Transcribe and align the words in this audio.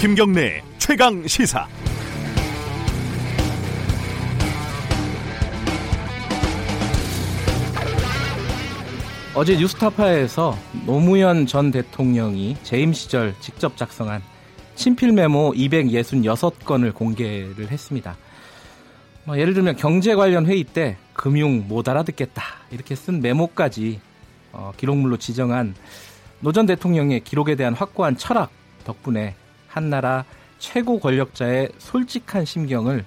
김경래 0.00 0.62
최강 0.78 1.26
시사. 1.26 1.68
어제 9.34 9.58
뉴스타파에서 9.58 10.56
노무현 10.86 11.44
전 11.44 11.70
대통령이 11.70 12.56
재임 12.62 12.94
시절 12.94 13.34
직접 13.40 13.76
작성한 13.76 14.22
친필 14.74 15.12
메모 15.12 15.52
266건을 15.52 16.94
공개를 16.94 17.70
했습니다. 17.70 18.16
뭐 19.24 19.38
예를 19.38 19.52
들면 19.52 19.76
경제 19.76 20.14
관련 20.14 20.46
회의 20.46 20.64
때 20.64 20.96
금융 21.12 21.68
못 21.68 21.86
알아듣겠다 21.86 22.42
이렇게 22.70 22.94
쓴 22.94 23.20
메모까지 23.20 24.00
어, 24.52 24.72
기록물로 24.78 25.18
지정한 25.18 25.74
노 26.40 26.52
전 26.52 26.64
대통령의 26.64 27.20
기록에 27.20 27.54
대한 27.54 27.74
확고한 27.74 28.16
철학 28.16 28.50
덕분에 28.84 29.34
한나라 29.70 30.24
최고 30.58 30.98
권력자의 30.98 31.70
솔직한 31.78 32.44
심경을 32.44 33.04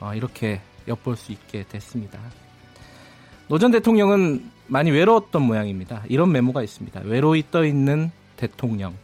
어, 0.00 0.12
이렇게 0.14 0.60
엿볼 0.88 1.16
수 1.16 1.32
있게 1.32 1.64
됐습니다. 1.68 2.18
노 3.48 3.58
전 3.58 3.70
대통령은 3.70 4.50
많이 4.66 4.90
외로웠던 4.90 5.42
모양입니다. 5.42 6.02
이런 6.08 6.30
메모가 6.32 6.62
있습니다. 6.62 7.02
외로이 7.04 7.44
떠 7.50 7.64
있는 7.64 8.10
대통령. 8.36 8.94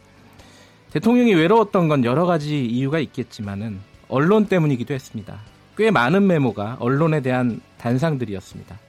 대통령이 0.91 1.33
외로웠던 1.33 1.87
건 1.87 2.05
여러 2.05 2.25
가지 2.25 2.65
이유가 2.65 2.99
있겠지만은 2.99 3.79
언론 4.09 4.45
때문이기도 4.45 4.93
했습니다. 4.93 5.39
꽤 5.77 5.91
많은 5.91 6.27
메모가 6.27 6.77
언론에 6.79 7.21
대한 7.21 7.61
단상들이었습니다. 7.77 8.79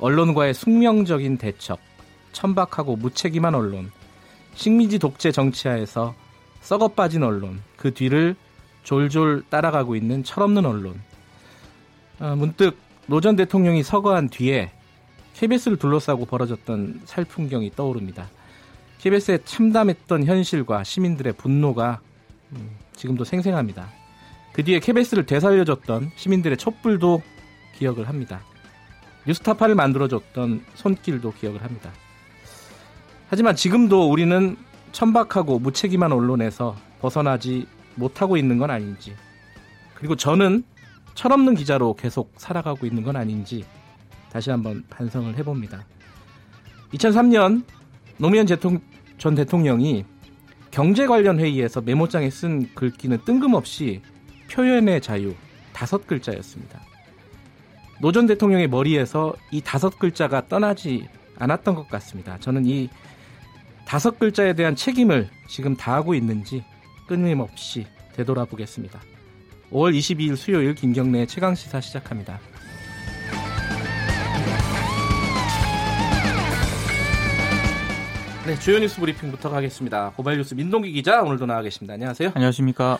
언론과의 0.00 0.54
숙명적인 0.54 1.38
대척, 1.38 1.78
천박하고 2.32 2.96
무책임한 2.96 3.54
언론, 3.54 3.90
식민지 4.54 4.98
독재 4.98 5.30
정치하에서 5.30 6.14
썩어 6.60 6.88
빠진 6.88 7.22
언론, 7.22 7.60
그 7.76 7.92
뒤를 7.94 8.36
졸졸 8.84 9.44
따라가고 9.48 9.96
있는 9.96 10.24
철없는 10.24 10.64
언론. 10.66 11.00
어, 12.18 12.34
문득 12.36 12.76
노 13.06 13.20
전 13.20 13.34
대통령이 13.34 13.82
서거한 13.82 14.28
뒤에 14.28 14.70
KBS를 15.34 15.78
둘러싸고 15.78 16.26
벌어졌던 16.26 17.02
살풍경이 17.06 17.72
떠오릅니다. 17.74 18.28
KBS에 18.98 19.38
참담했던 19.44 20.24
현실과 20.26 20.84
시민들의 20.84 21.32
분노가 21.32 22.00
음, 22.52 22.70
지금도 22.94 23.24
생생합니다. 23.24 23.88
그 24.52 24.62
뒤에 24.62 24.78
KBS를 24.78 25.26
되살려줬던 25.26 26.12
시민들의 26.14 26.56
촛불도 26.56 27.22
기억을 27.78 28.08
합니다. 28.08 28.42
뉴스타파를 29.26 29.74
만들어줬던 29.74 30.64
손길도 30.74 31.32
기억을 31.32 31.64
합니다. 31.64 31.90
하지만 33.28 33.56
지금도 33.56 34.10
우리는 34.10 34.56
천박하고 34.92 35.58
무책임한 35.58 36.12
언론에서 36.12 36.76
벗어나지 37.00 37.66
못하고 37.94 38.36
있는 38.36 38.58
건 38.58 38.70
아닌지, 38.70 39.14
그리고 39.94 40.16
저는 40.16 40.64
철없는 41.14 41.54
기자로 41.54 41.94
계속 41.94 42.32
살아가고 42.36 42.86
있는 42.86 43.02
건 43.02 43.16
아닌지 43.16 43.64
다시 44.32 44.50
한번 44.50 44.84
반성을 44.88 45.36
해봅니다. 45.36 45.84
2003년 46.94 47.64
노무현 48.16 48.46
전 48.46 49.34
대통령이 49.34 50.04
경제 50.70 51.06
관련 51.06 51.38
회의에서 51.40 51.80
메모장에 51.80 52.30
쓴 52.30 52.72
글귀는 52.74 53.24
뜬금없이 53.24 54.02
표현의 54.50 55.00
자유 55.00 55.34
다섯 55.72 56.06
글자였습니다. 56.06 56.80
노 58.00 58.12
전 58.12 58.26
대통령의 58.26 58.68
머리에서 58.68 59.34
이 59.50 59.60
다섯 59.60 59.98
글자가 59.98 60.48
떠나지 60.48 61.08
않았던 61.38 61.74
것 61.74 61.88
같습니다. 61.88 62.38
저는 62.38 62.64
이 62.66 62.88
다섯 63.90 64.20
글자에 64.20 64.52
대한 64.52 64.76
책임을 64.76 65.28
지금 65.48 65.74
다하고 65.74 66.14
있는지 66.14 66.62
끊임없이 67.08 67.88
되돌아보겠습니다. 68.12 69.00
5월 69.72 69.98
22일 69.98 70.36
수요일 70.36 70.76
김경래 70.76 71.26
최강 71.26 71.56
시사 71.56 71.80
시작합니다. 71.80 72.38
네, 78.46 78.56
주요 78.60 78.78
뉴스 78.78 79.00
브리핑부터 79.00 79.50
가겠습니다. 79.50 80.12
고발 80.12 80.36
뉴스 80.36 80.54
민동기 80.54 80.92
기자 80.92 81.22
오늘도 81.22 81.46
나와 81.46 81.60
계십니다. 81.60 81.94
안녕하세요. 81.94 82.30
안녕하십니까. 82.36 82.96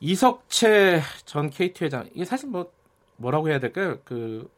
이석채 0.00 1.02
전 1.26 1.50
KT 1.50 1.84
회장 1.84 2.08
이게 2.14 2.24
사실 2.24 2.48
뭐 2.48 2.72
뭐라고 3.18 3.50
해야 3.50 3.60
될까요? 3.60 3.98
그 4.06 4.48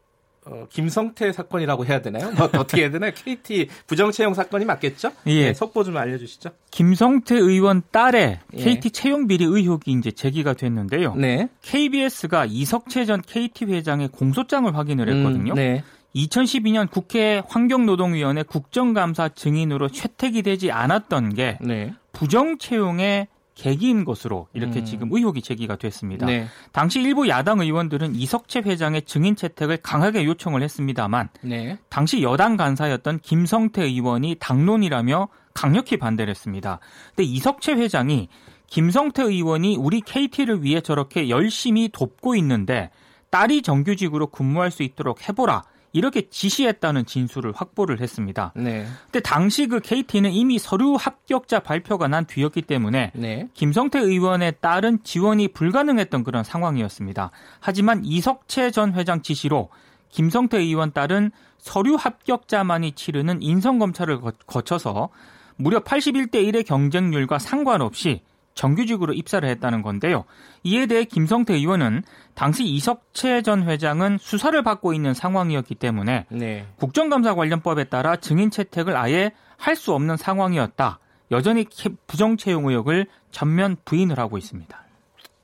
어, 0.46 0.66
김성태 0.70 1.32
사건이라고 1.32 1.86
해야 1.86 2.02
되나요? 2.02 2.30
뭐, 2.32 2.46
어떻게 2.58 2.82
해야 2.82 2.90
되나요? 2.90 3.12
KT 3.14 3.68
부정채용 3.86 4.34
사건이 4.34 4.64
맞겠죠? 4.64 5.10
예. 5.26 5.46
네, 5.46 5.54
속보 5.54 5.84
좀 5.84 5.96
알려주시죠. 5.96 6.50
김성태 6.70 7.36
의원 7.36 7.82
딸의 7.90 8.40
예. 8.52 8.56
KT 8.56 8.90
채용 8.90 9.26
비리 9.26 9.44
의혹이 9.44 9.92
이제 9.92 10.10
제기가 10.10 10.54
됐는데요. 10.54 11.14
네. 11.14 11.48
KBS가 11.62 12.44
이석채 12.46 13.06
전 13.06 13.22
KT 13.22 13.66
회장의 13.66 14.08
공소장을 14.08 14.74
확인을 14.76 15.08
했거든요. 15.08 15.52
음, 15.52 15.56
네. 15.56 15.82
2012년 16.14 16.90
국회 16.90 17.42
환경노동위원회 17.48 18.44
국정감사 18.44 19.30
증인으로 19.30 19.88
채택이 19.88 20.42
되지 20.42 20.70
않았던 20.70 21.34
게 21.34 21.58
네. 21.60 21.92
부정 22.12 22.58
채용의 22.58 23.26
계기인 23.54 24.04
것으로 24.04 24.48
이렇게 24.52 24.80
음. 24.80 24.84
지금 24.84 25.08
의혹이 25.12 25.42
제기가 25.42 25.76
됐습니다. 25.76 26.26
네. 26.26 26.46
당시 26.72 27.00
일부 27.00 27.28
야당 27.28 27.60
의원들은 27.60 28.14
이석채 28.14 28.60
회장의 28.60 29.02
증인 29.02 29.36
채택을 29.36 29.78
강하게 29.78 30.24
요청을 30.24 30.62
했습니다만 30.62 31.28
네. 31.42 31.78
당시 31.88 32.22
여당 32.22 32.56
간사였던 32.56 33.20
김성태 33.20 33.82
의원이 33.84 34.36
당론이라며 34.40 35.28
강력히 35.54 35.96
반대를 35.96 36.30
했습니다. 36.30 36.80
근데 37.14 37.22
이석채 37.22 37.74
회장이 37.74 38.28
김성태 38.66 39.22
의원이 39.22 39.76
우리 39.76 40.00
KT를 40.00 40.64
위해 40.64 40.80
저렇게 40.80 41.28
열심히 41.28 41.88
돕고 41.92 42.34
있는데 42.36 42.90
딸이 43.30 43.62
정규직으로 43.62 44.28
근무할 44.28 44.70
수 44.70 44.82
있도록 44.82 45.28
해보라. 45.28 45.62
이렇게 45.94 46.28
지시했다는 46.28 47.06
진술을 47.06 47.52
확보를 47.54 48.00
했습니다. 48.00 48.52
네. 48.56 48.84
근데 49.04 49.20
당시 49.20 49.68
그 49.68 49.78
KT는 49.78 50.32
이미 50.32 50.58
서류 50.58 50.96
합격자 50.98 51.60
발표가 51.60 52.08
난 52.08 52.26
뒤였기 52.26 52.62
때문에 52.62 53.12
네. 53.14 53.48
김성태 53.54 54.00
의원의 54.00 54.56
딸은 54.60 55.04
지원이 55.04 55.48
불가능했던 55.48 56.24
그런 56.24 56.42
상황이었습니다. 56.42 57.30
하지만 57.60 58.04
이석채 58.04 58.72
전 58.72 58.92
회장 58.94 59.22
지시로 59.22 59.70
김성태 60.10 60.58
의원 60.58 60.92
딸은 60.92 61.30
서류 61.58 61.94
합격자만이 61.94 62.92
치르는 62.92 63.40
인성 63.40 63.78
검찰을 63.78 64.20
거쳐서 64.46 65.10
무려 65.56 65.78
81대 65.78 66.34
1의 66.34 66.66
경쟁률과 66.66 67.38
상관없이 67.38 68.22
정규직으로 68.54 69.12
입사를 69.12 69.46
했다는 69.48 69.82
건데요. 69.82 70.24
이에 70.62 70.86
대해 70.86 71.04
김성태 71.04 71.54
의원은 71.54 72.02
당시 72.34 72.64
이석채 72.64 73.42
전 73.42 73.64
회장은 73.68 74.18
수사를 74.18 74.60
받고 74.62 74.94
있는 74.94 75.12
상황이었기 75.12 75.74
때문에 75.74 76.26
네. 76.30 76.66
국정감사 76.76 77.34
관련법에 77.34 77.84
따라 77.84 78.16
증인 78.16 78.50
채택을 78.50 78.96
아예 78.96 79.32
할 79.56 79.76
수 79.76 79.92
없는 79.92 80.16
상황이었다. 80.16 80.98
여전히 81.30 81.66
부정 82.06 82.36
채용 82.36 82.66
의혹을 82.68 83.06
전면 83.30 83.76
부인을 83.84 84.18
하고 84.18 84.38
있습니다. 84.38 84.84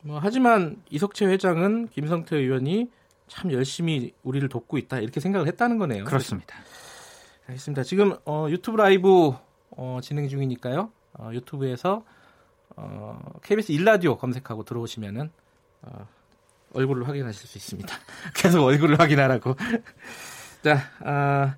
뭐, 0.02 0.18
하지만 0.22 0.76
이석채 0.90 1.26
회장은 1.26 1.88
김성태 1.88 2.36
의원이 2.36 2.90
참 3.28 3.52
열심히 3.52 4.12
우리를 4.22 4.48
돕고 4.48 4.78
있다 4.78 4.98
이렇게 5.00 5.20
생각을 5.20 5.46
했다는 5.48 5.78
거네요. 5.78 6.04
그렇습니다. 6.04 6.54
알겠습니다. 7.48 7.82
지금 7.82 8.14
어, 8.24 8.46
유튜브 8.50 8.76
라이브 8.76 9.32
어, 9.70 9.98
진행 10.02 10.28
중이니까요. 10.28 10.90
어, 11.14 11.30
유튜브에서 11.32 12.04
어, 12.80 13.18
KBS 13.42 13.72
일라디오 13.72 14.16
검색하고 14.16 14.64
들어오시면은 14.64 15.30
어, 15.82 16.06
얼굴을 16.72 17.06
확인하실 17.06 17.46
수 17.46 17.58
있습니다. 17.58 17.94
계속 18.34 18.64
얼굴을 18.64 18.98
확인하라고. 18.98 19.54
자, 20.64 20.78
아, 21.04 21.56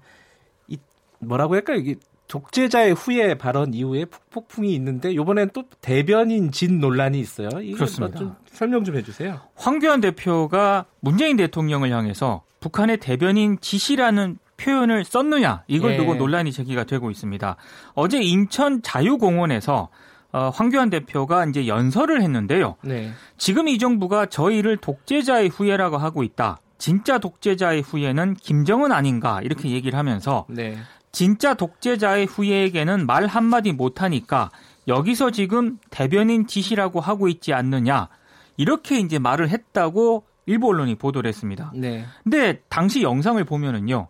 이 0.67 0.79
뭐라고 1.21 1.55
할까요? 1.55 1.77
이게 1.79 1.97
독재자의 2.27 2.95
후예 2.95 3.35
발언 3.35 3.75
이후에 3.75 4.07
폭풍이 4.31 4.75
있는데 4.75 5.13
이번엔 5.13 5.51
또 5.53 5.65
대변인 5.81 6.51
진 6.51 6.81
논란이 6.81 7.21
있어요. 7.21 7.51
그렇습니다. 7.51 8.19
좀 8.19 8.35
설명 8.47 8.85
좀 8.85 8.97
해주세요. 8.97 9.41
황교안 9.55 10.01
대표가 10.01 10.87
문재인 11.01 11.37
대통령을 11.37 11.91
향해서 11.91 12.43
북한의 12.61 12.99
대변인 12.99 13.59
지시라는 13.61 14.39
표현을 14.57 15.05
썼느냐 15.05 15.65
이걸 15.67 15.93
예. 15.93 15.97
두고 15.99 16.15
논란이 16.15 16.53
제기가 16.53 16.85
되고 16.85 17.11
있습니다. 17.11 17.57
어제 17.95 18.23
인천 18.23 18.81
자유공원에서 18.81 19.91
어, 20.33 20.51
황교안 20.53 20.91
대표가 20.91 21.45
이제 21.45 21.67
연설을 21.67 22.23
했는데요. 22.23 22.77
네. 22.83 23.13
지금 23.37 23.69
이 23.69 23.79
정부가 23.79 24.27
저희를 24.27 24.79
독재자의 24.79 25.49
후예라고 25.49 25.99
하고 25.99 26.23
있다. 26.23 26.59
진짜 26.79 27.19
독재자의 27.19 27.83
후예는 27.83 28.35
김정은 28.35 28.91
아닌가 28.93 29.41
이렇게 29.43 29.71
얘기를 29.71 29.99
하면서 29.99 30.47
네. 30.49 30.77
진짜 31.13 31.55
독재자의 31.55 32.27
후예에게는 32.27 33.07
말 33.07 33.27
한마디 33.27 33.73
못하니까 33.73 34.51
여기서 34.89 35.31
지금 35.31 35.79
대변인 35.91 36.47
지시라고 36.47 37.01
하고 37.01 37.29
있지 37.29 37.53
않느냐 37.53 38.09
이렇게 38.57 38.99
이제 38.99 39.19
말을 39.19 39.51
했다고 39.51 40.25
일부 40.47 40.69
언론이 40.69 40.97
보도를 40.97 41.29
했습니다. 41.29 41.73
네. 41.75 42.05
근데 42.25 42.61
당시 42.69 43.03
영상을 43.03 43.43
보면은요, 43.45 44.09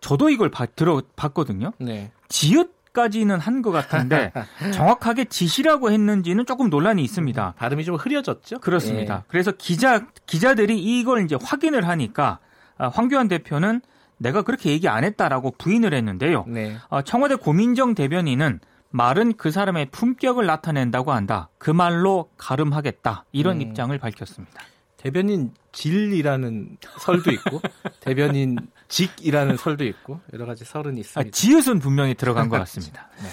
저도 0.00 0.28
이걸 0.28 0.50
봐, 0.50 0.66
들어 0.66 1.02
봤거든요. 1.16 1.72
네. 1.78 2.10
지읒 2.28 2.81
것까지는 2.92 3.40
한 3.40 3.62
것 3.62 3.70
같은데 3.70 4.32
정확하게 4.74 5.26
지시라고 5.26 5.90
했는지는 5.92 6.46
조금 6.46 6.68
논란이 6.68 7.02
있습니다. 7.04 7.54
발음이 7.56 7.84
좀 7.84 7.94
흐려졌죠? 7.96 8.58
그렇습니다. 8.58 9.14
예. 9.18 9.24
그래서 9.28 9.52
기자 9.52 10.06
기자들이 10.26 10.78
이걸 10.78 11.24
이제 11.24 11.36
확인을 11.40 11.86
하니까 11.86 12.38
아, 12.78 12.88
황교안 12.88 13.28
대표는 13.28 13.80
내가 14.18 14.42
그렇게 14.42 14.70
얘기 14.70 14.88
안 14.88 15.04
했다라고 15.04 15.54
부인을 15.58 15.94
했는데요. 15.94 16.44
네. 16.48 16.76
어, 16.88 17.02
청와대 17.02 17.34
고민정 17.36 17.94
대변인은 17.94 18.60
말은 18.90 19.34
그 19.36 19.50
사람의 19.50 19.86
품격을 19.90 20.44
나타낸다고 20.46 21.12
한다. 21.12 21.48
그 21.58 21.70
말로 21.70 22.30
가름하겠다. 22.36 23.24
이런 23.32 23.56
음. 23.56 23.60
입장을 23.62 23.96
밝혔습니다. 23.96 24.60
대변인 25.02 25.50
질이라는 25.72 26.76
설도 27.00 27.30
있고 27.32 27.60
대변인 28.00 28.56
직이라는 28.88 29.56
설도 29.56 29.84
있고 29.84 30.20
여러 30.32 30.46
가지 30.46 30.64
설은 30.64 30.96
있습니다. 30.98 31.28
아, 31.28 31.30
지읒은 31.32 31.80
분명히 31.80 32.14
들어간 32.14 32.48
것 32.48 32.58
같습니다. 32.58 33.08
네. 33.20 33.28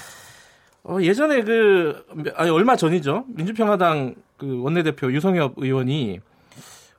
어, 0.84 1.00
예전에 1.02 1.44
그 1.44 2.04
아니 2.36 2.50
얼마 2.50 2.76
전이죠 2.76 3.26
민주평화당 3.28 4.16
그 4.38 4.62
원내대표 4.62 5.12
유성엽 5.14 5.54
의원이 5.58 6.20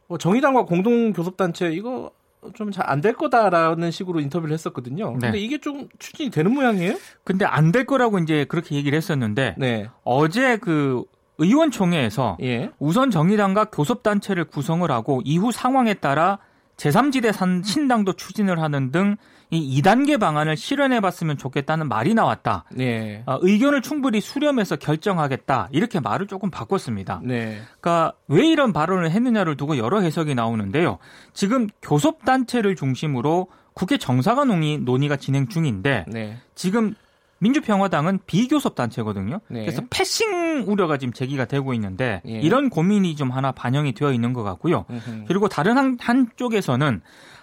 어, 0.08 0.18
정의당과 0.18 0.64
공동 0.66 1.12
교섭단체 1.12 1.72
이거 1.72 2.12
좀 2.54 2.70
잘 2.70 2.84
안 2.88 3.00
될 3.02 3.12
거다라는 3.14 3.90
식으로 3.90 4.20
인터뷰를 4.20 4.54
했었거든요. 4.54 5.10
네. 5.12 5.18
근데 5.26 5.38
이게 5.38 5.58
좀 5.58 5.88
추진이 5.98 6.30
되는 6.30 6.54
모양이에요? 6.54 6.96
근데 7.24 7.44
안 7.44 7.70
될 7.72 7.84
거라고 7.86 8.18
이제 8.18 8.44
그렇게 8.44 8.76
얘기를 8.76 8.96
했었는데 8.96 9.56
네. 9.58 9.90
어제 10.04 10.56
그 10.58 11.02
의원총회에서 11.40 12.36
예. 12.42 12.70
우선 12.78 13.10
정의당과 13.10 13.66
교섭단체를 13.66 14.44
구성을 14.44 14.88
하고 14.90 15.20
이후 15.24 15.50
상황에 15.50 15.94
따라 15.94 16.38
제3지대 16.76 17.32
산 17.32 17.62
신당도 17.62 18.12
추진을 18.14 18.62
하는 18.62 18.92
등 18.92 19.16
이 19.50 19.80
2단계 19.82 20.18
방안을 20.18 20.56
실현해 20.56 21.00
봤으면 21.00 21.36
좋겠다는 21.36 21.88
말이 21.88 22.14
나왔다. 22.14 22.64
네. 22.72 23.24
어, 23.26 23.38
의견을 23.40 23.82
충분히 23.82 24.20
수렴해서 24.20 24.76
결정하겠다. 24.76 25.68
이렇게 25.72 25.98
말을 25.98 26.28
조금 26.28 26.50
바꿨습니다. 26.50 27.20
네. 27.24 27.60
그러니까 27.80 28.12
왜 28.28 28.46
이런 28.46 28.72
발언을 28.72 29.10
했느냐를 29.10 29.56
두고 29.56 29.76
여러 29.76 30.00
해석이 30.00 30.36
나오는데요. 30.36 30.98
지금 31.32 31.66
교섭단체를 31.82 32.76
중심으로 32.76 33.48
국회 33.74 33.98
정사관논의 33.98 34.78
논의가 34.78 35.16
진행 35.16 35.48
중인데 35.48 36.04
네. 36.08 36.38
지금 36.54 36.94
민주평화당은 37.40 38.20
비교섭 38.26 38.74
단체거든요. 38.74 39.40
네. 39.48 39.64
그래서 39.64 39.82
패싱 39.90 40.64
우려가 40.66 40.98
지금 40.98 41.12
제기가 41.12 41.46
되고 41.46 41.74
있는데 41.74 42.22
예. 42.26 42.40
이런 42.40 42.70
고민이 42.70 43.16
좀 43.16 43.30
하나 43.30 43.50
반영이 43.50 43.92
되어 43.92 44.12
있는 44.12 44.32
것 44.32 44.42
같고요. 44.42 44.84
으흠. 44.90 45.24
그리고 45.26 45.48
다른 45.48 45.76
한, 45.76 45.96
한쪽에서는 46.00 47.00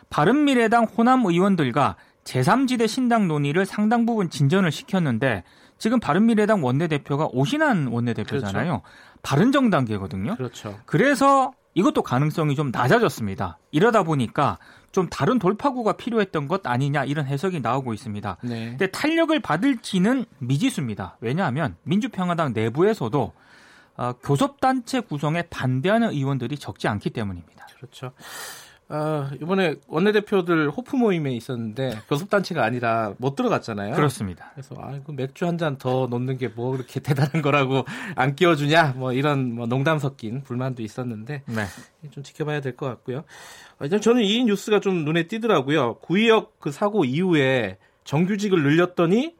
바른미래당 0.09 0.85
호남 0.85 1.25
의원들과 1.25 1.95
제3지대 2.23 2.88
신당 2.88 3.27
논의를 3.27 3.65
상당 3.65 4.05
부분 4.05 4.29
진전을 4.29 4.71
시켰는데 4.71 5.44
지금 5.77 6.00
바른미래당 6.00 6.63
원내대표가 6.63 7.29
오신환 7.31 7.88
원내대표잖아요. 7.88 8.81
그렇죠. 8.81 8.81
바른정당계거든요. 9.21 10.35
그렇죠. 10.35 10.79
그래서 10.85 11.51
이것도 11.73 12.01
가능성이 12.01 12.55
좀 12.55 12.71
낮아졌습니다. 12.71 13.59
이러다 13.71 14.03
보니까 14.03 14.57
좀 14.97 15.07
다른 15.09 15.38
돌파구가 15.38 15.94
필요했던 15.94 16.47
것 16.47 16.65
아니냐 16.65 17.05
이런 17.05 17.27
해석이 17.27 17.59
나오고 17.59 17.94
있습니다. 17.94 18.38
네. 18.41 18.69
근데 18.69 18.88
탄력을 18.88 19.39
받을지는 19.41 20.25
미지수입니다. 20.39 21.17
왜냐하면 21.21 21.75
민주평화당 21.83 22.53
내부에서도 22.53 23.31
어, 23.97 24.13
교섭단체 24.23 25.01
구성에 25.01 25.44
반대하는 25.51 26.09
의원들이 26.09 26.57
적지 26.57 26.88
않기 26.88 27.11
때문입니다. 27.11 27.67
그렇죠. 27.75 28.11
아, 28.89 29.31
이번에 29.42 29.75
원내대표들 29.88 30.69
호프 30.69 30.95
모임에 30.95 31.34
있었는데 31.36 32.00
교섭단체가 32.07 32.63
아니라 32.63 33.13
못 33.18 33.36
들어갔잖아요. 33.36 33.95
그렇습니다. 33.95 34.51
그래서 34.54 34.75
아, 34.80 34.98
그 35.06 35.12
맥주 35.12 35.45
한 35.45 35.57
잔더 35.57 36.07
놓는 36.10 36.38
게 36.38 36.48
뭐 36.56 36.72
그렇게 36.72 37.00
대단한 37.01 37.42
거라고 37.42 37.84
안 38.16 38.36
끼워주냐 38.36 38.94
뭐 38.95 39.12
이런 39.12 39.54
뭐 39.54 39.66
농담 39.68 40.00
섞인 40.00 40.42
불만도 40.44 40.81
있었는데 40.84 41.44
네. 41.45 41.66
좀 42.12 42.24
지켜봐야 42.24 42.62
될 42.62 42.78
것 42.78 42.86
같고요. 42.86 43.24
아, 43.80 43.88
저는 43.89 44.24
이 44.24 44.44
뉴스가 44.45 44.80
좀 44.80 45.04
눈에 45.04 45.28
띄더라고요. 45.28 45.95
구의역 45.95 46.60
그 46.60 46.72
사고 46.72 47.04
이후에 47.04 47.78
정규직을 48.06 48.63
늘렸더니 48.63 49.36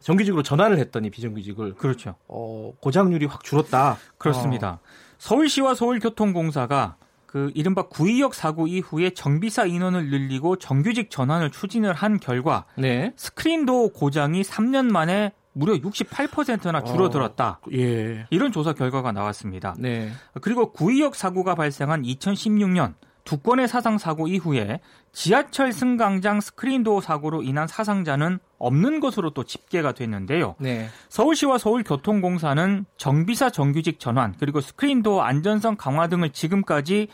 정규직으로 0.00 0.42
전환을 0.44 0.78
했더니 0.78 1.10
비정규직을 1.10 1.74
그렇죠. 1.74 2.14
어, 2.28 2.72
고장률이 2.80 3.26
확 3.26 3.42
줄었다. 3.42 3.96
그렇습니다. 4.18 4.68
어. 4.72 4.78
서울시와 5.18 5.74
서울교통공사가 5.74 6.96
그 7.34 7.50
이른바 7.56 7.88
구의역 7.88 8.32
사고 8.32 8.68
이후에 8.68 9.10
정비사 9.10 9.64
인원을 9.64 10.08
늘리고 10.08 10.54
정규직 10.54 11.10
전환을 11.10 11.50
추진을 11.50 11.92
한 11.92 12.20
결과 12.20 12.64
네. 12.76 13.12
스크린도 13.16 13.88
고장이 13.88 14.42
3년 14.42 14.88
만에 14.88 15.32
무려 15.52 15.74
68%나 15.74 16.84
줄어들었다. 16.84 17.58
어, 17.60 17.70
예. 17.72 18.26
이런 18.30 18.52
조사 18.52 18.72
결과가 18.72 19.10
나왔습니다. 19.10 19.74
네. 19.80 20.12
그리고 20.42 20.70
구의역 20.70 21.16
사고가 21.16 21.56
발생한 21.56 22.02
2016년 22.02 22.94
두 23.24 23.38
건의 23.38 23.66
사상 23.66 23.96
사고 23.96 24.28
이후에 24.28 24.80
지하철 25.12 25.72
승강장 25.72 26.40
스크린도어 26.40 27.00
사고로 27.00 27.42
인한 27.42 27.66
사상자는 27.66 28.38
없는 28.58 29.00
것으로 29.00 29.30
또 29.30 29.44
집계가 29.44 29.92
됐는데요. 29.92 30.54
네. 30.58 30.88
서울시와 31.08 31.58
서울교통공사는 31.58 32.84
정비사 32.96 33.50
정규직 33.50 33.98
전환 33.98 34.34
그리고 34.38 34.60
스크린도어 34.60 35.22
안전성 35.22 35.76
강화 35.76 36.08
등을 36.08 36.30
지금까지 36.30 37.08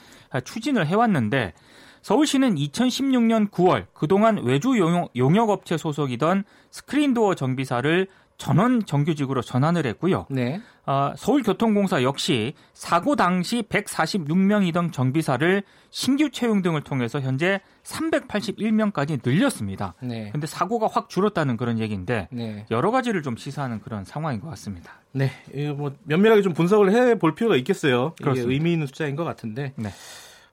추진을 0.45 0.87
해왔는데 0.87 1.55
서울시는 2.03 2.55
2016년 2.55 3.51
9월 3.51 3.87
그동안 3.93 4.39
외주 4.43 4.79
용역, 4.79 5.51
업체 5.51 5.77
소속이던 5.77 6.45
스크린도어 6.71 7.35
정비사를 7.35 8.09
전원 8.41 8.85
정규직으로 8.87 9.43
전환을 9.43 9.85
했고요. 9.87 10.27
네. 10.31 10.61
어, 10.87 11.13
서울교통공사 11.15 12.03
역시 12.03 12.55
사고 12.73 13.15
당시 13.15 13.63
146명이던 13.63 14.93
정비사를 14.93 15.63
신규 15.91 16.31
채용 16.31 16.63
등을 16.63 16.81
통해서 16.81 17.21
현재 17.21 17.61
381명까지 17.85 19.21
늘렸습니다. 19.23 19.95
네. 20.03 20.31
근데 20.33 20.47
사고가 20.47 20.89
확 20.91 21.11
줄었다는 21.11 21.59
그런 21.59 21.79
얘기인데 21.79 22.29
네. 22.33 22.65
여러 22.71 22.91
가지를 22.91 23.23
좀 23.23 23.37
시사하는 23.37 23.81
그런 23.81 24.05
상황인 24.05 24.41
것 24.41 24.49
같습니다. 24.49 24.95
네, 25.13 25.31
이거 25.53 25.75
뭐 25.75 25.93
면밀하게 26.05 26.43
좀 26.43 26.55
분석을 26.55 26.93
해 26.93 27.15
볼 27.17 27.35
필요가 27.35 27.57
있겠어요. 27.57 28.15
그렇습니다. 28.17 28.47
이게 28.47 28.55
의미 28.55 28.73
있는 28.73 28.87
숫자인 28.87 29.17
것 29.17 29.25
같은데. 29.25 29.75
네. 29.77 29.91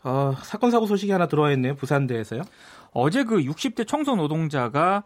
어, 0.04 0.34
사건 0.44 0.72
사고 0.72 0.86
소식이 0.88 1.12
하나 1.12 1.28
들어와 1.28 1.52
있네요. 1.54 1.76
부산대에서요. 1.76 2.42
어제 2.92 3.24
그 3.24 3.38
60대 3.38 3.88
청소 3.88 4.16
노동자가 4.16 5.04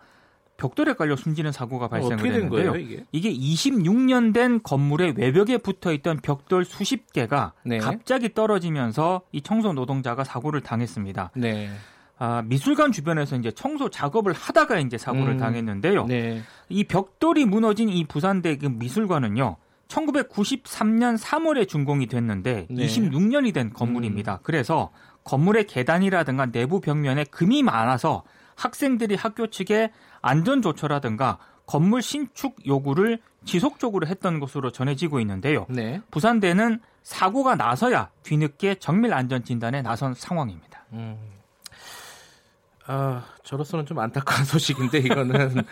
벽돌에 0.61 0.93
깔려 0.93 1.15
숨지는 1.15 1.51
사고가 1.51 1.87
발생을 1.87 2.23
했는데요. 2.23 2.71
거예요, 2.71 2.75
이게? 2.75 3.03
이게 3.11 3.33
26년 3.33 4.31
된 4.31 4.61
건물의 4.61 5.15
외벽에 5.17 5.57
붙어 5.57 5.91
있던 5.91 6.19
벽돌 6.21 6.65
수십 6.65 7.11
개가 7.13 7.53
네. 7.63 7.79
갑자기 7.79 8.31
떨어지면서 8.31 9.21
이 9.31 9.41
청소 9.41 9.73
노동자가 9.73 10.23
사고를 10.23 10.61
당했습니다. 10.61 11.31
네. 11.35 11.71
아, 12.19 12.43
미술관 12.45 12.91
주변에서 12.91 13.37
이제 13.37 13.49
청소 13.49 13.89
작업을 13.89 14.33
하다가 14.33 14.77
이제 14.81 14.99
사고를 14.99 15.29
음, 15.29 15.37
당했는데요. 15.37 16.05
네. 16.05 16.43
이 16.69 16.83
벽돌이 16.83 17.45
무너진 17.45 17.89
이 17.89 18.05
부산대 18.05 18.57
그 18.57 18.67
미술관은요. 18.67 19.57
1993년 19.87 21.17
3월에 21.17 21.67
준공이 21.67 22.05
됐는데 22.05 22.67
네. 22.69 22.85
26년이 22.85 23.51
된 23.51 23.73
건물입니다. 23.73 24.33
음. 24.33 24.37
그래서 24.43 24.91
건물의 25.23 25.65
계단이라든가 25.65 26.51
내부 26.51 26.81
벽면에 26.81 27.23
금이 27.23 27.63
많아서 27.63 28.23
학생들이 28.61 29.15
학교 29.15 29.47
측에 29.47 29.91
안전 30.21 30.61
조처라든가 30.61 31.39
건물 31.65 32.01
신축 32.01 32.55
요구를 32.67 33.19
지속적으로 33.43 34.05
했던 34.07 34.39
것으로 34.39 34.71
전해지고 34.71 35.19
있는데요. 35.21 35.65
네. 35.69 36.01
부산대는 36.11 36.79
사고가 37.01 37.55
나서야 37.55 38.11
뒤늦게 38.23 38.75
정밀 38.75 39.13
안전 39.13 39.43
진단에 39.43 39.81
나선 39.81 40.13
상황입니다. 40.13 40.85
음. 40.93 41.17
아, 42.93 43.23
저로서는 43.45 43.85
좀 43.85 43.99
안타까운 43.99 44.43
소식인데 44.43 44.97
이거는 44.99 45.63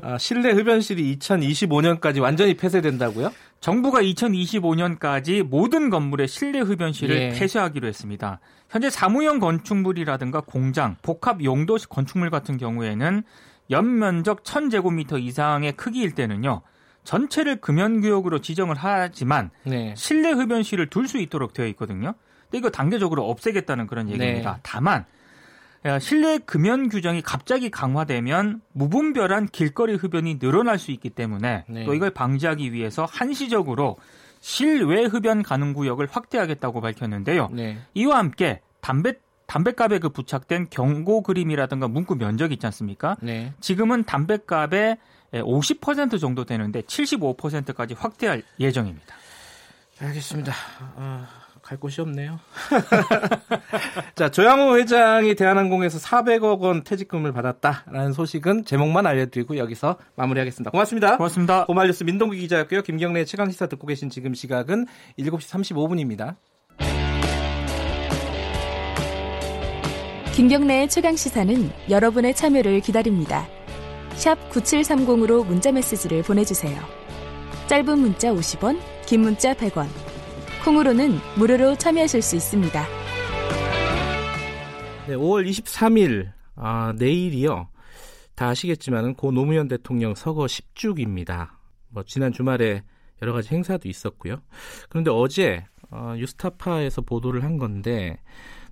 아, 0.00 0.16
실내 0.16 0.52
흡연실이 0.52 1.18
2025년까지 1.18 2.22
완전히 2.22 2.54
폐쇄된다고요? 2.54 3.32
정부가 3.58 4.00
2025년까지 4.00 5.42
모든 5.42 5.90
건물의 5.90 6.28
실내 6.28 6.60
흡연실을 6.60 7.16
예. 7.16 7.28
폐쇄하기로 7.30 7.88
했습니다. 7.88 8.38
현재 8.70 8.90
사무용 8.90 9.40
건축물이라든가 9.40 10.42
공장, 10.42 10.96
복합 11.02 11.42
용도 11.42 11.76
건축물 11.88 12.30
같은 12.30 12.58
경우에는 12.58 13.24
연면적 13.70 14.44
1000제곱미터 14.44 15.20
이상의 15.20 15.72
크기일 15.72 16.14
때는요. 16.14 16.62
전체를 17.02 17.60
금연구역으로 17.60 18.38
지정을 18.40 18.76
하지만 18.78 19.50
네. 19.64 19.94
실내 19.96 20.30
흡연실을 20.30 20.86
둘 20.90 21.08
수 21.08 21.18
있도록 21.18 21.54
되어 21.54 21.66
있거든요. 21.68 22.14
근데 22.44 22.58
이거 22.58 22.70
단계적으로 22.70 23.28
없애겠다는 23.28 23.88
그런 23.88 24.08
얘기입니다. 24.08 24.52
네. 24.52 24.60
다만 24.62 25.04
실내 26.00 26.38
금연 26.38 26.88
규정이 26.88 27.22
갑자기 27.22 27.70
강화되면 27.70 28.62
무분별한 28.72 29.48
길거리 29.48 29.94
흡연이 29.94 30.38
늘어날 30.38 30.78
수 30.78 30.90
있기 30.92 31.10
때문에 31.10 31.64
네. 31.68 31.84
또 31.84 31.94
이걸 31.94 32.10
방지하기 32.10 32.72
위해서 32.72 33.04
한시적으로 33.04 33.96
실외 34.40 35.04
흡연 35.04 35.42
가능 35.42 35.72
구역을 35.72 36.08
확대하겠다고 36.10 36.80
밝혔는데요. 36.80 37.48
네. 37.52 37.78
이와 37.94 38.18
함께 38.18 38.60
담배 38.80 39.14
담배값에 39.46 39.98
그 39.98 40.08
부착된 40.08 40.68
경고 40.70 41.22
그림이라든가 41.22 41.86
문구 41.86 42.16
면적 42.16 42.52
있지 42.52 42.64
않습니까? 42.66 43.16
네. 43.20 43.52
지금은 43.60 44.04
담배값의 44.04 44.96
50% 45.34 46.20
정도 46.20 46.44
되는데 46.44 46.80
75%까지 46.82 47.94
확대할 47.94 48.42
예정입니다. 48.58 49.14
알겠습니다. 50.00 50.52
어, 50.96 51.26
갈 51.60 51.78
곳이 51.78 52.00
없네요. 52.00 52.40
자, 54.14 54.30
조양호 54.30 54.76
회장이 54.78 55.34
대한항공에서 55.34 55.98
400억 55.98 56.60
원 56.60 56.84
퇴직금을 56.84 57.32
받았다라는 57.32 58.12
소식은 58.12 58.64
제목만 58.64 59.06
알려드리고 59.06 59.56
여기서 59.56 59.96
마무리하겠습니다. 60.16 60.70
고맙습니다. 60.70 61.16
고맙습니다. 61.16 61.66
고말 61.66 61.86
뉴스 61.86 62.04
민동기 62.04 62.38
기자였고요. 62.38 62.82
김경래 62.82 63.24
최강시사 63.24 63.66
듣고 63.66 63.86
계신 63.86 64.10
지금 64.10 64.34
시각은 64.34 64.86
7시 65.18 65.74
35분입니다. 65.74 66.36
김경래의 70.34 70.88
최강시사는 70.88 71.70
여러분의 71.90 72.34
참여를 72.34 72.80
기다립니다. 72.80 73.46
샵 74.14 74.38
9730으로 74.50 75.46
문자메시지를 75.46 76.22
보내주세요. 76.22 76.78
짧은 77.66 77.98
문자 77.98 78.32
50원, 78.32 78.78
긴 79.06 79.20
문자 79.20 79.52
100원. 79.54 79.86
콩으로는 80.64 81.18
무료로 81.36 81.76
참여하실 81.76 82.22
수 82.22 82.36
있습니다. 82.36 83.01
네, 85.08 85.16
5월 85.16 85.48
23일 85.48 86.30
아, 86.54 86.94
내일이요. 86.96 87.68
다 88.36 88.48
아시겠지만은 88.48 89.14
고 89.14 89.32
노무현 89.32 89.66
대통령 89.66 90.14
서거 90.14 90.44
10주기입니다. 90.44 91.50
뭐 91.88 92.04
지난 92.04 92.32
주말에 92.32 92.84
여러 93.20 93.32
가지 93.32 93.52
행사도 93.52 93.88
있었고요. 93.88 94.36
그런데 94.88 95.10
어제 95.10 95.64
어, 95.90 96.14
유스타파에서 96.16 97.02
보도를 97.02 97.42
한 97.42 97.58
건데 97.58 98.16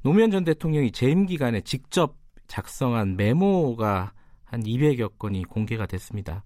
노무현 0.03 0.31
전 0.31 0.45
대통령이 0.45 0.93
재임 0.93 1.27
기간에 1.27 1.63
직접 1.63 2.17
작성한 2.47 3.17
메모가 3.17 4.13
한 4.45 4.63
200여 4.63 5.19
건이 5.19 5.45
공개가 5.47 5.85
됐습니다. 5.87 6.45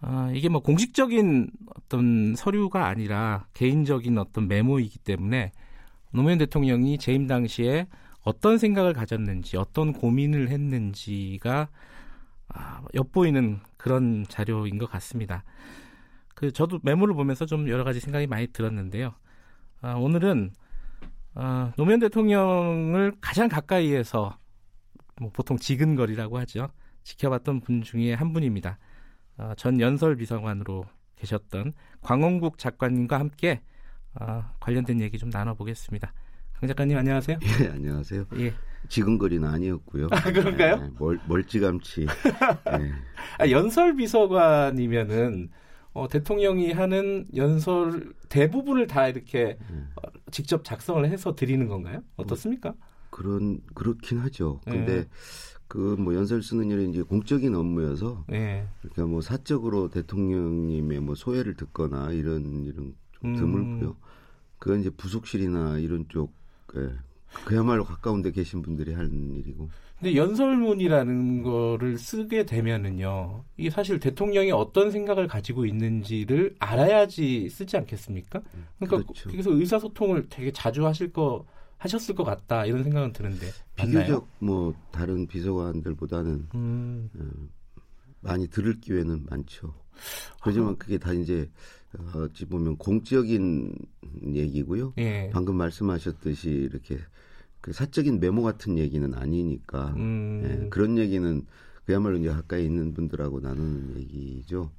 아, 0.00 0.32
이게 0.34 0.48
뭐 0.48 0.60
공식적인 0.60 1.48
어떤 1.76 2.34
서류가 2.34 2.86
아니라 2.86 3.46
개인적인 3.54 4.18
어떤 4.18 4.48
메모이기 4.48 4.98
때문에 4.98 5.52
노무현 6.10 6.38
대통령이 6.38 6.98
재임 6.98 7.28
당시에 7.28 7.86
어떤 8.26 8.58
생각을 8.58 8.92
가졌는지, 8.92 9.56
어떤 9.56 9.92
고민을 9.92 10.48
했는지가 10.48 11.68
아, 12.48 12.82
엿보이는 12.92 13.60
그런 13.76 14.26
자료인 14.28 14.78
것 14.78 14.90
같습니다. 14.90 15.44
그 16.34 16.50
저도 16.52 16.80
메모를 16.82 17.14
보면서 17.14 17.46
좀 17.46 17.68
여러 17.68 17.84
가지 17.84 18.00
생각이 18.00 18.26
많이 18.26 18.48
들었는데요. 18.48 19.14
아, 19.80 19.94
오늘은 19.94 20.50
아, 21.34 21.72
노무현 21.76 22.00
대통령을 22.00 23.14
가장 23.20 23.48
가까이에서 23.48 24.36
뭐 25.20 25.30
보통 25.32 25.56
지근거리라고 25.56 26.36
하죠. 26.40 26.68
지켜봤던 27.04 27.60
분 27.60 27.82
중에 27.82 28.12
한 28.12 28.32
분입니다. 28.32 28.78
어, 29.38 29.52
전 29.56 29.78
연설 29.80 30.16
비서관으로 30.16 30.84
계셨던 31.14 31.74
광원국 32.00 32.58
작가님과 32.58 33.20
함께 33.20 33.62
어, 34.20 34.50
관련된 34.58 35.00
얘기 35.00 35.16
좀 35.16 35.30
나눠보겠습니다. 35.30 36.12
강 36.60 36.68
작가님 36.68 36.96
안녕하세요. 36.96 37.38
예, 37.42 37.68
안녕하세요. 37.68 38.24
예. 38.38 38.54
지금거리는 38.88 39.46
아니었고요. 39.46 40.08
아, 40.10 40.22
그런가요? 40.32 40.76
네, 40.76 40.90
멀, 40.98 41.20
멀찌감치. 41.28 42.06
네. 42.78 42.92
아, 43.38 43.50
연설 43.50 43.94
비서관이면은 43.96 45.50
어, 45.92 46.08
대통령이 46.08 46.72
하는 46.72 47.26
연설 47.36 48.14
대부분을 48.30 48.86
다 48.86 49.06
이렇게 49.06 49.58
네. 49.70 49.84
어, 49.96 50.08
직접 50.30 50.64
작성을 50.64 51.06
해서 51.06 51.34
드리는 51.34 51.68
건가요? 51.68 52.02
어떻습니까? 52.16 52.72
그런 53.10 53.60
그렇긴 53.74 54.18
하죠. 54.20 54.60
근데 54.64 55.02
네. 55.02 55.08
그뭐 55.68 56.14
연설 56.14 56.42
쓰는 56.42 56.70
일은 56.70 56.88
이제 56.88 57.02
공적인 57.02 57.54
업무여서 57.54 58.24
네. 58.28 58.66
그러니까 58.80 59.04
뭐 59.04 59.20
사적으로 59.20 59.90
대통령님의 59.90 61.00
뭐 61.00 61.14
소회를 61.14 61.54
듣거나 61.54 62.12
이런 62.12 62.64
일은 62.64 62.94
좀 63.12 63.30
음. 63.30 63.36
드물고요. 63.36 63.96
그건 64.58 64.80
이제 64.80 64.88
부속실이나 64.88 65.78
이런 65.78 66.06
쪽 66.08 66.32
예. 66.76 66.90
그야말로 67.44 67.84
가까운 67.84 68.22
데 68.22 68.30
계신 68.30 68.62
분들이 68.62 68.92
하는 68.94 69.34
일이고. 69.34 69.68
근데 69.98 70.14
연설문이라는 70.16 71.42
거를 71.42 71.98
쓰게 71.98 72.44
되면은요. 72.44 73.44
이게 73.56 73.70
사실 73.70 73.98
대통령이 73.98 74.52
어떤 74.52 74.90
생각을 74.90 75.26
가지고 75.26 75.64
있는지를 75.64 76.54
알아야지 76.58 77.48
쓰지 77.48 77.76
않겠습니까? 77.78 78.42
그러니까 78.78 79.02
그렇죠. 79.02 79.30
그래서 79.30 79.50
의사소통을 79.52 80.26
되게 80.28 80.52
자주 80.52 80.86
하실 80.86 81.12
거 81.12 81.46
하셨을 81.78 82.14
것 82.14 82.24
같다 82.24 82.64
이런 82.64 82.82
생각은 82.84 83.12
드는데 83.12 83.46
비교적 83.74 83.94
맞나요? 83.94 84.28
뭐 84.38 84.74
다른 84.90 85.26
비서관들보다는 85.26 86.48
음. 86.54 87.10
어, 87.18 87.82
많이 88.20 88.48
들을 88.48 88.80
기회는 88.80 89.26
많죠. 89.28 89.74
그렇지만 90.42 90.70
아. 90.70 90.76
그게 90.78 90.98
다 90.98 91.12
이제 91.12 91.50
어, 91.98 92.18
어찌 92.20 92.44
보면 92.46 92.76
공적인 92.76 93.74
얘기고요. 94.34 94.94
예. 94.98 95.30
방금 95.32 95.56
말씀하셨듯이 95.56 96.50
이렇게 96.50 96.98
그 97.60 97.72
사적인 97.72 98.20
메모 98.20 98.42
같은 98.42 98.78
얘기는 98.78 99.12
아니니까 99.14 99.94
음. 99.96 100.42
예, 100.44 100.68
그런 100.68 100.98
얘기는 100.98 101.44
그야말로 101.84 102.16
이제 102.16 102.28
가까이 102.28 102.64
있는 102.64 102.94
분들하고 102.94 103.40
나누는 103.40 103.98
얘기죠. 103.98 104.70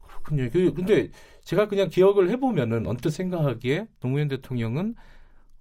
그렇군요. 0.00 0.50
그, 0.52 0.72
근데 0.72 1.10
제가 1.42 1.68
그냥 1.68 1.88
기억을 1.88 2.30
해보면은 2.30 2.86
언뜻 2.86 3.10
생각하기에 3.10 3.88
노무현 4.00 4.28
대통령은 4.28 4.94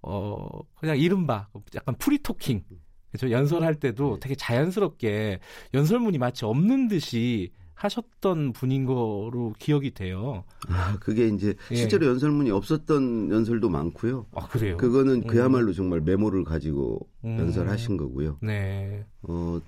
어 0.02 0.48
그냥 0.76 0.98
이른바 0.98 1.48
약간 1.76 1.96
free 1.98 2.22
talking 2.22 2.64
그래서 3.12 3.32
연설할 3.32 3.76
때도 3.76 4.16
네. 4.16 4.20
되게 4.20 4.36
자연스럽게 4.36 5.40
연설문이 5.74 6.18
마치 6.18 6.46
없는 6.46 6.88
듯이 6.88 7.52
하셨던 7.78 8.54
분인 8.54 8.86
거로 8.86 9.54
기억이 9.60 9.94
돼요. 9.94 10.44
아, 10.68 10.98
그게 11.00 11.28
이제 11.28 11.54
예. 11.72 11.76
실제로 11.76 12.08
연설문이 12.08 12.50
없었던 12.50 13.30
연설도 13.30 13.70
많고요. 13.70 14.26
아, 14.34 14.48
그래요? 14.48 14.78
그거는 14.78 15.24
음. 15.24 15.28
그야말로 15.28 15.72
정말 15.74 16.02
메모를 16.02 16.44
가지고 16.44 17.08
음. 17.24 17.38
연설하신 17.40 17.98
거고요. 17.98 18.38
네. 18.42 19.06
어, 19.22 19.62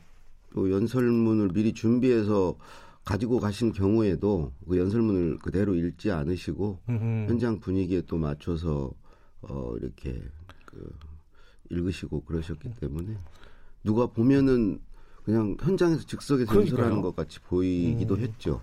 또 0.53 0.71
연설문을 0.71 1.49
미리 1.49 1.73
준비해서 1.73 2.57
가지고 3.05 3.39
가신 3.39 3.71
경우에도 3.71 4.53
그 4.67 4.77
연설문을 4.77 5.37
그대로 5.37 5.75
읽지 5.75 6.11
않으시고 6.11 6.79
음흠. 6.89 7.29
현장 7.29 7.59
분위기에 7.59 8.01
또 8.07 8.17
맞춰서 8.17 8.91
어, 9.41 9.75
이렇게 9.79 10.19
그 10.65 10.91
읽으시고 11.69 12.21
그러셨기 12.21 12.71
때문에 12.79 13.15
누가 13.83 14.07
보면은 14.07 14.79
그냥 15.23 15.55
현장에서 15.61 16.05
즉석에서 16.05 16.55
연설하는 16.55 17.01
것 17.01 17.15
같이 17.15 17.39
보이기도 17.41 18.15
음. 18.15 18.19
했죠. 18.21 18.61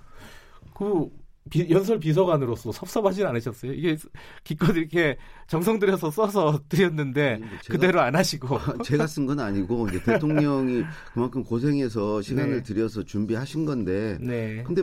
그 0.74 1.08
비, 1.48 1.70
연설 1.70 2.00
비서관으로서 2.00 2.72
섭섭하진 2.72 3.24
않으셨어요? 3.26 3.72
이게 3.72 3.96
기껏 4.42 4.76
이렇게 4.76 5.16
정성 5.46 5.78
들여서 5.78 6.10
써서 6.10 6.58
드렸는데 6.68 7.38
제가, 7.62 7.72
그대로 7.72 8.00
안 8.00 8.16
하시고 8.16 8.58
제가 8.82 9.06
쓴 9.06 9.26
건 9.26 9.38
아니고 9.38 9.88
이제 9.88 10.02
대통령이 10.02 10.82
그만큼 11.14 11.44
고생해서 11.44 12.20
시간을 12.22 12.56
네. 12.56 12.62
들여서 12.62 13.04
준비하신 13.04 13.64
건데 13.64 14.18
네. 14.20 14.64
근데 14.64 14.82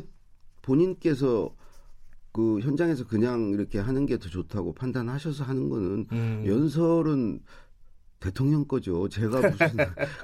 본인께서 0.61 1.53
그 2.31 2.59
현장에서 2.61 3.05
그냥 3.05 3.51
이렇게 3.51 3.77
하는 3.79 4.05
게 4.05 4.17
더 4.17 4.29
좋다고 4.29 4.73
판단하셔서 4.73 5.43
하는 5.43 5.69
거는 5.69 6.05
음. 6.11 6.43
연설은 6.47 7.41
대통령 8.23 8.65
거죠. 8.65 9.09
제가 9.09 9.41
무슨 9.51 9.77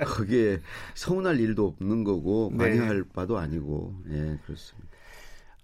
거기에 0.06 0.62
서운할 0.96 1.39
일도 1.39 1.68
없는 1.68 2.03
거고 2.03 2.50
네. 2.51 2.58
많이 2.58 2.77
할 2.77 3.03
바도 3.03 3.38
아니고 3.38 3.94
예 4.10 4.38
그렇습니다. 4.46 4.89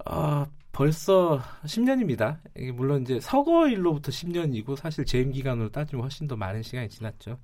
아 0.06 0.46
벌써 0.74 1.42
10년입니다. 1.64 2.40
이게 2.58 2.72
물론 2.74 3.04
이제 3.04 3.20
서거일로부터 3.22 4.12
10년이고 4.12 4.76
사실 4.76 5.06
재임 5.06 5.32
기간으로 5.32 5.70
따지면 5.70 6.04
훨씬 6.04 6.28
더 6.28 6.36
많은 6.36 6.64
시간이 6.64 6.90
지났죠. 6.90 7.40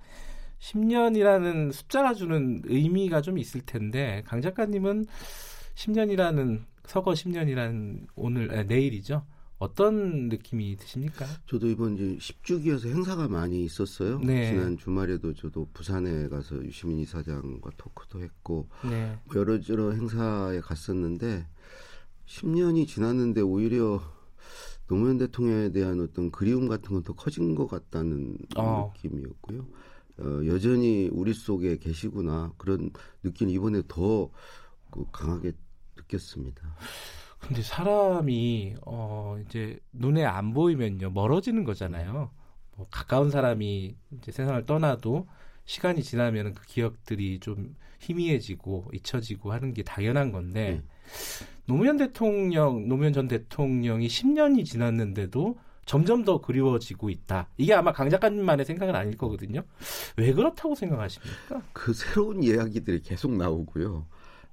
10년이라는 0.60 1.72
숫자가 1.72 2.14
주는 2.14 2.62
의미가 2.66 3.22
좀 3.22 3.38
있을 3.38 3.62
텐데 3.62 4.22
강 4.26 4.42
작가님은 4.42 5.06
10년이라는 5.76 6.66
서거 6.86 7.12
10년이라는 7.14 8.08
오늘 8.16 8.54
아, 8.54 8.64
내일이죠. 8.64 9.26
어떤 9.62 10.28
느낌이 10.28 10.76
드십니까? 10.76 11.26
저도 11.46 11.68
이번 11.68 11.94
이제 11.96 12.18
10주기여서 12.18 12.88
행사가 12.88 13.28
많이 13.28 13.64
있었어요. 13.64 14.20
네. 14.20 14.52
지난 14.52 14.76
주말에도 14.76 15.34
저도 15.36 15.70
부산에 15.72 16.30
가서 16.30 16.56
유시민 16.66 16.98
이사장과 17.00 17.70
토크도 17.78 18.22
했고 18.22 18.68
네. 18.90 19.18
뭐 19.26 19.36
여러 19.38 19.60
여러 19.70 19.92
행사에 19.92 20.60
갔었는데 20.62 21.46
10년이 22.26 22.88
지났는데 22.88 23.42
오히려 23.42 24.02
노무현 24.88 25.20
대통령에 25.20 25.72
대한 25.72 26.02
어떤 26.02 26.32
그리움 26.32 26.68
같은 26.68 26.90
건 26.90 27.04
더 27.04 27.14
커진 27.14 27.54
것 27.54 27.68
같다는 27.68 28.38
어. 28.58 28.92
느낌이었고요. 28.96 29.68
어, 30.18 30.42
여전히 30.48 31.08
우리 31.12 31.34
속에 31.34 31.78
계시구나 31.78 32.52
그런 32.58 32.90
느낌을 33.24 33.54
이번에 33.54 33.84
더 33.88 34.32
그 34.92 35.06
강하게 35.12 35.54
느꼈습니다. 35.96 36.76
근데 37.42 37.62
사람이 37.62 38.76
어 38.86 39.38
이제 39.46 39.80
눈에 39.92 40.24
안 40.24 40.54
보이면요 40.54 41.10
멀어지는 41.10 41.64
거잖아요. 41.64 42.32
뭐 42.76 42.88
가까운 42.90 43.30
사람이 43.30 43.96
이제 44.18 44.32
세상을 44.32 44.66
떠나도 44.66 45.28
시간이 45.66 46.04
지나면 46.04 46.54
그 46.54 46.66
기억들이 46.66 47.40
좀 47.40 47.76
희미해지고 48.00 48.92
잊혀지고 48.94 49.52
하는 49.52 49.74
게 49.74 49.84
당연한 49.84 50.32
건데 50.32 50.82
음. 50.84 50.90
노무현 51.66 51.98
대통령, 51.98 52.88
노무현 52.88 53.14
전 53.14 53.28
대통령이 53.28 54.08
10년이 54.08 54.66
지났는데도 54.66 55.58
점점 55.86 56.24
더 56.24 56.40
그리워지고 56.42 57.10
있다. 57.10 57.48
이게 57.58 57.74
아마 57.74 57.92
강 57.92 58.10
작가님만의 58.10 58.66
생각은 58.66 58.96
아닐 58.96 59.18
거거든요. 59.18 59.64
왜 60.16 60.34
그렇다고 60.34 60.76
생각하십니까? 60.76 61.62
그 61.74 61.94
새로운 61.94 62.44
이야기들이 62.44 63.02
계속 63.02 63.36
나오고요. 63.36 64.06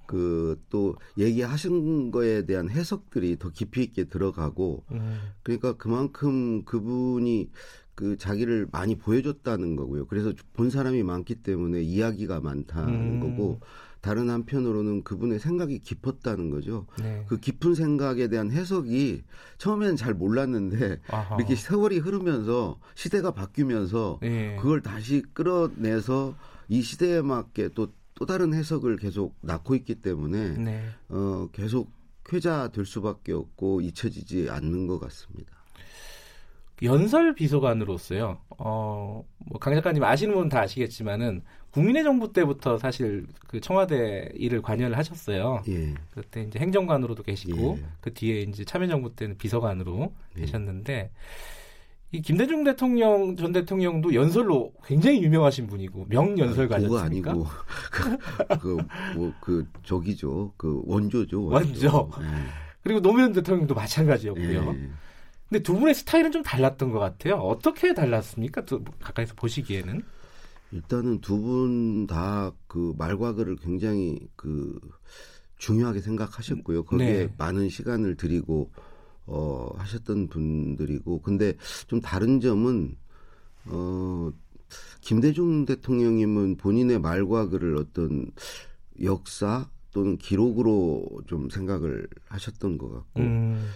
그 0.09 0.39
또 0.69 0.95
얘기하신 1.17 2.11
거에 2.11 2.45
대한 2.45 2.69
해석들이 2.69 3.37
더 3.37 3.49
깊이 3.49 3.83
있게 3.83 4.05
들어가고 4.05 4.83
음. 4.91 5.19
그러니까 5.43 5.73
그만큼 5.73 6.63
그분이 6.65 7.51
그 7.93 8.17
자기를 8.17 8.67
많이 8.71 8.97
보여줬다는 8.97 9.75
거고요. 9.75 10.07
그래서 10.07 10.33
본 10.53 10.69
사람이 10.69 11.03
많기 11.03 11.35
때문에 11.35 11.81
이야기가 11.81 12.39
많다는 12.39 12.93
음. 12.93 13.19
거고 13.19 13.59
다른 14.01 14.29
한편으로는 14.29 15.03
그분의 15.03 15.39
생각이 15.39 15.79
깊었다는 15.79 16.49
거죠. 16.49 16.87
네. 16.97 17.25
그 17.27 17.37
깊은 17.37 17.75
생각에 17.75 18.29
대한 18.29 18.49
해석이 18.49 19.23
처음에는 19.57 19.97
잘 19.97 20.13
몰랐는데 20.13 21.01
아하. 21.09 21.35
이렇게 21.35 21.55
세월이 21.55 21.99
흐르면서 21.99 22.79
시대가 22.95 23.31
바뀌면서 23.31 24.19
네. 24.21 24.55
그걸 24.55 24.81
다시 24.81 25.21
끌어내서 25.33 26.35
이 26.69 26.81
시대에 26.81 27.21
맞게 27.21 27.69
또 27.75 27.89
또 28.19 28.25
다른 28.25 28.53
해석을 28.53 28.97
계속 28.97 29.33
낳고 29.39 29.75
있기 29.75 29.95
때문에 29.95 30.49
네. 30.57 30.83
어 31.07 31.47
계속 31.53 31.89
회자될 32.31 32.85
수밖에 32.85 33.31
없고 33.31 33.79
잊혀지지 33.79 34.49
않는 34.49 34.87
것 34.87 34.99
같습니다. 34.99 35.57
연설 36.83 37.33
비서관으로서요. 37.33 38.37
어, 38.57 39.23
뭐강 39.49 39.73
작가님 39.75 40.03
아시는 40.03 40.33
분은 40.33 40.49
다 40.49 40.61
아시겠지만은 40.61 41.43
국민의 41.71 42.03
정부 42.03 42.33
때부터 42.33 42.77
사실 42.77 43.25
그 43.47 43.61
청와대 43.61 44.29
일을 44.35 44.61
관여를 44.61 44.97
하셨어요. 44.97 45.61
예. 45.69 45.93
그때 46.11 46.43
이제 46.43 46.59
행정관으로도 46.59 47.23
계시고 47.23 47.77
예. 47.79 47.85
그 48.01 48.13
뒤에 48.13 48.41
이제 48.41 48.65
참여정부 48.65 49.15
때는 49.15 49.37
비서관으로 49.37 50.13
예. 50.37 50.41
계셨는데 50.41 51.11
이 52.11 52.21
김대중 52.21 52.63
대통령 52.63 53.35
전 53.35 53.51
대통령도 53.51 54.15
연설로 54.15 54.73
굉장히 54.83 55.21
유명하신 55.23 55.67
분이고 55.67 56.07
명연설가셨습니까? 56.09 57.33
그거 57.33 57.45
아니고 57.45 57.47
그뭐그 58.59 59.37
그, 59.41 59.65
그 59.65 59.67
저기죠 59.83 60.53
그 60.57 60.81
원조죠 60.85 61.43
원조. 61.45 61.87
원조. 61.87 62.21
네. 62.21 62.27
그리고 62.81 62.99
노무현 63.01 63.31
대통령도 63.33 63.75
마찬가지였고요. 63.75 64.71
네. 64.73 64.89
근데 65.49 65.63
두 65.63 65.73
분의 65.77 65.93
스타일은 65.95 66.31
좀 66.31 66.41
달랐던 66.43 66.91
것 66.91 66.99
같아요. 66.99 67.35
어떻게 67.35 67.93
달랐습니까? 67.93 68.65
또 68.65 68.83
가까이서 69.01 69.35
보시기에는? 69.35 70.01
일단은 70.71 71.21
두 71.21 71.37
분 71.41 72.07
다 72.07 72.53
그 72.67 72.93
말과 72.97 73.33
글을 73.33 73.55
굉장히 73.57 74.19
그 74.35 74.79
중요하게 75.57 75.99
생각하셨고요. 76.01 76.83
거기에 76.85 77.27
네. 77.27 77.33
많은 77.37 77.69
시간을 77.69 78.15
들이고 78.15 78.71
어 79.29 79.71
하셨던 79.77 80.27
분들이고 80.27 81.21
근데 81.21 81.53
좀 81.87 82.01
다른 82.01 82.39
점은 82.39 82.95
어 83.65 84.31
김대중 85.01 85.65
대통령님은 85.65 86.57
본인의 86.57 86.99
말과 86.99 87.47
글을 87.47 87.77
어떤 87.77 88.31
역사 89.01 89.69
또는 89.91 90.17
기록으로 90.17 91.21
좀 91.27 91.49
생각을 91.49 92.07
하셨던 92.27 92.77
것 92.77 92.91
같고 92.91 93.21
음. 93.21 93.69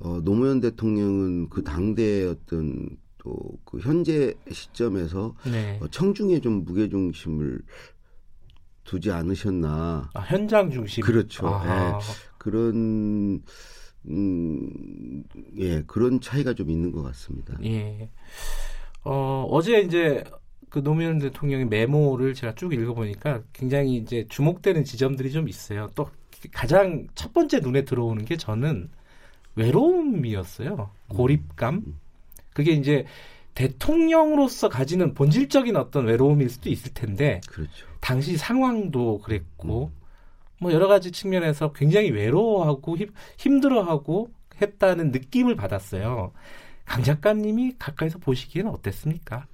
어, 0.00 0.20
노무현 0.22 0.60
대통령은 0.60 1.48
그 1.48 1.62
당대의 1.64 2.28
어떤 2.28 2.88
또 3.18 3.58
그 3.70 3.78
현재 3.80 4.34
시점에서 4.50 5.34
네. 5.44 5.78
어, 5.82 5.88
청중에 5.88 6.40
좀 6.40 6.64
무게 6.64 6.88
중심을 6.88 7.60
두지 8.84 9.10
않으셨나. 9.10 10.10
아, 10.14 10.20
현장 10.20 10.70
중심. 10.70 11.04
그렇죠. 11.04 11.46
예, 11.66 11.92
그런 12.38 13.42
음, 14.08 15.24
예, 15.58 15.82
그런 15.82 16.20
차이가 16.20 16.54
좀 16.54 16.70
있는 16.70 16.92
것 16.92 17.02
같습니다. 17.02 17.56
예. 17.64 18.08
어, 19.04 19.46
어제 19.50 19.80
이제 19.80 20.24
그 20.68 20.82
노무현 20.82 21.18
대통령의 21.18 21.66
메모를 21.66 22.34
제가 22.34 22.54
쭉 22.54 22.72
읽어보니까 22.72 23.42
굉장히 23.52 23.96
이제 23.96 24.26
주목되는 24.28 24.84
지점들이 24.84 25.30
좀 25.30 25.48
있어요. 25.48 25.88
또 25.94 26.10
가장 26.52 27.06
첫 27.14 27.32
번째 27.32 27.60
눈에 27.60 27.84
들어오는 27.84 28.24
게 28.24 28.36
저는 28.36 28.90
외로움이었어요. 29.54 30.90
고립감. 31.08 31.74
음. 31.86 31.98
그게 32.52 32.72
이제 32.72 33.04
대통령으로서 33.54 34.68
가지는 34.68 35.14
본질적인 35.14 35.76
어떤 35.76 36.06
외로움일 36.06 36.48
수도 36.48 36.70
있을 36.70 36.94
텐데 36.94 37.40
그렇죠. 37.48 37.86
당시 38.00 38.36
상황도 38.36 39.18
그랬고 39.18 39.90
음. 39.92 39.98
뭐 40.60 40.72
여러 40.72 40.88
가지 40.88 41.12
측면에서 41.12 41.72
굉장히 41.72 42.10
외로워하고 42.10 42.96
힘, 42.96 43.10
힘들어하고 43.38 44.30
했다는 44.60 45.12
느낌을 45.12 45.56
받았어요. 45.56 46.32
강 46.84 47.02
작가님이 47.02 47.74
가까이서 47.78 48.18
보시기에는 48.18 48.70
어땠습니까? 48.70 49.46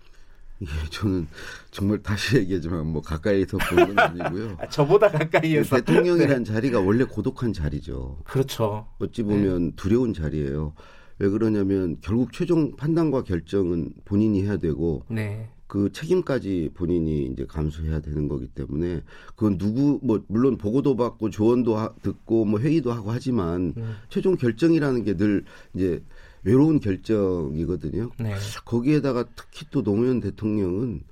예, 0.62 0.66
저는 0.90 1.26
정말 1.70 2.02
다시 2.02 2.36
얘기하지만 2.38 2.86
뭐 2.86 3.02
가까이서 3.02 3.58
보는 3.58 3.94
건 3.94 3.98
아니고요. 3.98 4.56
아, 4.60 4.68
저보다 4.68 5.10
가까이에서 5.10 5.76
대통령이란 5.76 6.44
네. 6.44 6.52
자리가 6.52 6.80
원래 6.80 7.04
고독한 7.04 7.52
자리죠. 7.52 8.18
그렇죠. 8.24 8.86
어찌 8.98 9.22
보면 9.22 9.66
네. 9.66 9.72
두려운 9.76 10.14
자리예요. 10.14 10.74
왜 11.18 11.28
그러냐면 11.28 11.98
결국 12.00 12.32
최종 12.32 12.76
판단과 12.76 13.22
결정은 13.22 13.92
본인이 14.04 14.42
해야 14.42 14.56
되고 14.56 15.04
네. 15.08 15.48
그 15.74 15.90
책임까지 15.90 16.70
본인이 16.72 17.26
이제 17.26 17.44
감수해야 17.46 17.98
되는 17.98 18.28
거기 18.28 18.46
때문에 18.46 19.02
그건 19.34 19.58
누구 19.58 19.98
뭐 20.04 20.22
물론 20.28 20.56
보고도 20.56 20.94
받고 20.94 21.30
조언도 21.30 21.76
하, 21.76 21.92
듣고 21.94 22.44
뭐 22.44 22.60
회의도 22.60 22.92
하고 22.92 23.10
하지만 23.10 23.74
음. 23.76 23.96
최종 24.08 24.36
결정이라는 24.36 25.02
게 25.02 25.16
늘 25.16 25.44
이제 25.74 26.00
외로운 26.44 26.78
결정이거든요. 26.78 28.12
네. 28.20 28.36
거기에다가 28.64 29.24
특히 29.34 29.66
또 29.72 29.82
노무현 29.82 30.20
대통령은 30.20 31.02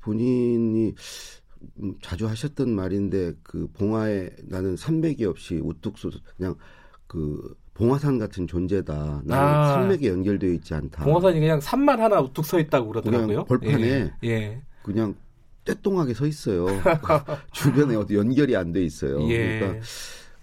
본인이 0.00 0.94
음, 1.80 1.94
자주 2.02 2.28
하셨던 2.28 2.68
말인데 2.68 3.32
그 3.42 3.66
봉화에 3.72 4.28
나는 4.42 4.76
산맥이 4.76 5.24
없이 5.24 5.54
우뚝 5.54 5.96
솟 5.96 6.12
그냥 6.36 6.54
그 7.06 7.56
봉화산 7.74 8.18
같은 8.18 8.46
존재다. 8.46 9.22
나는 9.24 9.44
아, 9.54 9.74
산맥에 9.74 10.08
연결되어 10.08 10.50
있지 10.52 10.74
않다. 10.74 11.04
봉화산이 11.04 11.40
그냥 11.40 11.60
산만 11.60 12.00
하나 12.00 12.20
우뚝 12.20 12.44
서 12.44 12.58
있다고 12.60 12.88
그러더라고요. 12.88 13.26
그냥 13.26 13.44
벌판에 13.46 13.82
예, 13.88 14.12
예. 14.24 14.62
그냥 14.82 15.14
떼똥하게 15.64 16.12
서 16.14 16.26
있어요. 16.26 16.66
주변에 17.52 17.94
어디 17.96 18.16
연결이 18.16 18.56
안 18.56 18.72
돼 18.72 18.82
있어요. 18.84 19.26
예. 19.30 19.58
그러니까 19.60 19.84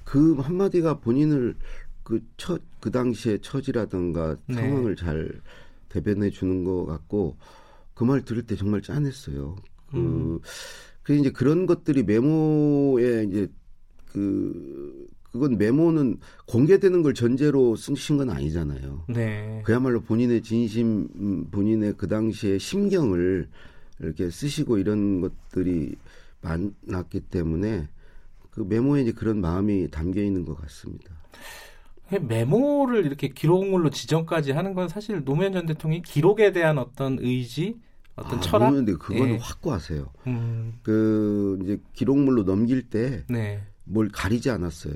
그 0.04 0.36
한마디가 0.40 1.00
본인을 1.00 1.56
그 2.04 2.20
처, 2.38 2.58
그 2.80 2.90
당시의 2.90 3.40
처지라든가 3.42 4.36
네. 4.48 4.56
상황을 4.56 4.96
잘 4.96 5.30
대변해 5.90 6.30
주는 6.32 6.64
것 6.64 6.86
같고 6.86 7.38
그 7.94 8.06
말 8.06 8.24
들을 8.24 8.42
때 8.44 8.56
정말 8.56 8.82
짠했어요. 8.82 9.56
그, 9.92 9.98
음. 9.98 10.40
그 11.04 11.14
이제 11.16 11.30
그런 11.32 11.66
것들이 11.66 12.02
메모에 12.04 13.26
이제 13.26 13.48
그 14.12 15.06
그건 15.32 15.58
메모는 15.58 16.18
공개되는 16.48 17.04
걸 17.04 17.14
전제로 17.14 17.76
쓰신 17.76 18.18
건 18.18 18.30
아니잖아요. 18.30 19.06
네. 19.10 19.62
그야말로 19.64 20.02
본인의 20.02 20.42
진심, 20.42 21.08
음, 21.16 21.46
본인의 21.52 21.94
그 21.98 22.08
당시의 22.08 22.60
심경을 22.60 23.48
이렇게 24.00 24.30
쓰시고 24.30 24.78
이런 24.78 25.22
것들이 25.22 25.96
많았기 26.42 27.22
때문에 27.22 27.88
그 28.50 28.62
메모에 28.62 29.04
이제 29.04 29.12
그런 29.12 29.40
마음이 29.42 29.90
담겨 29.92 30.22
있는 30.22 30.46
것 30.46 30.56
같습니다. 30.56 31.14
메모를 32.22 33.06
이렇게 33.06 33.28
기록물로 33.28 33.92
지정까지 33.92 34.52
하는 34.52 34.74
건 34.74 34.88
사실 34.88 35.24
노무현 35.24 35.54
전 35.54 35.68
대통령이 35.68 36.02
기록에 36.02 36.52
대한 36.52 36.80
어떤 36.80 37.20
의지, 37.20 37.76
어떤 38.16 38.40
아, 38.40 38.42
철학. 38.42 38.72
그런데 38.72 38.94
그거는 38.94 39.34
네. 39.34 39.38
확고하세요. 39.40 40.12
음. 40.26 40.74
그 40.82 41.60
이제 41.64 41.80
기록물로 41.94 42.46
넘길 42.46 42.90
때뭘 42.90 43.26
네. 43.28 43.62
가리지 44.12 44.50
않았어요. 44.50 44.96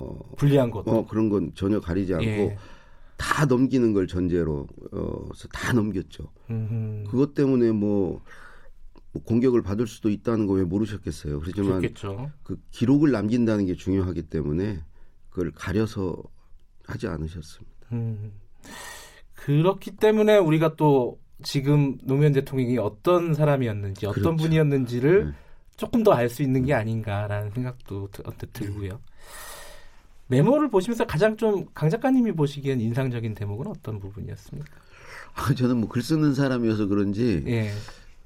어, 0.00 0.18
불리한 0.36 0.70
것도. 0.70 0.90
어, 0.90 1.06
그런 1.06 1.28
건 1.28 1.52
전혀 1.54 1.80
가리지 1.80 2.14
않고 2.14 2.24
예. 2.26 2.56
다 3.16 3.44
넘기는 3.46 3.92
걸 3.92 4.06
전제로 4.06 4.66
어, 4.92 5.24
다 5.52 5.72
넘겼죠. 5.72 6.30
음흠. 6.50 7.10
그것 7.10 7.34
때문에 7.34 7.72
뭐, 7.72 8.22
뭐 9.12 9.22
공격을 9.24 9.62
받을 9.62 9.86
수도 9.86 10.08
있다는 10.10 10.46
거 10.46 10.54
왜 10.54 10.64
모르셨겠어요. 10.64 11.40
그렇지만 11.40 11.80
그렇겠죠. 11.80 12.30
그 12.42 12.60
기록을 12.70 13.10
남긴다는 13.10 13.66
게 13.66 13.74
중요하기 13.74 14.22
때문에 14.22 14.82
그걸 15.30 15.50
가려서 15.52 16.16
하지 16.84 17.06
않으셨습니다. 17.08 17.76
음. 17.92 18.32
그렇기 19.34 19.92
때문에 19.96 20.36
우리가 20.38 20.76
또 20.76 21.18
지금 21.42 21.96
노무현 22.02 22.32
대통령이 22.32 22.78
어떤 22.78 23.34
사람이었는지 23.34 24.06
어떤 24.06 24.22
그렇죠. 24.22 24.42
분이었는지를 24.42 25.26
네. 25.26 25.32
조금 25.76 26.02
더 26.02 26.12
알 26.12 26.28
수 26.28 26.42
있는 26.42 26.64
게 26.64 26.74
아닌가라는 26.74 27.50
생각도 27.52 28.08
언뜻 28.24 28.52
들고요. 28.52 28.88
네. 28.92 28.98
메모를 30.28 30.68
보시면서 30.70 31.06
가장 31.06 31.36
좀 31.36 31.66
강 31.74 31.90
작가님이 31.90 32.32
보시기엔 32.32 32.80
인상적인 32.80 33.34
대목은 33.34 33.66
어떤 33.66 33.98
부분이었습니까? 33.98 34.68
아, 35.34 35.54
저는 35.54 35.78
뭐 35.78 35.88
글 35.88 36.02
쓰는 36.02 36.34
사람이어서 36.34 36.86
그런지 36.86 37.44
예. 37.46 37.72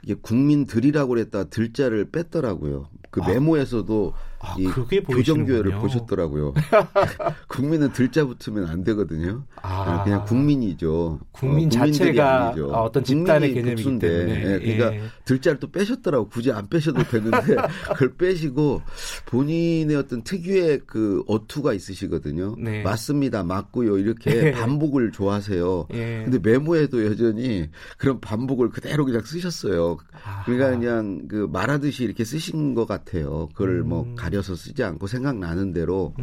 이게 0.03 0.15
국민들이라고 0.15 1.09
그랬다 1.11 1.45
들자를 1.45 2.11
뺐더라고요. 2.11 2.89
그 3.11 3.21
아. 3.23 3.29
메모에서도 3.29 4.15
아, 4.43 4.57
이 4.59 4.65
교정교회를 4.65 5.79
보셨더라고요. 5.79 6.53
국민은 7.47 7.93
들자 7.93 8.25
붙으면 8.25 8.67
안 8.67 8.83
되거든요. 8.83 9.45
아, 9.63 10.03
그냥 10.03 10.25
국민이죠. 10.25 11.21
국민 11.31 11.69
어, 11.69 11.71
자체가 11.71 12.49
아니죠. 12.49 12.67
어떤 12.73 13.05
집단의 13.05 13.55
개념이기 13.55 13.99
때문에. 14.01 14.35
예, 14.35 14.59
그러니까 14.59 14.95
예. 14.95 15.03
들자를 15.25 15.61
또 15.61 15.71
빼셨더라고. 15.71 16.29
굳이 16.29 16.51
안 16.51 16.69
빼셔도 16.69 17.05
되는데 17.05 17.39
그걸 17.95 18.15
빼시고 18.17 18.83
본인의 19.27 19.95
어떤 19.97 20.23
특유의 20.23 20.83
그 20.87 21.23
어투가 21.29 21.73
있으시거든요. 21.73 22.57
네. 22.59 22.83
맞습니다. 22.83 23.45
맞고요. 23.45 23.99
이렇게 23.99 24.49
예. 24.49 24.51
반복을 24.51 25.13
좋아하세요. 25.13 25.87
예. 25.95 26.23
근데 26.25 26.39
메모에도 26.51 27.07
여전히 27.07 27.71
그런 27.97 28.21
반복을 28.21 28.71
그대로 28.71 29.05
그냥 29.05 29.23
쓰셨어요. 29.23 29.99
그러니까 30.45 30.71
그냥 30.71 31.29
그 31.29 31.49
말하듯이 31.51 32.03
이렇게 32.03 32.25
쓰신 32.25 32.75
것 32.75 32.87
같아요. 32.87 33.49
그걸 33.55 33.83
뭐 33.85 34.03
음. 34.03 34.15
뭐 34.17 34.23
가 34.23 34.32
려서 34.33 34.55
쓰지 34.57 34.83
않고 34.83 35.07
생각나는 35.07 35.73
대로 35.73 36.15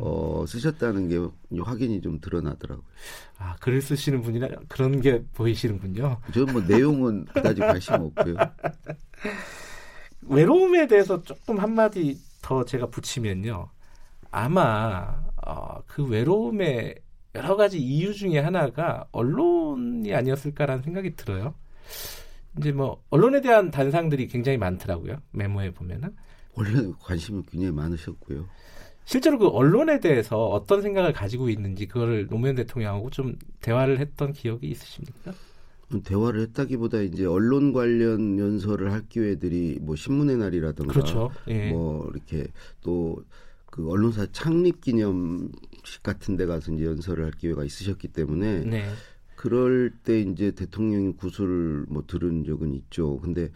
어, 0.00 0.44
쓰셨다는 0.46 1.08
게 1.08 1.18
확인이 1.62 2.00
좀 2.00 2.20
드러나더라고요. 2.20 2.84
아, 3.38 3.56
글을 3.56 3.80
쓰시는 3.80 4.22
분이나 4.22 4.48
그런 4.68 5.00
게 5.00 5.22
보이시는군요. 5.34 6.18
저는 6.32 6.52
뭐 6.52 6.62
내용은 6.62 7.24
그다지 7.26 7.60
관심 7.60 7.94
없고요. 7.94 8.36
외로움에 10.28 10.86
대해서 10.86 11.22
조금 11.22 11.58
한마디 11.58 12.18
더 12.42 12.64
제가 12.64 12.86
붙이면요. 12.86 13.68
아마 14.30 15.22
어, 15.46 15.82
그 15.86 16.04
외로움의 16.04 16.96
여러 17.34 17.56
가지 17.56 17.78
이유 17.78 18.14
중에 18.14 18.38
하나가 18.38 19.06
언론이 19.12 20.14
아니었을까라는 20.14 20.82
생각이 20.82 21.16
들어요. 21.16 21.54
이제 22.58 22.72
뭐 22.72 23.02
언론에 23.10 23.40
대한 23.40 23.70
단상들이 23.70 24.28
굉장히 24.28 24.58
많더라고요. 24.58 25.16
메모에 25.32 25.72
보면은. 25.72 26.14
원래 26.56 26.92
관심이 27.00 27.42
굉장히 27.50 27.72
많으셨고요. 27.72 28.46
실제로 29.04 29.38
그 29.38 29.48
언론에 29.48 30.00
대해서 30.00 30.46
어떤 30.46 30.80
생각을 30.80 31.12
가지고 31.12 31.50
있는지 31.50 31.86
그거를 31.86 32.26
노무현 32.26 32.54
대통령하고 32.54 33.10
좀 33.10 33.36
대화를 33.60 33.98
했던 33.98 34.32
기억이 34.32 34.68
있으십니까? 34.68 35.32
대화를 36.04 36.40
했다기보다 36.40 37.02
이제 37.02 37.26
언론 37.26 37.72
관련 37.72 38.38
연설을 38.38 38.90
할 38.92 39.06
기회들이 39.08 39.78
뭐 39.82 39.94
신문의 39.94 40.38
날이라든가 40.38 40.92
그렇죠. 40.92 41.30
예. 41.48 41.70
뭐 41.70 42.10
이렇게 42.10 42.48
또 42.82 43.22
그 43.74 43.90
언론사 43.90 44.28
창립 44.30 44.80
기념식 44.82 46.04
같은 46.04 46.36
데 46.36 46.46
가서 46.46 46.70
이제 46.70 46.84
연설을 46.84 47.24
할 47.24 47.32
기회가 47.32 47.64
있으셨기 47.64 48.06
때문에 48.06 48.60
네. 48.60 48.88
그럴 49.34 49.90
때 49.90 50.20
이제 50.20 50.52
대통령이 50.52 51.14
구술을 51.16 51.86
뭐 51.88 52.04
들은 52.06 52.44
적은 52.44 52.72
있죠. 52.74 53.18
근데 53.18 53.50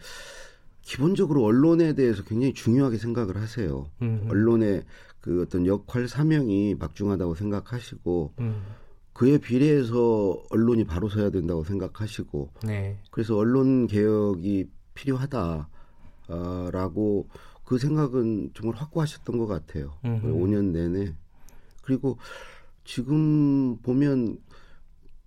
기본적으로 0.81 1.43
언론에 1.43 1.93
대해서 1.93 2.23
굉장히 2.23 2.53
중요하게 2.53 2.97
생각을 2.97 3.37
하세요. 3.37 3.89
음. 4.01 4.27
언론의 4.29 4.83
그 5.21 5.41
어떤 5.41 5.65
역할 5.65 6.07
사명이 6.07 6.75
막중하다고 6.79 7.35
생각하시고 7.35 8.33
음. 8.39 8.61
그에 9.13 9.37
비례해서 9.37 10.41
언론이 10.49 10.85
바로 10.85 11.09
서야 11.09 11.29
된다고 11.29 11.63
생각하시고 11.63 12.51
네. 12.63 12.97
그래서 13.11 13.35
언론 13.35 13.87
개혁이 13.87 14.69
필요하다라고 14.93 15.67
그 17.65 17.77
생각은 17.77 18.51
정말 18.53 18.77
확고하셨던 18.77 19.37
것 19.37 19.47
같아요. 19.47 19.93
음흠. 20.05 20.27
5년 20.27 20.71
내내 20.71 21.13
그리고 21.83 22.17
지금 22.83 23.77
보면 23.77 24.37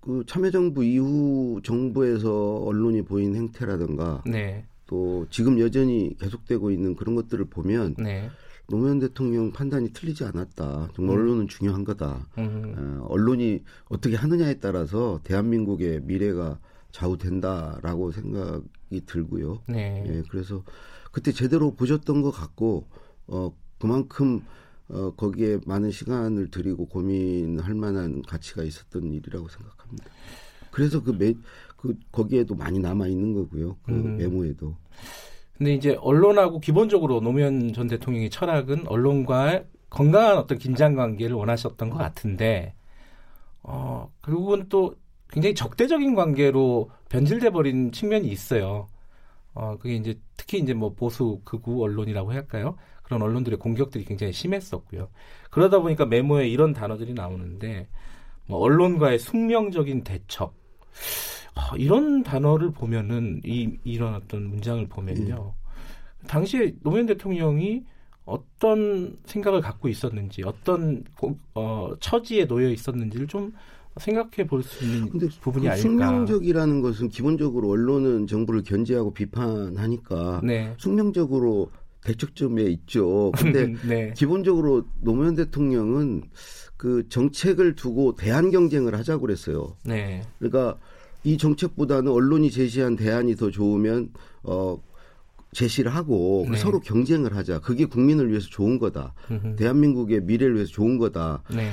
그 0.00 0.24
참여정부 0.26 0.84
이후 0.84 1.60
정부에서 1.62 2.56
언론이 2.64 3.02
보인 3.02 3.36
행태라든가 3.36 4.22
네. 4.26 4.66
또 4.92 5.26
지금 5.30 5.58
여전히 5.58 6.14
계속되고 6.20 6.70
있는 6.70 6.94
그런 6.94 7.14
것들을 7.14 7.46
보면 7.46 7.94
네. 7.96 8.28
노무현 8.68 8.98
대통령 8.98 9.50
판단이 9.50 9.94
틀리지 9.94 10.22
않았다. 10.24 10.90
정말 10.94 11.16
음. 11.16 11.20
언론은 11.22 11.48
중요한 11.48 11.82
거다. 11.82 12.28
음. 12.36 12.74
어, 12.76 13.06
언론이 13.08 13.64
어떻게 13.86 14.16
하느냐에 14.16 14.58
따라서 14.58 15.18
대한민국의 15.24 16.02
미래가 16.02 16.58
좌우된다라고 16.90 18.12
생각이 18.12 19.06
들고요. 19.06 19.62
네. 19.66 20.04
예, 20.06 20.22
그래서 20.28 20.62
그때 21.10 21.32
제대로 21.32 21.74
보셨던 21.74 22.20
것 22.20 22.30
같고 22.30 22.86
어 23.28 23.50
그만큼 23.78 24.42
어 24.88 25.14
거기에 25.16 25.58
많은 25.64 25.90
시간을 25.90 26.50
들이고 26.50 26.84
고민할 26.84 27.74
만한 27.74 28.20
가치가 28.20 28.62
있었던 28.62 29.10
일이라고 29.10 29.48
생각합니다. 29.48 30.04
그래서 30.70 31.02
그 31.02 31.12
매, 31.12 31.32
그 31.78 31.94
거기에도 32.10 32.54
많이 32.54 32.78
남아 32.78 33.06
있는 33.06 33.32
거고요. 33.32 33.78
그 33.84 33.92
음. 33.92 34.18
메모에도. 34.18 34.81
근데 35.56 35.74
이제 35.74 35.96
언론하고 36.00 36.60
기본적으로 36.60 37.20
노무현 37.20 37.72
전 37.72 37.86
대통령의 37.86 38.30
철학은 38.30 38.88
언론과 38.88 39.62
건강한 39.90 40.38
어떤 40.38 40.58
긴장 40.58 40.94
관계를 40.94 41.36
원하셨던 41.36 41.90
것 41.90 41.98
같은데 41.98 42.74
어 43.62 44.10
결국은 44.22 44.68
또 44.68 44.94
굉장히 45.28 45.54
적대적인 45.54 46.14
관계로 46.14 46.90
변질돼 47.08 47.50
버린 47.50 47.92
측면이 47.92 48.28
있어요. 48.28 48.88
어 49.54 49.76
그게 49.78 49.94
이제 49.94 50.18
특히 50.36 50.58
이제 50.58 50.74
뭐 50.74 50.94
보수 50.94 51.40
극우 51.44 51.82
언론이라고 51.82 52.32
할까요? 52.32 52.76
그런 53.02 53.22
언론들의 53.22 53.58
공격들이 53.58 54.04
굉장히 54.04 54.32
심했었고요. 54.32 55.08
그러다 55.50 55.80
보니까 55.80 56.06
메모에 56.06 56.48
이런 56.48 56.72
단어들이 56.72 57.12
나오는데 57.12 57.86
뭐 58.46 58.58
언론과의 58.58 59.18
숙명적인 59.18 60.02
대척 60.02 60.54
아, 61.54 61.72
이런 61.76 62.22
단어를 62.22 62.70
보면은 62.72 63.40
이 63.44 63.70
이런 63.84 64.14
어떤 64.14 64.48
문장을 64.48 64.86
보면요. 64.88 65.54
음. 65.56 66.26
당시에 66.26 66.74
노무현 66.82 67.06
대통령이 67.06 67.84
어떤 68.24 69.16
생각을 69.24 69.60
갖고 69.60 69.88
있었는지 69.88 70.42
어떤 70.44 71.04
어, 71.54 71.90
처지에 72.00 72.46
놓여 72.46 72.70
있었는지를 72.70 73.26
좀 73.26 73.52
생각해 73.98 74.46
볼 74.46 74.62
수 74.62 74.84
있는 74.84 75.10
부분이 75.42 75.66
그 75.66 75.72
아닐까. 75.72 75.76
숙명적이라는 75.76 76.80
것은 76.80 77.08
기본적으로 77.08 77.68
언론은 77.68 78.26
정부를 78.26 78.62
견제하고 78.62 79.12
비판하니까 79.12 80.40
네. 80.44 80.74
숙명적으로 80.78 81.70
대척점에 82.04 82.62
있죠. 82.64 83.32
근데 83.36 83.74
네. 83.86 84.14
기본적으로 84.16 84.84
노무현 85.00 85.34
대통령은 85.34 86.22
그 86.76 87.06
정책을 87.08 87.74
두고 87.74 88.14
대안 88.16 88.50
경쟁을 88.50 88.94
하자고 88.94 89.22
그랬어요. 89.22 89.76
네. 89.84 90.22
그러니까 90.38 90.78
이 91.24 91.38
정책보다는 91.38 92.10
언론이 92.10 92.50
제시한 92.50 92.96
대안이 92.96 93.36
더 93.36 93.50
좋으면 93.50 94.10
어 94.42 94.82
제시를 95.52 95.94
하고 95.94 96.46
네. 96.50 96.56
서로 96.56 96.80
경쟁을 96.80 97.36
하자. 97.36 97.60
그게 97.60 97.84
국민을 97.84 98.30
위해서 98.30 98.48
좋은 98.48 98.78
거다. 98.78 99.14
음흠. 99.30 99.56
대한민국의 99.56 100.22
미래를 100.22 100.54
위해서 100.56 100.72
좋은 100.72 100.98
거다. 100.98 101.42
네. 101.54 101.70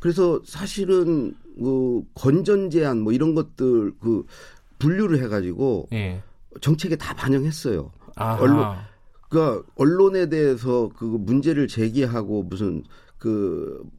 그래서 0.00 0.40
사실은 0.44 1.34
그 1.56 2.02
건전 2.14 2.70
제안 2.70 3.00
뭐 3.00 3.12
이런 3.12 3.34
것들 3.34 3.92
그 4.00 4.24
분류를 4.78 5.22
해가지고 5.22 5.88
네. 5.92 6.22
정책에 6.60 6.96
다 6.96 7.14
반영했어요. 7.14 7.92
아하. 8.16 8.40
언론 8.40 8.76
그러니까 9.28 9.62
언론에 9.76 10.28
대해서 10.28 10.90
그 10.96 11.04
문제를 11.04 11.68
제기하고 11.68 12.42
무슨 12.42 12.82
그, 13.16 13.82
그 13.82 13.90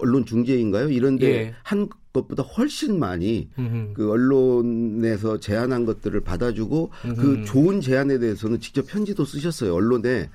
언론 0.00 0.24
중재인가요? 0.24 0.90
이런데 0.90 1.26
예. 1.26 1.54
한 1.62 1.88
것보다 2.12 2.42
훨씬 2.42 2.98
많이 2.98 3.48
음흠. 3.58 3.92
그 3.94 4.10
언론에서 4.10 5.38
제안한 5.38 5.84
것들을 5.84 6.20
받아주고 6.20 6.90
음흠. 7.04 7.14
그 7.16 7.44
좋은 7.44 7.80
제안에 7.80 8.18
대해서는 8.18 8.60
직접 8.60 8.86
편지도 8.86 9.24
쓰셨어요. 9.24 9.74
언론에 9.74 10.30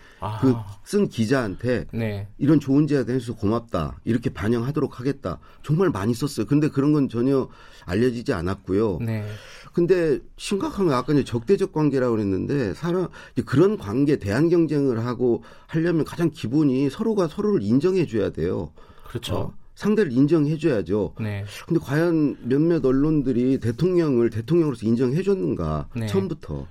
그쓴 0.84 1.10
기자한테 1.10 1.86
네. 1.92 2.28
이런 2.38 2.60
좋은 2.60 2.88
제안 2.88 3.10
해서 3.10 3.36
고맙다. 3.36 4.00
이렇게 4.06 4.30
반영하도록 4.30 5.00
하겠다. 5.00 5.40
정말 5.64 5.90
많이 5.90 6.14
썼어요. 6.14 6.46
근데 6.46 6.70
그런 6.70 6.94
건 6.94 7.10
전혀 7.10 7.50
알려지지 7.86 8.34
않았고요. 8.34 9.00
네. 9.02 9.26
근데 9.74 10.20
심각한 10.38 10.86
건 10.86 10.96
아까 10.96 11.14
이제 11.14 11.24
적대적 11.24 11.74
관계라고 11.74 12.16
그랬는데 12.16 12.76
사람 12.76 13.08
그런 13.46 13.78
관계 13.78 14.18
대한 14.18 14.50
경쟁을 14.50 15.06
하고 15.06 15.44
하려면 15.66 16.06
가장 16.06 16.30
기본이 16.30 16.90
서로가 16.92 17.28
서로를 17.28 17.64
인정해 17.64 18.06
줘야 18.06 18.30
돼요. 18.30 18.72
그렇죠. 19.14 19.36
어, 19.36 19.54
상대를 19.76 20.12
인정해줘야죠. 20.12 21.14
네. 21.20 21.46
근데 21.68 21.80
과연 21.80 22.38
몇몇 22.48 22.84
언론들이 22.84 23.60
대통령을 23.60 24.32
대통령으로서 24.32 24.88
인정해줬는가 24.88 25.90
네. 25.96 26.08
처음부터 26.08 26.68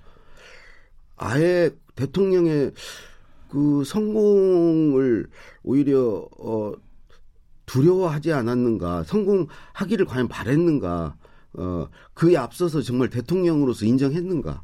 아예 1.16 1.70
대통령의 1.94 2.72
그 3.48 3.84
성공을 3.84 5.28
오히려 5.62 6.28
어 6.38 6.72
두려워하지 7.66 8.32
않았는가 8.32 9.04
성공하기를 9.04 10.06
과연 10.06 10.26
바랬는가 10.26 11.14
어 11.54 11.88
그에 12.14 12.36
앞서서 12.36 12.82
정말 12.82 13.08
대통령으로서 13.08 13.84
인정했는가 13.84 14.62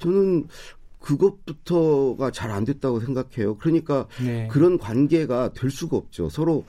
저는 0.00 0.48
그것부터가 1.00 2.30
잘 2.30 2.50
안 2.50 2.64
됐다고 2.64 3.00
생각해요. 3.00 3.56
그러니까 3.56 4.06
네. 4.22 4.48
그런 4.50 4.78
관계가 4.78 5.52
될 5.54 5.70
수가 5.70 5.96
없죠. 5.96 6.28
서로 6.28 6.64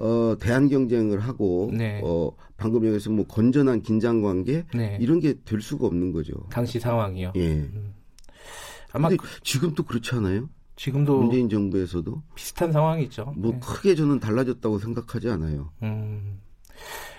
어, 0.00 0.36
대한 0.40 0.68
경쟁을 0.68 1.20
하고 1.20 1.70
네. 1.72 2.00
어, 2.02 2.32
방금 2.56 2.86
여기서 2.86 3.10
뭐 3.10 3.26
건전한 3.26 3.82
긴장 3.82 4.22
관계 4.22 4.64
네. 4.74 4.96
이런 5.00 5.20
게 5.20 5.34
될 5.44 5.60
수가 5.60 5.86
없는 5.86 6.12
거죠. 6.12 6.32
당시 6.50 6.80
상황이요. 6.80 7.32
예. 7.36 7.52
음. 7.52 7.94
아마 8.92 9.08
그, 9.10 9.16
지금도 9.42 9.84
그렇지 9.84 10.14
않아요? 10.16 10.48
지금도 10.76 11.20
문재인 11.20 11.48
정부에서도 11.48 12.22
비슷한 12.34 12.72
상황이죠. 12.72 13.34
뭐 13.36 13.52
네. 13.52 13.60
크게 13.60 13.94
저는 13.94 14.18
달라졌다고 14.20 14.78
생각하지 14.78 15.28
않아요. 15.28 15.70
음. 15.82 16.40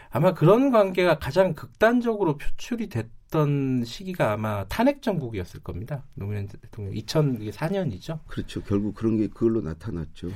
아마 0.10 0.34
그런 0.34 0.72
관계가 0.72 1.20
가장 1.20 1.54
극단적으로 1.54 2.38
표출이 2.38 2.90
됐던 2.90 3.84
시기가 3.86 4.34
아마 4.34 4.66
탄핵 4.68 5.02
정국이었을 5.02 5.62
겁니다. 5.62 6.04
노무현 6.16 6.48
대통령 6.48 6.94
2004년이죠. 6.96 8.20
그렇죠. 8.28 8.62
결국 8.64 8.96
그런 8.96 9.18
게 9.18 9.28
그걸로 9.28 9.62
나타났죠. 9.62 10.30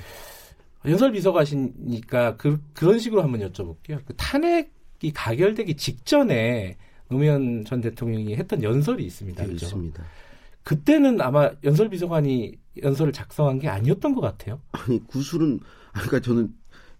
연설 0.88 1.12
비서가시니까 1.12 2.38
그, 2.38 2.62
그런 2.74 3.00
식으로 3.00 3.24
한번 3.24 3.42
여쭤볼게요. 3.42 4.02
그 4.06 4.14
탄핵이 4.16 5.12
가결되기 5.14 5.76
직전에 5.76 6.78
노무현 7.10 7.66
전 7.66 7.82
대통령이 7.82 8.36
했던 8.36 8.64
연설이 8.64 9.06
있습니다. 9.06 9.42
네, 9.42 9.48
그렇죠? 9.48 9.66
있습니다. 9.66 10.04
그때는 10.64 11.22
아마 11.22 11.52
연설 11.64 11.90
비서관이 11.90 12.58
연설을 12.82 13.14
작성한 13.14 13.60
게 13.60 13.70
아니었던 13.70 14.16
것 14.16 14.22
같아요. 14.22 14.60
아니 14.72 15.06
구술은 15.06 15.60
그러니까 15.94 16.20
저는 16.20 16.54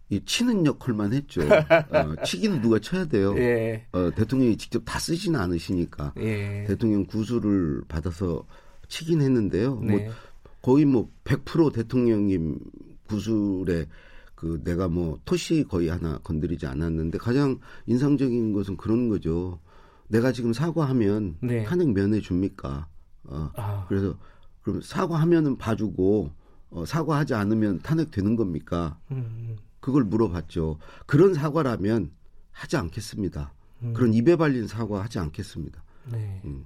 이 0.10 0.22
치는 0.24 0.66
역할만 0.66 1.14
했죠. 1.14 1.42
어, 1.90 2.24
치기는 2.24 2.62
누가 2.62 2.78
쳐야 2.80 3.06
돼요. 3.06 3.36
예. 3.38 3.86
어, 3.92 4.12
대통령이 4.16 4.56
직접 4.58 4.84
다 4.86 5.00
쓰지는 5.00 5.40
않으시니까 5.40 6.14
예. 6.20 6.66
대통령 6.68 7.06
구술을 7.06 7.82
받아서 7.88 8.46
치긴 8.88 9.22
했는데요. 9.22 9.76
뭐 9.76 9.86
네. 9.86 10.06
뭐 10.06 10.14
거의 10.62 10.86
뭐 10.86 11.10
100% 11.24 11.74
대통령님 11.74 12.60
구술에 13.08 13.88
그 14.36 14.62
내가 14.64 14.88
뭐 14.88 15.20
토시 15.26 15.64
거의 15.64 15.88
하나 15.88 16.18
건드리지 16.20 16.68
않았는데 16.68 17.18
가장 17.18 17.60
인상적인 17.86 18.54
것은 18.54 18.78
그런 18.78 19.10
거죠. 19.10 19.60
내가 20.08 20.32
지금 20.32 20.54
사과하면 20.54 21.38
네. 21.42 21.64
탄핵 21.64 21.90
면해 21.90 22.20
줍니까? 22.20 22.88
어, 23.24 23.52
아. 23.56 23.86
그래서 23.88 24.18
그럼 24.62 24.82
사과하면은 24.82 25.58
봐주고 25.58 26.32
어, 26.72 26.86
사과하지 26.86 27.34
않으면 27.34 27.80
탄핵되는 27.80 28.36
겁니까? 28.36 29.00
음. 29.12 29.56
그걸 29.80 30.04
물어봤죠. 30.04 30.80
그런 31.06 31.34
사과라면 31.34 32.12
하지 32.52 32.78
않겠습니다. 32.78 33.54
음. 33.84 33.94
그런 33.94 34.14
입에 34.14 34.36
발린 34.36 34.68
사과 34.68 35.04
하지 35.04 35.20
않겠습니다. 35.20 35.84
네. 36.12 36.42
음. 36.46 36.66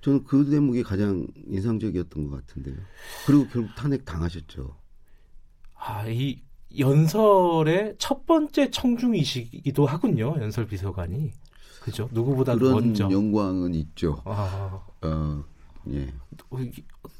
저는 0.00 0.24
그 0.24 0.48
대목이 0.48 0.82
가장 0.82 1.26
인상적이었던 1.46 2.28
것 2.28 2.46
같은데요. 2.46 2.76
그리고 3.26 3.46
결국 3.48 3.74
탄핵 3.74 4.04
당하셨죠. 4.04 4.76
아, 5.78 6.06
이 6.08 6.40
연설의 6.78 7.96
첫 7.98 8.26
번째 8.26 8.70
청중이시기도 8.70 9.86
하군요. 9.86 10.34
연설 10.40 10.66
비서관이. 10.66 11.32
그죠? 11.80 12.08
누구보다 12.12 12.54
그런 12.56 12.72
먼저. 12.72 13.08
영광은 13.10 13.74
있죠. 13.74 14.20
아. 14.24 14.80
어, 15.02 15.44
예. 15.90 16.12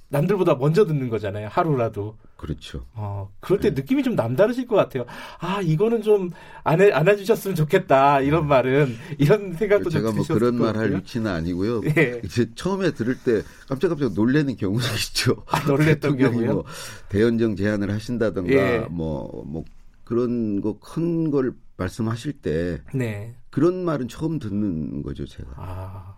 남들보다 0.09 0.55
먼저 0.55 0.85
듣는 0.87 1.09
거잖아요. 1.09 1.49
하루라도. 1.51 2.16
그렇죠. 2.37 2.85
어, 2.95 3.31
그럴 3.40 3.59
때 3.61 3.71
네. 3.71 3.81
느낌이 3.81 4.03
좀 4.03 4.14
남다르실 4.14 4.66
것 4.66 4.77
같아요. 4.77 5.05
아, 5.38 5.61
이거는 5.62 6.03
좀 6.03 6.31
안 6.64 6.81
해, 6.81 6.90
안 6.92 7.07
해주셨으면 7.09 7.55
좋겠다. 7.55 8.21
이런 8.21 8.42
네. 8.42 8.49
말은, 8.49 8.97
이런 9.19 9.53
생각도 9.55 9.88
제가 9.90 10.11
뭐 10.12 10.25
그런 10.27 10.57
말 10.59 10.77
할 10.77 10.95
위치는 10.97 11.31
아니고요. 11.31 11.83
예. 11.97 12.21
이제 12.25 12.51
처음에 12.57 12.90
들을 12.92 13.16
때 13.19 13.42
깜짝깜짝 13.69 14.12
놀래는 14.14 14.57
경우도 14.57 14.85
있죠. 15.09 15.45
아, 15.49 15.61
놀랬던 15.66 16.16
경우요? 16.19 16.53
뭐 16.55 16.64
대연정 17.09 17.55
제안을 17.57 17.90
하신다던가, 17.92 18.53
예. 18.53 18.79
뭐, 18.90 19.45
뭐, 19.47 19.64
그런 20.05 20.61
거 20.61 20.79
큰 20.81 21.31
걸 21.31 21.53
말씀하실 21.77 22.33
때. 22.42 22.81
네. 22.95 23.35
그런 23.51 23.85
말은 23.85 24.09
처음 24.09 24.38
듣는 24.38 25.03
거죠, 25.03 25.25
제가. 25.27 25.49
아. 25.57 26.15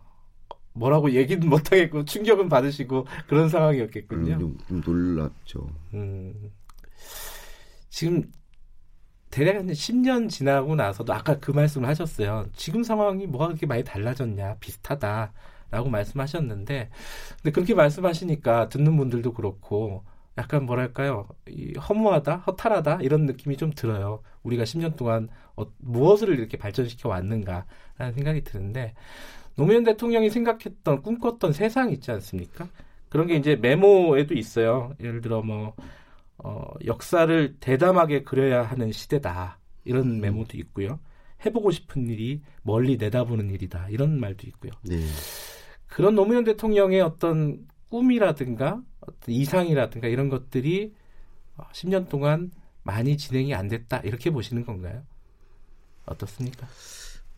뭐라고 0.72 1.12
얘기는 1.12 1.46
못하겠고 1.48 2.04
충격은 2.04 2.48
받으시고 2.48 3.06
그런 3.26 3.48
상황이었겠군요. 3.48 4.34
음, 4.34 4.38
좀, 4.38 4.58
좀 4.68 4.82
놀랍죠. 4.84 5.68
음. 5.94 6.52
지금 7.88 8.30
대략 9.30 9.56
한 9.56 9.66
10년 9.66 10.28
지나고 10.28 10.74
나서도 10.74 11.12
아까 11.12 11.38
그 11.38 11.50
말씀을 11.50 11.88
하셨어요. 11.88 12.46
지금 12.54 12.82
상황이 12.82 13.26
뭐가 13.26 13.48
그렇게 13.48 13.66
많이 13.66 13.84
달라졌냐 13.84 14.56
비슷하다라고 14.60 15.90
말씀하셨는데 15.90 16.90
근데 17.42 17.50
그렇게 17.52 17.74
말씀하시니까 17.74 18.68
듣는 18.68 18.96
분들도 18.96 19.34
그렇고 19.34 20.04
약간 20.38 20.64
뭐랄까요 20.64 21.28
이 21.48 21.74
허무하다 21.74 22.36
허탈하다 22.36 23.00
이런 23.02 23.26
느낌이 23.26 23.56
좀 23.56 23.72
들어요. 23.72 24.22
우리가 24.44 24.64
10년 24.64 24.96
동안 24.96 25.28
어, 25.56 25.66
무엇을 25.78 26.38
이렇게 26.38 26.56
발전시켜 26.56 27.08
왔는가라는 27.08 28.14
생각이 28.14 28.44
드는데 28.44 28.94
노무현 29.58 29.82
대통령이 29.82 30.30
생각했던 30.30 31.02
꿈꿨던 31.02 31.52
세상 31.52 31.90
있지 31.90 32.12
않습니까? 32.12 32.68
그런 33.08 33.26
게 33.26 33.34
이제 33.34 33.56
메모에도 33.56 34.34
있어요. 34.34 34.94
예를 35.00 35.20
들어 35.20 35.42
뭐 35.42 35.74
어, 36.36 36.64
역사를 36.86 37.56
대담하게 37.58 38.22
그려야 38.22 38.62
하는 38.62 38.92
시대다 38.92 39.58
이런 39.84 40.04
음. 40.04 40.20
메모도 40.20 40.56
있고요. 40.58 41.00
해보고 41.44 41.72
싶은 41.72 42.08
일이 42.08 42.40
멀리 42.62 42.96
내다보는 42.98 43.50
일이다 43.50 43.88
이런 43.88 44.20
말도 44.20 44.46
있고요. 44.46 44.70
네. 44.84 45.00
그런 45.88 46.14
노무현 46.14 46.44
대통령의 46.44 47.00
어떤 47.00 47.66
꿈이라든가 47.88 48.80
어떤 49.00 49.34
이상이라든가 49.34 50.06
이런 50.06 50.28
것들이 50.28 50.94
10년 51.72 52.08
동안 52.08 52.52
많이 52.84 53.16
진행이 53.16 53.54
안 53.54 53.66
됐다 53.66 53.98
이렇게 53.98 54.30
보시는 54.30 54.64
건가요? 54.64 55.02
어떻습니까? 56.06 56.68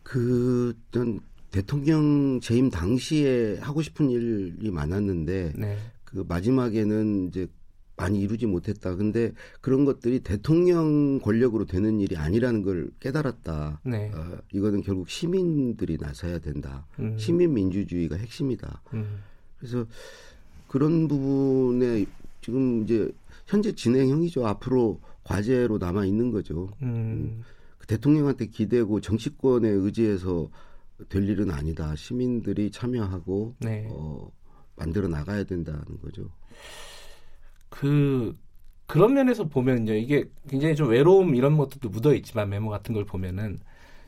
그전 0.03 1.19
대통령 1.51 2.39
재임 2.41 2.69
당시에 2.69 3.57
하고 3.59 3.81
싶은 3.81 4.09
일이 4.09 4.71
많았는데 4.71 5.53
네. 5.55 5.77
그 6.05 6.25
마지막에는 6.27 7.27
이제 7.27 7.47
많이 7.97 8.19
이루지 8.21 8.47
못했다. 8.47 8.95
근데 8.95 9.31
그런 9.59 9.85
것들이 9.85 10.21
대통령 10.21 11.19
권력으로 11.19 11.65
되는 11.65 11.99
일이 11.99 12.17
아니라는 12.17 12.63
걸 12.63 12.89
깨달았다. 12.99 13.81
네. 13.83 14.11
어, 14.13 14.37
이거는 14.51 14.81
결국 14.81 15.09
시민들이 15.09 15.97
나서야 15.99 16.39
된다. 16.39 16.85
음. 16.99 17.15
시민 17.17 17.53
민주주의가 17.53 18.15
핵심이다. 18.15 18.81
음. 18.93 19.19
그래서 19.59 19.85
그런 20.67 21.07
부분에 21.07 22.05
지금 22.41 22.83
이제 22.83 23.11
현재 23.45 23.73
진행형이죠. 23.73 24.47
앞으로 24.47 24.99
과제로 25.23 25.77
남아 25.77 26.05
있는 26.05 26.31
거죠. 26.31 26.69
음. 26.81 26.87
음. 26.87 27.43
그 27.77 27.85
대통령한테 27.85 28.47
기대고 28.47 29.01
정치권에 29.01 29.69
의지해서 29.69 30.49
될 31.09 31.27
일은 31.27 31.51
아니다. 31.51 31.95
시민들이 31.95 32.71
참여하고 32.71 33.55
네. 33.59 33.87
어, 33.89 34.31
만들어 34.75 35.07
나가야 35.07 35.43
된다는 35.43 35.83
거죠. 36.01 36.29
그 37.69 38.37
그런 38.85 39.13
면에서 39.13 39.45
보면요, 39.45 39.93
이게 39.93 40.29
굉장히 40.49 40.75
좀 40.75 40.89
외로움 40.89 41.35
이런 41.35 41.57
것들도 41.57 41.89
묻어 41.89 42.13
있지만 42.13 42.49
메모 42.49 42.69
같은 42.69 42.93
걸 42.93 43.05
보면은 43.05 43.59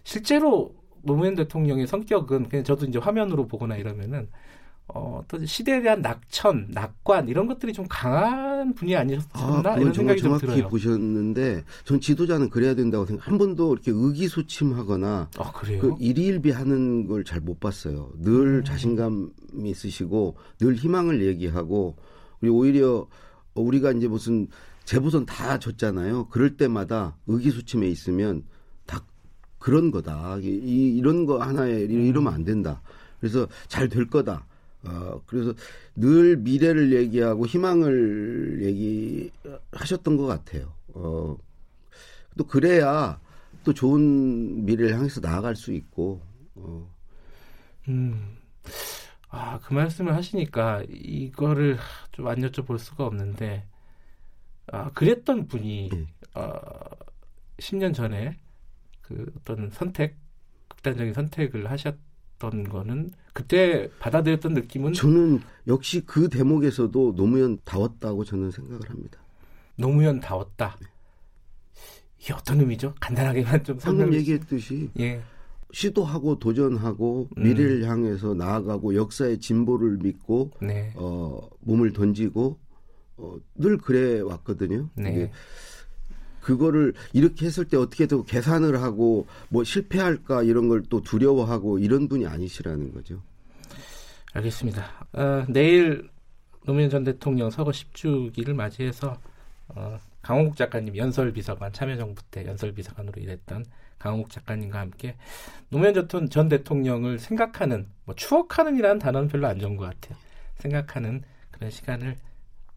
실제로 0.03 0.75
노무현 1.03 1.35
대통령의 1.35 1.87
성격은 1.87 2.49
그냥 2.49 2.63
저도 2.65 2.85
이제 2.85 2.99
화면으로 2.99 3.47
보거나 3.47 3.77
이러면은 3.77 4.29
어, 4.95 5.23
또 5.27 5.43
시대에 5.43 5.81
대한 5.81 6.01
낙천, 6.01 6.67
낙관 6.69 7.27
이런 7.27 7.47
것들이 7.47 7.73
좀 7.73 7.85
강한 7.89 8.73
분이 8.75 8.95
아니셨나 8.95 9.29
아, 9.33 9.77
이런 9.77 9.91
생각이 9.91 10.21
좀 10.21 10.37
들어요. 10.37 10.67
보셨는데 10.69 11.63
전 11.83 11.99
지도자는 11.99 12.49
그래야 12.49 12.75
된다고 12.75 13.05
생각. 13.05 13.27
한 13.27 13.37
번도 13.39 13.73
이렇게 13.73 13.91
의기소침하거나 13.91 15.29
아, 15.39 15.51
그 15.53 15.95
일희일비하는 15.99 17.07
걸 17.07 17.23
잘 17.23 17.41
못 17.41 17.59
봤어요. 17.59 18.11
늘 18.19 18.59
음. 18.59 18.63
자신감이 18.63 19.29
있으시고 19.65 20.35
늘 20.59 20.75
희망을 20.75 21.25
얘기하고 21.25 21.95
그리고 22.39 22.57
오히려 22.57 23.07
우리가 23.55 23.91
이제 23.93 24.07
무슨 24.07 24.47
재보선 24.85 25.25
다 25.25 25.57
줬잖아요. 25.57 26.27
그럴 26.29 26.55
때마다 26.57 27.15
의기소침해 27.27 27.87
있으면 27.87 28.43
다 28.85 29.01
그런 29.57 29.89
거다. 29.91 30.37
이, 30.41 30.95
이런 30.97 31.25
거 31.25 31.39
하나에 31.39 31.81
이러면 31.81 32.33
안 32.33 32.43
된다. 32.43 32.81
그래서 33.19 33.47
잘 33.67 33.87
될 33.89 34.07
거다. 34.07 34.45
어, 34.85 35.21
그래서 35.25 35.53
늘 35.95 36.37
미래를 36.37 36.93
얘기하고 36.93 37.45
희망을 37.47 38.61
얘기하셨던 38.63 40.17
것 40.17 40.25
같아요. 40.25 40.73
어, 40.89 41.37
또 42.37 42.45
그래야 42.47 43.19
또 43.63 43.73
좋은 43.73 44.65
미래를 44.65 44.95
향해서 44.95 45.21
나아갈 45.21 45.55
수 45.55 45.73
있고, 45.73 46.21
어. 46.55 46.89
음. 47.87 48.37
아, 49.29 49.59
그 49.59 49.73
말씀을 49.73 50.15
하시니까 50.15 50.83
이거를 50.89 51.77
좀 52.11 52.27
안 52.27 52.39
여쭤볼 52.41 52.77
수가 52.77 53.05
없는데, 53.05 53.67
아, 54.67 54.91
그랬던 54.91 55.47
분이, 55.47 55.89
네. 55.91 56.07
어, 56.35 56.51
10년 57.59 57.93
전에 57.93 58.37
그 59.01 59.31
어떤 59.37 59.69
선택, 59.71 60.17
극단적인 60.69 61.13
선택을 61.13 61.69
하셨, 61.71 61.97
받았던 62.39 62.69
거는 62.69 63.11
그때 63.33 63.89
받아들였던 63.99 64.53
느낌은 64.53 64.93
저는 64.93 65.41
역시 65.67 66.01
그 66.05 66.29
대목에서도 66.29 67.15
노무현 67.15 67.57
다웠다고 67.65 68.23
저는 68.23 68.51
생각을 68.51 68.89
합니다. 68.89 69.19
노무현 69.75 70.19
다웠다. 70.19 70.77
네. 70.79 70.87
이게 72.19 72.33
어떤 72.33 72.59
의미죠? 72.59 72.93
간단하게만 72.99 73.63
좀. 73.63 73.77
방금 73.79 74.13
얘기했듯이 74.13 74.89
예. 74.99 75.21
시도하고 75.73 76.37
도전하고 76.37 77.29
음. 77.35 77.43
미래를 77.43 77.89
향해서 77.89 78.35
나아가고 78.35 78.95
역사의 78.95 79.39
진보를 79.39 79.97
믿고 79.97 80.51
네. 80.61 80.93
어, 80.95 81.41
몸을 81.61 81.91
던지고 81.91 82.59
어, 83.17 83.35
늘 83.55 83.77
그래 83.77 84.21
왔거든요. 84.21 84.89
네. 84.95 85.31
그거를 86.43 86.93
이렇게 87.13 87.45
했을 87.45 87.65
때 87.65 87.77
어떻게 87.77 88.05
든 88.05 88.23
계산을 88.25 88.81
하고 88.81 89.25
뭐 89.49 89.63
실패할까 89.63 90.43
이런 90.43 90.67
걸 90.69 90.83
또 90.89 91.01
두려워하고 91.01 91.79
이런 91.79 92.07
분이 92.07 92.27
아니시라는 92.27 92.93
거죠. 92.93 93.21
알겠습니다. 94.33 95.07
어, 95.13 95.45
내일 95.47 96.09
노무현 96.65 96.89
전 96.89 97.03
대통령 97.03 97.49
서거 97.49 97.71
10주기를 97.71 98.53
맞이해서 98.53 99.17
어, 99.69 99.97
강홍국 100.21 100.55
작가님 100.55 100.95
연설비서관 100.97 101.71
참여정부 101.73 102.21
때 102.31 102.45
연설비서관으로 102.45 103.21
일했던 103.21 103.65
강홍국 103.97 104.29
작가님과 104.29 104.79
함께 104.79 105.15
노무현 105.69 105.93
전 106.29 106.49
대통령을 106.49 107.19
생각하는 107.19 107.87
뭐 108.05 108.13
추억하는이라는 108.15 108.99
단어는 108.99 109.29
별로 109.29 109.47
안 109.47 109.59
좋은 109.59 109.77
것 109.77 109.85
같아요. 109.85 110.17
생각하는 110.57 111.23
그런 111.51 111.71
시간을 111.71 112.17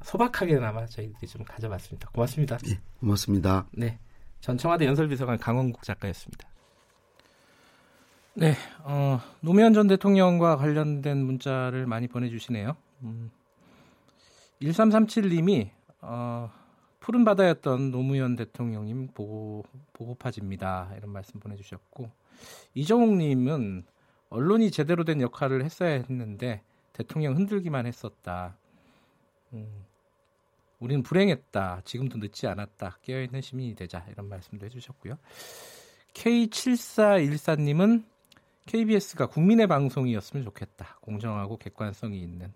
소박하게나마 0.06 0.86
저희들이 0.86 1.26
좀 1.26 1.44
가져봤습니다. 1.44 2.08
고맙습니다. 2.10 2.58
네, 2.58 2.78
고맙습니다. 3.00 3.66
네, 3.72 3.98
전 4.40 4.56
청와대 4.56 4.86
연설비서관 4.86 5.38
강원국 5.38 5.82
작가였습니다. 5.82 6.48
네, 8.34 8.54
어, 8.84 9.18
노무현 9.40 9.74
전 9.74 9.88
대통령과 9.88 10.58
관련된 10.58 11.18
문자를 11.18 11.86
많이 11.86 12.06
보내주시네요. 12.06 12.76
음, 13.02 13.32
1337님이 14.62 15.70
어, 16.02 16.52
푸른 17.00 17.24
바다였던 17.24 17.90
노무현 17.90 18.36
대통령님 18.36 19.08
보고 19.08 19.64
보고파집니다. 19.92 20.92
이런 20.96 21.10
말씀 21.10 21.40
보내주셨고 21.40 22.12
이정욱님은 22.74 23.84
언론이 24.28 24.70
제대로 24.70 25.02
된 25.02 25.20
역할을 25.20 25.64
했어야 25.64 25.94
했는데 25.94 26.62
대통령 26.92 27.34
흔들기만 27.34 27.86
했었다. 27.86 28.56
음, 29.52 29.86
우리는 30.78 31.02
불행했다. 31.02 31.82
지금도 31.84 32.18
늦지 32.18 32.46
않았다. 32.46 32.98
깨어있는 33.02 33.40
시민이 33.40 33.74
되자. 33.74 34.04
이런 34.10 34.28
말씀도 34.28 34.66
해주셨고요. 34.66 35.16
K7414님은 36.14 38.04
KBS가 38.66 39.26
국민의 39.26 39.66
방송이었으면 39.68 40.44
좋겠다. 40.44 40.98
공정하고 41.00 41.56
객관성이 41.56 42.20
있는. 42.20 42.52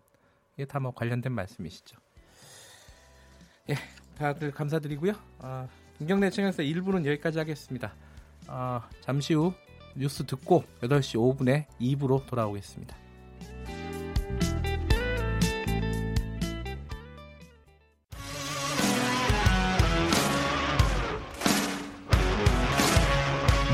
이게 0.55 0.65
다 0.65 0.81
뭐 0.81 0.93
관련된 0.93 1.33
말씀이시죠. 1.33 1.97
예, 3.71 3.75
다들 4.19 4.51
감사드리고요. 4.51 5.13
어, 5.39 5.69
김경래 5.99 6.31
청양사 6.31 6.63
1부는 6.63 7.07
여기까지 7.07 7.39
하겠습니다. 7.39 7.95
어, 8.49 8.83
잠시 9.01 9.35
후 9.35 9.53
뉴스 9.97 10.25
듣고 10.27 10.65
8시 10.81 11.17
5분에 11.17 11.67
2부로 11.81 12.27
돌아오겠습니다. 12.27 12.97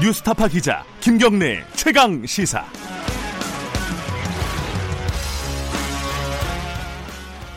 뉴스타파 0.07 0.47
기자 0.47 0.85
김경래 1.01 1.65
최강 1.73 2.25
시사. 2.25 2.65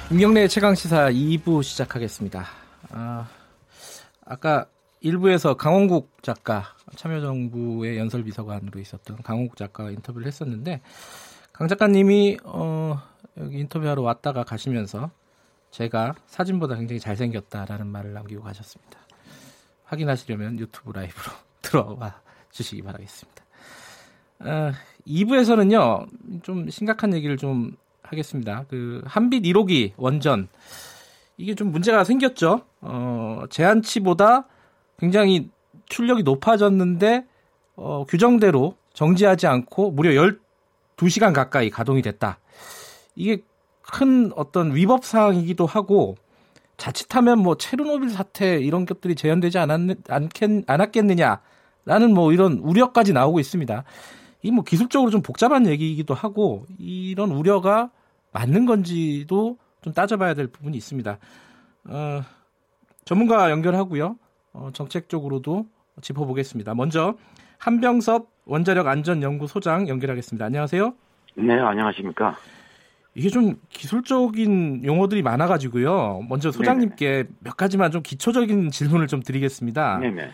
김경래 0.07 0.47
최강 0.47 0.73
시사 0.73 1.11
2부 1.11 1.61
시작하겠습니다. 1.61 2.47
아, 2.89 3.29
아까 4.25 4.65
1부에서 5.03 5.55
강원국 5.55 6.23
작가 6.23 6.73
참여정부의 6.95 7.99
연설비서관으로 7.99 8.79
있었던 8.79 9.17
강원국 9.21 9.55
작가와 9.55 9.91
인터뷰를 9.91 10.25
했었는데 10.25 10.81
강 11.53 11.67
작가님이 11.67 12.39
어, 12.45 12.99
여기 13.37 13.59
인터뷰하러 13.59 14.01
왔다가 14.01 14.43
가시면서 14.43 15.11
제가 15.69 16.15
사진보다 16.25 16.77
굉장히 16.77 16.99
잘생겼다라는 16.99 17.85
말을 17.85 18.13
남기고 18.13 18.41
가셨습니다. 18.41 19.01
확인하시려면 19.83 20.57
유튜브 20.57 20.91
라이브로 20.93 21.31
들어와 21.61 22.21
주시기 22.51 22.81
바라겠습니다. 22.81 23.43
어, 24.39 24.71
2부에서는요, 25.05 26.43
좀 26.43 26.69
심각한 26.69 27.13
얘기를 27.13 27.37
좀 27.37 27.75
하겠습니다. 28.03 28.65
그, 28.69 29.01
한빛 29.05 29.43
1호기 29.43 29.91
원전. 29.97 30.47
이게 31.37 31.55
좀 31.55 31.71
문제가 31.71 32.03
생겼죠. 32.03 32.61
어, 32.81 33.43
제한치보다 33.49 34.47
굉장히 34.97 35.49
출력이 35.87 36.23
높아졌는데, 36.23 37.25
어, 37.75 38.05
규정대로 38.07 38.75
정지하지 38.93 39.47
않고 39.47 39.91
무려 39.91 40.11
12시간 40.11 41.33
가까이 41.33 41.69
가동이 41.69 42.01
됐다. 42.01 42.39
이게 43.15 43.43
큰 43.81 44.31
어떤 44.35 44.75
위법 44.75 45.05
사항이기도 45.05 45.65
하고, 45.65 46.15
자칫하면 46.77 47.39
뭐 47.39 47.55
체르노빌 47.57 48.09
사태 48.09 48.57
이런 48.57 48.85
것들이 48.85 49.15
재현되지 49.15 49.57
않았, 49.57 49.97
않겠, 50.07 50.63
않았겠느냐 50.65 51.41
라는 51.85 52.13
뭐 52.13 52.31
이런 52.33 52.59
우려까지 52.59 53.13
나오고 53.13 53.39
있습니다. 53.39 53.83
이 54.43 54.51
뭐 54.51 54.63
기술적으로 54.63 55.11
좀 55.11 55.21
복잡한 55.21 55.67
얘기이기도 55.67 56.13
하고 56.13 56.65
이런 56.77 57.31
우려가 57.31 57.89
맞는 58.31 58.65
건지도 58.65 59.57
좀 59.81 59.93
따져봐야 59.93 60.33
될 60.33 60.47
부분이 60.47 60.77
있습니다. 60.77 61.17
어, 61.85 62.21
전문가 63.05 63.49
연결하고요. 63.51 64.17
어, 64.53 64.69
정책적으로도 64.73 65.65
짚어보겠습니다. 66.01 66.73
먼저 66.75 67.15
한병섭 67.57 68.29
원자력 68.45 68.87
안전연구 68.87 69.47
소장 69.47 69.87
연결하겠습니다. 69.89 70.45
안녕하세요. 70.45 70.93
네, 71.35 71.59
안녕하십니까. 71.59 72.37
이게 73.15 73.29
좀 73.29 73.55
기술적인 73.69 74.85
용어들이 74.85 75.21
많아가지고요. 75.21 76.25
먼저 76.29 76.51
소장님께 76.51 77.05
네네. 77.09 77.29
몇 77.39 77.57
가지만 77.57 77.91
좀 77.91 78.01
기초적인 78.03 78.71
질문을 78.71 79.07
좀 79.07 79.21
드리겠습니다. 79.21 79.97
네네. 79.99 80.29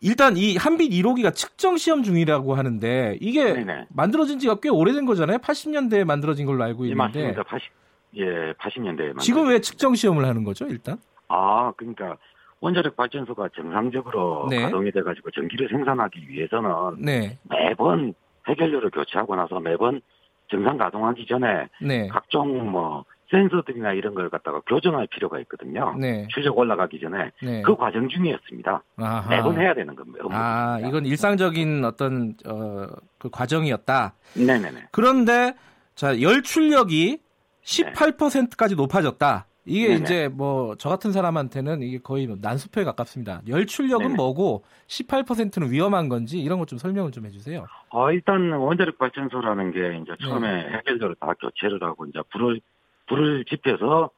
일단 0.00 0.36
이 0.36 0.56
한빛 0.56 0.92
1호기가 0.92 1.34
측정 1.34 1.76
시험 1.76 2.02
중이라고 2.02 2.54
하는데 2.54 3.16
이게 3.20 3.52
네네. 3.52 3.86
만들어진 3.88 4.38
지가 4.38 4.56
꽤 4.60 4.68
오래된 4.68 5.06
거잖아요. 5.06 5.38
80년대에 5.38 6.04
만들어진 6.04 6.46
걸로 6.46 6.62
알고 6.64 6.84
있는데. 6.84 7.20
예, 7.20 7.24
맞습니다. 7.28 7.42
80, 7.44 7.72
예, 8.16 8.52
80년대에. 8.54 9.18
지금 9.20 9.48
왜 9.48 9.60
측정 9.60 9.94
시험을 9.94 10.24
하는 10.26 10.44
거죠, 10.44 10.66
일단? 10.66 10.98
아, 11.28 11.72
그러니까 11.76 12.16
원자력 12.60 12.96
발전소가 12.96 13.48
정상적으로 13.54 14.46
네. 14.50 14.62
가동이 14.62 14.90
돼가지고 14.92 15.30
전기를 15.30 15.68
생산하기 15.68 16.28
위해서는 16.28 16.70
네. 16.98 17.38
매번 17.48 18.14
해결료를 18.48 18.90
교체하고 18.90 19.34
나서 19.36 19.60
매번 19.60 20.00
정상 20.48 20.76
가동하기 20.76 21.26
전에 21.26 21.68
네. 21.80 22.06
각종 22.08 22.70
뭐 22.70 23.04
센서들이나 23.30 23.92
이런 23.92 24.14
걸 24.14 24.30
갖다가 24.30 24.60
교정할 24.66 25.06
필요가 25.08 25.38
있거든요. 25.40 25.94
네. 25.98 26.26
출력 26.30 26.56
올라가기 26.58 27.00
전에 27.00 27.30
네. 27.42 27.62
그 27.62 27.74
과정 27.76 28.08
중이었습니다. 28.08 28.82
아하. 28.98 29.28
매번 29.28 29.58
해야 29.60 29.74
되는 29.74 29.94
겁니다. 29.96 30.24
아, 30.30 30.78
이건 30.86 31.04
일상적인 31.06 31.84
어떤 31.84 32.34
어, 32.46 32.86
그 33.18 33.28
과정이었다. 33.30 34.14
네네네. 34.36 34.88
그런데 34.92 35.54
자, 35.94 36.20
열 36.20 36.42
출력이 36.42 37.18
18%까지 37.64 38.74
높아졌다. 38.76 39.46
이게 39.68 39.88
네네. 39.88 40.00
이제 40.00 40.28
뭐 40.28 40.76
저 40.78 40.88
같은 40.88 41.10
사람한테는 41.10 41.82
이게 41.82 41.98
거의 41.98 42.28
뭐 42.28 42.36
난수표에 42.40 42.84
가깝습니다. 42.84 43.40
열 43.48 43.66
출력은 43.66 44.06
네네. 44.08 44.16
뭐고 44.16 44.62
18%는 44.86 45.72
위험한 45.72 46.08
건지 46.08 46.38
이런 46.40 46.60
것 46.60 46.66
좀 46.66 46.78
설명을 46.78 47.10
좀 47.10 47.26
해주세요. 47.26 47.66
어, 47.90 48.12
일단 48.12 48.52
원자력 48.52 48.98
발전소라는 48.98 49.72
게 49.72 49.98
이제 50.02 50.12
처음에 50.24 50.64
네. 50.64 50.76
해결제를 50.78 51.16
다 51.18 51.32
교체를 51.40 51.82
하고 51.82 52.06
이제 52.06 52.20
불을 52.32 52.60
불을 53.06 53.44
지펴서 53.44 54.10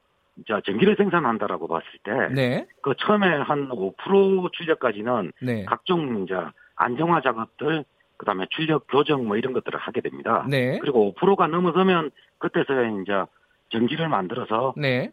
자 0.47 0.61
전기를 0.65 0.97
생산한다라고 0.97 1.67
봤을 1.67 1.87
때, 2.05 2.13
네. 2.35 2.67
그 2.83 2.95
처음에 2.99 3.27
한 3.27 3.69
5% 3.69 4.53
출력까지는 4.53 5.33
네. 5.43 5.65
각종 5.65 6.23
이제 6.23 6.35
안정화 6.77 7.23
작업들, 7.23 7.85
그다음에 8.19 8.47
출력 8.51 8.87
교정 8.89 9.27
뭐 9.27 9.37
이런 9.37 9.53
것들을 9.53 9.79
하게 9.79 10.01
됩니다. 10.01 10.47
네. 10.49 10.79
그리고 10.79 11.15
5%가 11.15 11.47
넘어서면 11.47 12.11
그때서야 12.39 12.89
이제 13.03 13.25
전기를 13.71 14.09
만들어서 14.09 14.75
네. 14.77 15.11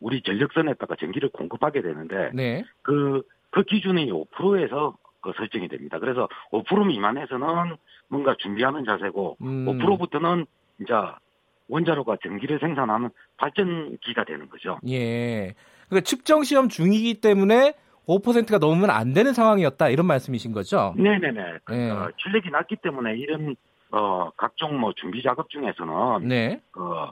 우리 0.00 0.22
전력선에다가 0.22 0.96
전기를 0.96 1.30
공급하게 1.30 1.82
되는데 1.82 2.30
네. 2.34 2.64
그, 2.82 3.22
그 3.50 3.62
기준이 3.62 4.10
5%에서 4.10 4.96
그 5.20 5.32
설정이 5.36 5.68
됩니다. 5.68 5.98
그래서 5.98 6.28
5% 6.52 6.86
미만에서는 6.86 7.76
뭔가 8.08 8.34
준비하는 8.38 8.84
자세고 8.84 9.36
음. 9.42 9.66
5%부터는 9.66 10.46
이제 10.80 10.92
원자로가 11.68 12.16
전기를 12.22 12.58
생산하는 12.60 13.10
발전기가 13.36 14.24
되는 14.24 14.48
거죠. 14.48 14.78
예. 14.88 15.54
그러니까 15.88 16.04
측정 16.04 16.42
시험 16.42 16.68
중이기 16.68 17.20
때문에 17.20 17.74
5%가 18.06 18.58
넘으면 18.58 18.90
안 18.90 19.12
되는 19.12 19.32
상황이었다 19.32 19.88
이런 19.90 20.06
말씀이신 20.06 20.52
거죠? 20.52 20.94
네네네. 20.96 21.58
그러니까 21.64 22.06
예. 22.08 22.12
출력이 22.16 22.50
낮기 22.50 22.76
때문에 22.76 23.16
이런 23.16 23.54
어 23.90 24.30
각종 24.36 24.78
뭐 24.78 24.92
준비 24.94 25.22
작업 25.22 25.48
중에서는 25.50 26.28
네. 26.28 26.60
어 26.76 27.10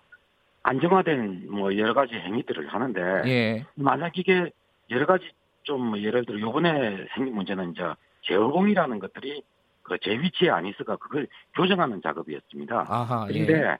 안정화된 0.62 1.50
뭐 1.50 1.76
여러 1.76 1.94
가지 1.94 2.14
행위들을 2.14 2.68
하는데 2.68 3.00
예. 3.26 3.66
만약 3.74 4.18
이게 4.18 4.50
여러 4.90 5.07
가지 5.07 5.24
좀 5.62 5.98
예를 5.98 6.24
들어 6.24 6.40
요번에 6.40 7.07
생긴 7.14 7.34
문제는 7.34 7.72
이제 7.72 7.82
제어공이라는 8.22 8.98
것들이 8.98 9.42
그 9.82 9.96
제 10.02 10.11
위치에 10.18 10.50
안 10.50 10.66
있어가 10.66 10.96
그걸 10.96 11.28
교정하는 11.54 12.00
작업이었습니다. 12.02 12.86
아하, 12.88 13.26
그런데 13.26 13.52
예. 13.52 13.76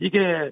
이게 0.00 0.50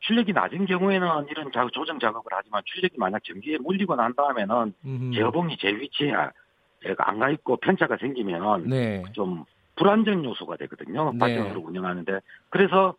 출력이 0.00 0.32
낮은 0.32 0.66
경우에는 0.66 1.26
이런 1.30 1.52
작 1.52 1.72
조정 1.72 1.98
작업을 2.00 2.30
하지만 2.34 2.62
출력이 2.64 2.94
만약 2.98 3.22
전기에 3.24 3.58
물리고 3.58 3.94
난 3.94 4.14
다음에는 4.14 4.74
제어봉이 5.14 5.58
제 5.58 5.68
위치에 5.68 6.12
안 6.14 7.18
가 7.18 7.30
있고 7.30 7.56
편차가 7.58 7.96
생기면 8.00 8.68
네. 8.68 9.04
좀 9.12 9.44
불안정 9.76 10.24
요소가 10.24 10.56
되거든요. 10.56 11.12
네. 11.12 11.18
발전소를 11.18 11.62
운영하는데 11.64 12.20
그래서 12.50 12.94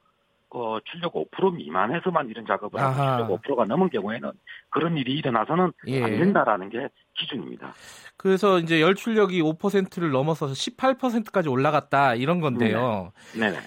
어, 0.50 0.78
출력 0.86 1.14
5% 1.14 1.56
미만에서만 1.56 2.30
이런 2.30 2.46
작업을 2.46 2.80
하고 2.80 2.96
출력 2.96 3.42
5%가 3.42 3.66
넘은 3.66 3.90
경우에는 3.90 4.32
그런 4.70 4.98
일이 4.98 5.14
일어나서는 5.16 5.74
예. 5.88 6.04
안 6.04 6.12
된다라는 6.12 6.70
게 6.70 6.88
기준입니다. 7.16 7.74
그래서 8.18 8.60
이제 8.60 8.80
열 8.80 8.94
출력이 8.96 9.42
5%를 9.42 10.12
넘어서서 10.12 10.54
18%까지 10.54 11.50
올라갔다 11.50 12.16
이런 12.16 12.40
건데요. 12.40 13.12
네. 13.36 13.52
네. 13.52 13.58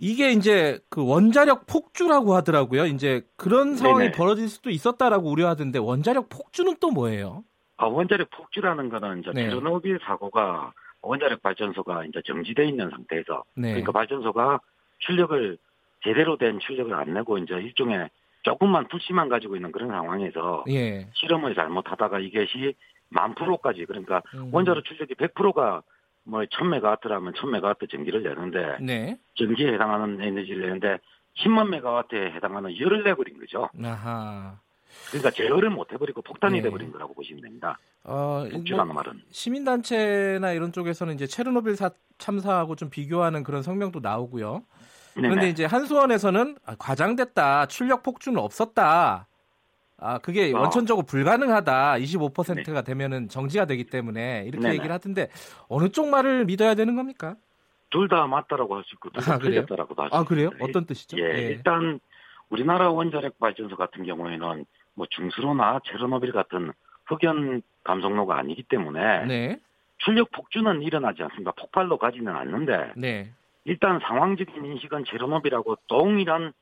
이게 0.00 0.32
이제 0.32 0.80
그 0.88 1.06
원자력 1.06 1.66
폭주라고 1.66 2.34
하더라고요. 2.34 2.86
이제 2.86 3.22
그런 3.36 3.76
상황이 3.76 4.06
네네. 4.06 4.12
벌어질 4.12 4.48
수도 4.48 4.70
있었다라고 4.70 5.30
우려하던데 5.30 5.78
원자력 5.78 6.30
폭주는 6.30 6.74
또 6.80 6.90
뭐예요? 6.90 7.44
아, 7.76 7.86
원자력 7.86 8.30
폭주라는 8.30 8.88
거는 8.88 9.20
이제 9.20 9.30
네. 9.34 9.42
체르노빌 9.44 10.00
사고가 10.02 10.72
원자력 11.02 11.42
발전소가 11.42 12.06
이제 12.06 12.22
정지돼 12.26 12.66
있는 12.66 12.88
상태에서 12.88 13.44
네. 13.54 13.68
그러니까 13.70 13.92
발전소가 13.92 14.60
출력을 15.00 15.58
제대로 16.02 16.38
된 16.38 16.58
출력을 16.60 16.94
안 16.94 17.12
내고 17.12 17.36
이제 17.36 17.54
일종의 17.54 18.08
조금만 18.42 18.88
불씨만 18.88 19.28
가지고 19.28 19.56
있는 19.56 19.70
그런 19.70 19.88
상황에서 19.88 20.64
예. 20.70 21.08
실험을 21.12 21.54
잘못하다가 21.54 22.20
이것이 22.20 22.74
만 23.10 23.34
프로까지 23.34 23.84
그러니까 23.84 24.22
음. 24.34 24.48
원자로 24.52 24.82
출력이 24.82 25.14
100%가 25.14 25.82
뭐 26.24 26.42
1000메가와트라면 26.42 27.34
1000메가와트 27.34 27.90
전기를 27.90 28.22
내는데 28.22 28.76
네. 28.80 29.18
전기에 29.36 29.74
해당하는 29.74 30.20
에너지를 30.20 30.62
내는데 30.62 30.98
10만 31.38 31.68
메가와트에 31.68 32.32
해당하는 32.32 32.78
열을 32.78 33.04
내버린 33.04 33.38
거죠. 33.38 33.68
아하. 33.82 34.58
그러니까 35.08 35.30
제어를 35.30 35.70
못 35.70 35.92
해버리고 35.92 36.22
폭탄이 36.22 36.58
네. 36.58 36.62
돼버린 36.62 36.90
거라고 36.92 37.14
보시면 37.14 37.42
됩니다. 37.42 37.78
어, 38.04 38.44
뭐 38.52 38.84
말은. 38.84 39.22
시민단체나 39.30 40.52
이런 40.52 40.72
쪽에서는 40.72 41.14
이제 41.14 41.26
체르노빌 41.26 41.76
사, 41.76 41.90
참사하고 42.18 42.76
좀 42.76 42.90
비교하는 42.90 43.42
그런 43.42 43.62
성명도 43.62 44.00
나오고요. 44.00 44.62
그런데 45.14 45.48
이제 45.48 45.64
한수원에서는 45.64 46.56
아, 46.64 46.74
과장됐다, 46.78 47.66
출력 47.66 48.02
폭주는 48.02 48.38
없었다. 48.38 49.26
아, 50.00 50.18
그게 50.18 50.52
어. 50.54 50.60
원천적으로 50.60 51.04
불가능하다. 51.06 51.94
25%가 51.98 52.72
네. 52.72 52.82
되면은 52.82 53.28
정지가 53.28 53.66
되기 53.66 53.84
때문에 53.84 54.44
이렇게 54.46 54.62
네네. 54.62 54.74
얘기를 54.74 54.92
하던데 54.92 55.28
어느 55.68 55.88
쪽 55.90 56.08
말을 56.08 56.46
믿어야 56.46 56.74
되는 56.74 56.96
겁니까? 56.96 57.36
둘 57.90 58.08
다 58.08 58.26
맞다라고 58.26 58.76
할 58.76 58.84
수 58.84 58.94
있고 58.94 59.10
둘다 59.10 59.34
아, 59.34 59.38
틀렸다라고도 59.38 60.02
할수 60.02 60.16
아, 60.16 60.24
그래요? 60.24 60.50
어떤 60.60 60.86
뜻이죠? 60.86 61.18
예, 61.18 61.22
예, 61.34 61.40
일단 61.48 61.98
우리나라 62.48 62.90
원자력 62.90 63.38
발전소 63.38 63.76
같은 63.76 64.04
경우에는 64.04 64.64
뭐 64.94 65.06
중수로나 65.10 65.80
체르노빌 65.84 66.32
같은 66.32 66.72
흑연 67.06 67.62
감속로가 67.84 68.38
아니기 68.38 68.62
때문에 68.62 69.26
네. 69.26 69.60
출력 69.98 70.30
폭주는 70.30 70.82
일어나지 70.82 71.22
않습니다. 71.24 71.50
폭발로 71.52 71.98
가지는 71.98 72.34
않는데 72.34 72.92
네. 72.96 73.30
일단 73.64 73.98
상황적인 74.00 74.64
인식은 74.64 75.04
제르노빌하고 75.06 75.76
동일한 75.88 76.52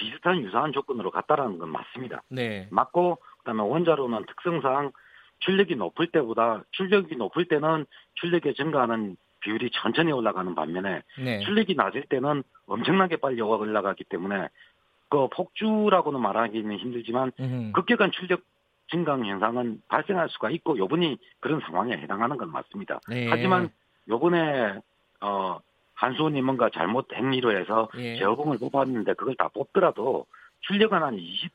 비슷한 0.00 0.42
유사한 0.42 0.72
조건으로 0.72 1.10
갔다라는 1.10 1.58
건 1.58 1.68
맞습니다. 1.68 2.22
네. 2.30 2.66
맞고 2.70 3.18
그다음에 3.38 3.62
원자로는 3.62 4.24
특성상 4.26 4.92
출력이 5.40 5.76
높을 5.76 6.06
때보다 6.06 6.64
출력이 6.72 7.16
높을 7.16 7.44
때는 7.44 7.84
출력이 8.14 8.54
증가하는 8.54 9.16
비율이 9.40 9.70
천천히 9.72 10.10
올라가는 10.12 10.54
반면에 10.54 11.02
네. 11.18 11.40
출력이 11.40 11.74
낮을 11.74 12.04
때는 12.08 12.42
엄청나게 12.66 13.16
빨리 13.16 13.40
올라가기 13.42 14.04
때문에 14.04 14.48
그 15.10 15.28
폭주라고는 15.28 16.20
말하기는 16.20 16.76
힘들지만 16.78 17.32
음흠. 17.38 17.72
급격한 17.72 18.10
출력 18.12 18.40
증강 18.90 19.26
현상은 19.26 19.82
발생할 19.88 20.28
수가 20.30 20.50
있고 20.50 20.78
요번이 20.78 21.18
그런 21.40 21.60
상황에 21.60 21.92
해당하는 21.92 22.36
건 22.38 22.50
맞습니다. 22.50 23.00
네. 23.08 23.28
하지만 23.28 23.70
요번에 24.08 24.78
어 25.20 25.60
한수원이 26.00 26.40
뭔가 26.40 26.70
잘못 26.72 27.12
행위로 27.14 27.54
해서 27.58 27.90
예. 27.98 28.16
제어봉을 28.16 28.58
뽑았는데 28.58 29.12
그걸 29.14 29.34
다 29.36 29.48
뽑더라도 29.52 30.24
출력은 30.62 31.02
한 31.02 31.14
20, 31.14 31.50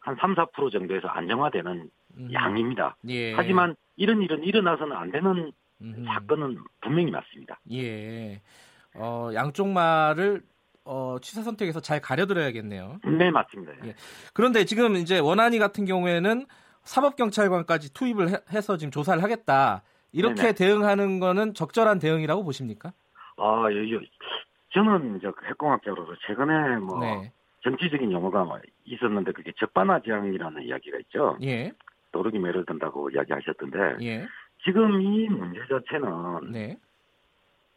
한 0.00 0.14
3, 0.20 0.34
4% 0.34 0.70
정도에서 0.70 1.08
안정화되는 1.08 1.90
음. 2.18 2.28
양입니다. 2.32 2.96
예. 3.08 3.32
하지만 3.34 3.74
이런 3.96 4.20
일은 4.20 4.44
일어나서는 4.44 4.94
안 4.94 5.10
되는 5.10 5.50
음. 5.80 6.04
사건은 6.06 6.58
분명히 6.82 7.10
맞습니다. 7.10 7.58
예. 7.72 8.42
어, 8.94 9.30
양쪽 9.32 9.68
말을 9.68 10.42
어, 10.84 11.16
취사 11.22 11.42
선택에서 11.42 11.80
잘 11.80 12.00
가려들어야겠네요. 12.02 12.98
네, 13.18 13.30
맞습니다. 13.30 13.72
예. 13.86 13.94
그런데 14.34 14.64
지금 14.66 14.96
이제 14.96 15.18
원안이 15.18 15.58
같은 15.58 15.86
경우에는 15.86 16.44
사법경찰관까지 16.84 17.94
투입을 17.94 18.28
해 18.52 18.60
서 18.60 18.76
지금 18.76 18.90
조사를 18.90 19.22
하겠다. 19.22 19.82
이렇게 20.12 20.34
네네. 20.42 20.54
대응하는 20.54 21.20
거는 21.20 21.54
적절한 21.54 21.98
대응이라고 21.98 22.44
보십니까? 22.44 22.92
아, 23.38 23.68
여, 23.72 24.00
저는 24.70 25.16
이제 25.16 25.30
핵공학자로서 25.46 26.14
최근에 26.26 26.78
뭐 26.78 27.00
네. 27.00 27.32
정치적인 27.62 28.12
용어가 28.12 28.44
뭐 28.44 28.58
있었는데 28.84 29.32
그게 29.32 29.52
적반하장이라는 29.58 30.62
이야기가 30.62 30.98
있죠. 31.00 31.36
예. 31.42 31.72
도르기 32.12 32.38
매를 32.38 32.64
든다고 32.64 33.10
이야기하셨던데 33.10 33.96
예. 34.02 34.26
지금 34.64 35.00
이 35.00 35.28
문제 35.28 35.60
자체는 35.68 36.52
네. 36.52 36.76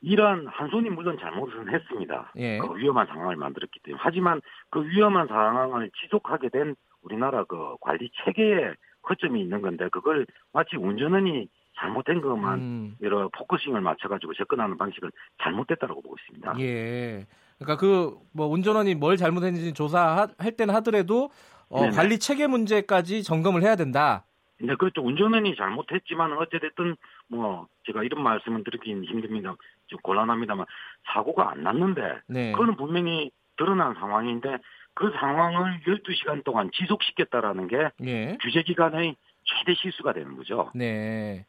이러한 0.02 0.48
한손이 0.48 0.90
물론 0.90 1.18
잘못은 1.20 1.70
했습니다. 1.70 2.32
예. 2.38 2.58
그 2.58 2.76
위험한 2.76 3.08
상황을 3.08 3.36
만들었기 3.36 3.80
때문에 3.84 4.02
하지만 4.04 4.42
그 4.70 4.84
위험한 4.84 5.28
상황을 5.28 5.92
지속하게 6.02 6.50
된 6.50 6.76
우리나라 7.04 7.44
그 7.44 7.76
관리 7.82 8.10
체계에 8.24 8.74
허점이 9.08 9.42
있는 9.42 9.62
건데 9.62 9.90
그걸 9.90 10.26
마치 10.54 10.76
운전원이 10.76 11.48
잘못된 11.82 12.22
것만 12.22 12.60
음. 12.60 12.96
여러 13.02 13.28
focusing을 13.30 13.82
맞춰가지고 13.82 14.34
접근하는 14.36 14.78
방식은 14.78 15.10
잘못됐다고 15.42 16.02
보고 16.02 16.16
있습니다. 16.20 16.56
예. 16.60 17.26
그러니까 17.58 17.78
그 17.78 18.22
뭐 18.34 18.48
운전원이 18.48 18.96
뭘 18.96 19.18
잘못했는지 19.18 19.74
조사할 19.74 20.52
때는 20.58 20.74
하더라도 20.76 21.30
어, 21.70 21.90
관리 21.90 22.20
체계 22.20 22.48
문제까지 22.48 23.24
점검을 23.24 23.62
해야 23.62 23.76
된다. 23.76 24.26
네, 24.60 24.76
그렇죠. 24.76 25.02
운전원이 25.02 25.56
잘못했지만 25.56 26.34
어찌됐든 26.34 26.96
뭐 27.30 27.68
제가 27.86 28.04
이런 28.04 28.22
말씀을 28.24 28.64
드리긴 28.64 29.04
힘듭니다. 29.06 29.56
좀 29.88 30.00
곤란합니다만 30.04 30.66
사고가 31.14 31.52
안 31.52 31.64
났는데 31.64 32.20
네. 32.28 32.52
그거는 32.52 32.76
분명히 32.76 33.32
드러난 33.58 33.96
상황인데 33.96 34.58
그 34.94 35.12
상황을 35.20 35.82
12시간 35.88 36.44
동안 36.44 36.70
지속시켰다라는 36.74 37.68
게 37.68 37.90
예. 38.06 38.38
규제 38.42 38.62
기간의 38.62 39.16
최대 39.44 39.74
실수가 39.74 40.14
되는 40.14 40.36
거죠. 40.36 40.72
네. 40.76 41.46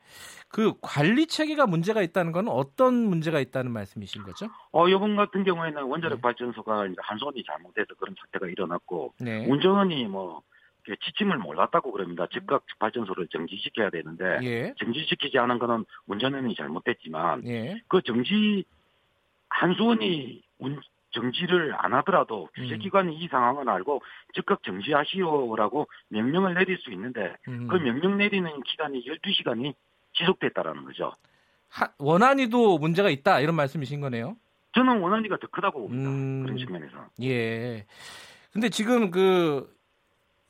그 0.49 0.75
관리 0.81 1.27
체계가 1.27 1.67
문제가 1.67 2.03
있다는 2.03 2.33
건 2.33 2.49
어떤 2.49 2.95
문제가 2.95 3.41
있다는 3.41 3.73
말씀이신 3.73 4.23
거죠? 4.23 4.49
어, 4.71 4.89
이번 4.89 5.17
같은 5.17 5.45
경우에는 5.45 5.83
원자력 5.85 6.19
네. 6.19 6.21
발전소가 6.21 6.89
한 6.99 7.19
손이 7.19 7.43
잘못해서 7.45 7.95
그런 7.99 8.15
사태가 8.21 8.49
일어났고 8.49 9.15
네. 9.21 9.47
운전원이 9.47 10.07
뭐 10.07 10.43
지침을 11.05 11.39
몰랐다고 11.39 11.93
그럽니다. 11.93 12.27
즉각 12.33 12.65
발전소를 12.79 13.29
정지시켜야 13.29 13.89
되는데 13.91 14.39
예. 14.43 14.75
정지시키지 14.79 15.39
않은 15.39 15.59
거는 15.59 15.85
운전원이 16.07 16.55
잘못됐지만 16.57 17.47
예. 17.47 17.81
그 17.89 18.03
정지 18.03 18.65
한수원이 19.49 20.43
정지를 21.13 21.75
안 21.77 21.95
하더라도 21.95 22.49
규제기관이 22.55 23.15
음. 23.15 23.19
이 23.21 23.29
상황을 23.29 23.69
알고 23.69 24.03
즉각 24.35 24.63
정지하시오라고 24.63 25.89
명령을 26.09 26.55
내릴 26.55 26.79
수 26.79 26.91
있는데 26.93 27.35
음. 27.49 27.69
그 27.69 27.77
명령 27.77 28.17
내리는 28.17 28.51
기간이 28.63 29.05
12시간이 29.05 29.75
지속됐다라는 30.15 30.85
거죠. 30.85 31.13
하, 31.69 31.89
원안이도 31.99 32.79
문제가 32.79 33.09
있다 33.11 33.41
이런 33.41 33.55
말씀이신 33.55 34.01
거네요. 34.01 34.37
저는 34.75 35.01
원안이가 35.01 35.39
더 35.39 35.47
크다고 35.49 35.81
봅니다. 35.83 36.11
음. 36.11 36.43
그런 36.43 36.59
측면에서. 36.59 37.07
예. 37.23 37.87
근데 38.53 38.69
지금 38.69 39.11
그 39.11 39.75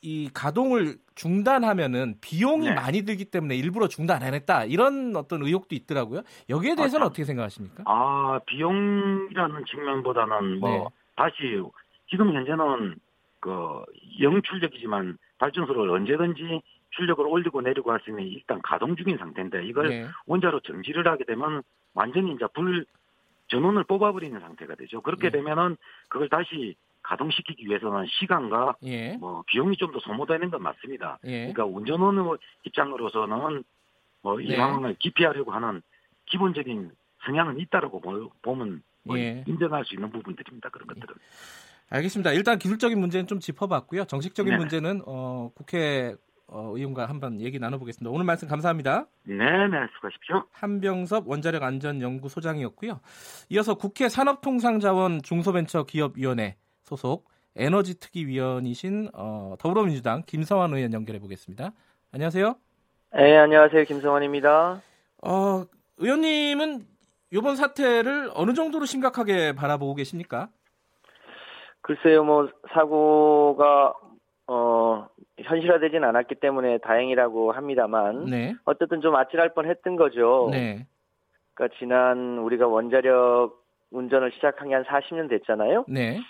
이 0.03 0.29
가동을 0.35 0.97
중단하면은 1.15 2.17
비용이 2.21 2.69
네. 2.69 2.75
많이 2.75 3.03
들기 3.03 3.25
때문에 3.25 3.55
일부러 3.55 3.87
중단 3.87 4.23
안 4.23 4.35
했다 4.35 4.65
이런 4.65 5.15
어떤 5.15 5.43
의혹도 5.43 5.77
있더라고요. 5.77 6.23
여기에 6.49 6.75
대해서는 6.75 7.05
아, 7.05 7.07
어떻게 7.07 7.25
생각하십니까? 7.25 7.85
아 7.87 8.41
비용이라는 8.47 9.65
측면보다는 9.65 10.59
뭐 10.59 10.71
네. 10.71 10.85
다시 11.15 11.63
지금 12.11 12.35
현재는 12.35 12.97
그 13.39 13.85
영출력이지만 14.21 15.19
발전소를 15.39 15.89
언제든지 15.91 16.63
출력을 16.91 17.25
올리고 17.25 17.61
내리고 17.61 17.93
할 17.93 18.01
수 18.01 18.11
있는 18.11 18.25
일단 18.25 18.61
가동 18.61 18.97
중인 18.97 19.17
상태인데 19.19 19.65
이걸 19.67 19.89
네. 19.89 20.07
원자로 20.27 20.61
정지를 20.61 21.07
하게 21.07 21.25
되면 21.25 21.63
완전히 21.95 22.33
이제 22.35 22.45
불 22.53 22.85
전원을 23.49 23.85
뽑아버리는 23.85 24.39
상태가 24.41 24.75
되죠. 24.75 25.01
그렇게 25.01 25.31
네. 25.31 25.39
되면은 25.39 25.77
그걸 26.09 26.29
다시 26.29 26.75
가동시키기 27.03 27.67
위해서는 27.67 28.07
시간과 28.09 28.77
예. 28.85 29.17
뭐 29.17 29.43
비용이 29.47 29.77
좀 29.77 29.93
더 29.93 29.99
소모되는 30.01 30.51
건 30.51 30.63
맞습니다. 30.63 31.19
예. 31.25 31.53
그러니까 31.53 31.65
운전원 31.67 32.39
입장으로서는 32.65 33.65
뭐이 34.23 34.49
네. 34.49 34.57
상황을 34.57 34.97
기피하려고 34.99 35.53
하는 35.53 35.83
기본적인 36.27 36.91
성향은 37.27 37.59
있다라고 37.61 38.01
보면 38.43 38.83
뭐 39.05 39.19
예. 39.19 39.45
인정할 39.47 39.85
수 39.85 39.95
있는 39.95 40.11
부분들입니다. 40.11 40.69
그런 40.71 40.87
예. 40.91 41.01
것들은. 41.01 41.15
알겠습니다. 41.91 42.33
일단 42.33 42.59
기술적인 42.59 42.99
문제는 42.99 43.27
좀 43.27 43.39
짚어봤고요. 43.39 44.05
정식적인 44.07 44.53
네 44.53 44.57
문제는 44.57 45.03
어, 45.07 45.51
국회 45.55 46.15
어, 46.47 46.73
의원과 46.75 47.07
한번 47.07 47.41
얘기 47.41 47.59
나눠보겠습니다. 47.59 48.11
오늘 48.11 48.25
말씀 48.25 48.49
감사합니다. 48.49 49.07
네, 49.25 49.35
네, 49.37 49.87
수고하십시오. 49.95 50.45
한병섭 50.53 51.29
원자력 51.29 51.63
안전 51.63 52.01
연구소장이었고요. 52.01 53.01
이어서 53.51 53.75
국회 53.75 54.09
산업통상자원 54.09 55.21
중소벤처기업위원회 55.23 56.57
소속 56.97 57.25
에너지 57.57 57.99
특위위원이신 57.99 59.11
어, 59.15 59.55
더불어민주당 59.59 60.23
김성환 60.27 60.73
의원 60.75 60.93
연결해 60.93 61.19
보겠습니다. 61.21 61.73
안녕하세요. 62.13 62.55
네, 63.15 63.37
안녕하세요. 63.39 63.85
김성환입니다. 63.85 64.81
어, 65.23 65.65
의원님은 65.99 66.81
이번 67.31 67.57
사태를 67.57 68.31
어느 68.35 68.53
정도로 68.53 68.85
심각하게 68.85 69.55
바라보고 69.55 69.95
계십니까? 69.95 70.49
글쎄요, 71.81 72.25
뭐 72.25 72.49
사고가 72.73 73.95
어 74.47 75.07
현실화되진 75.39 76.05
않았기 76.05 76.37
때문에 76.37 76.79
다행이라고 76.79 77.53
합니다만 77.53 78.27
네. 78.27 78.55
어쨌든 78.65 79.01
좀 79.01 79.17
아찔할 79.17 79.55
뻔했던 79.55 79.97
거죠. 79.97 80.49
네. 80.53 80.87
그러니까 81.55 81.77
지난 81.79 82.39
우리가 82.39 82.67
원자력 82.67 83.63
운전을 83.91 84.33
시작한 84.33 84.69
게 84.69 84.75
한 84.75 84.85
40년 84.85 85.29
됐잖아요. 85.29 85.85
네. 85.89 86.21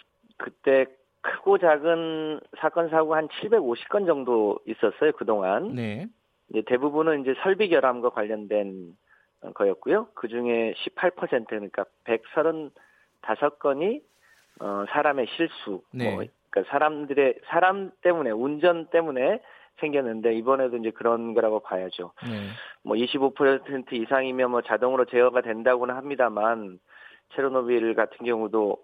그때 0.42 0.86
크고 1.22 1.58
작은 1.58 2.40
사건 2.58 2.90
사고 2.90 3.14
한 3.14 3.28
750건 3.28 4.06
정도 4.06 4.58
있었어요 4.66 5.12
그 5.12 5.24
동안. 5.24 5.74
네. 5.74 6.08
이제 6.50 6.62
대부분은 6.66 7.22
이제 7.22 7.34
설비 7.42 7.68
결함과 7.68 8.10
관련된 8.10 8.96
거였고요. 9.54 10.08
그 10.14 10.28
중에 10.28 10.74
18% 10.74 11.46
그러니까 11.46 11.84
135건이 12.04 14.02
어, 14.60 14.84
사람의 14.90 15.26
실수, 15.36 15.82
네. 15.92 16.04
뭐, 16.10 16.24
그러니까 16.50 16.70
사람들의 16.70 17.40
사람 17.46 17.90
때문에 18.02 18.30
운전 18.30 18.86
때문에 18.86 19.40
생겼는데 19.80 20.34
이번에도 20.34 20.76
이제 20.76 20.90
그런 20.90 21.34
거라고 21.34 21.60
봐야죠. 21.60 22.12
네. 22.28 22.48
뭐25% 22.84 23.92
이상이면 23.92 24.50
뭐 24.50 24.60
자동으로 24.60 25.06
제어가 25.06 25.40
된다고는 25.40 25.94
합니다만 25.94 26.78
체르노빌 27.34 27.94
같은 27.94 28.26
경우도 28.26 28.76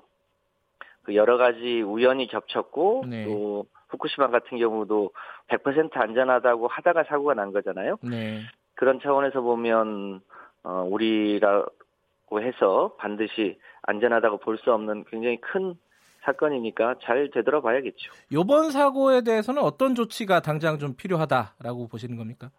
그 1.08 1.14
여러 1.14 1.38
가지 1.38 1.80
우연이 1.80 2.26
겹쳤고 2.26 3.04
네. 3.08 3.24
또 3.24 3.64
후쿠시마 3.88 4.28
같은 4.28 4.58
경우도 4.58 5.10
100% 5.48 5.96
안전하다고 5.96 6.68
하다가 6.68 7.04
사고가 7.04 7.32
난 7.32 7.50
거잖아요. 7.50 7.96
네. 8.02 8.42
그런 8.74 9.00
차원에서 9.00 9.40
보면 9.40 10.20
어 10.64 10.86
우리라고 10.86 12.42
해서 12.42 12.94
반드시 12.98 13.58
안전하다고 13.84 14.36
볼 14.40 14.58
수 14.58 14.70
없는 14.70 15.04
굉장히 15.08 15.40
큰 15.40 15.76
사건이니까 16.24 16.96
잘 17.02 17.30
되돌아봐야겠죠. 17.30 18.12
이번 18.30 18.70
사고에 18.70 19.22
대해서는 19.22 19.62
어떤 19.62 19.94
조치가 19.94 20.40
당장 20.40 20.78
좀 20.78 20.94
필요하다라고 20.94 21.88
보시는 21.88 22.18
겁니까? 22.18 22.50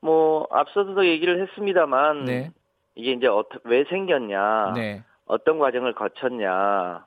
뭐 0.00 0.46
앞서도 0.50 1.06
얘기를 1.06 1.40
했습니다만 1.40 2.24
네. 2.26 2.50
이게 2.94 3.12
이제 3.12 3.26
왜 3.64 3.84
생겼냐, 3.84 4.72
네. 4.74 5.02
어떤 5.24 5.58
과정을 5.58 5.94
거쳤냐, 5.94 7.06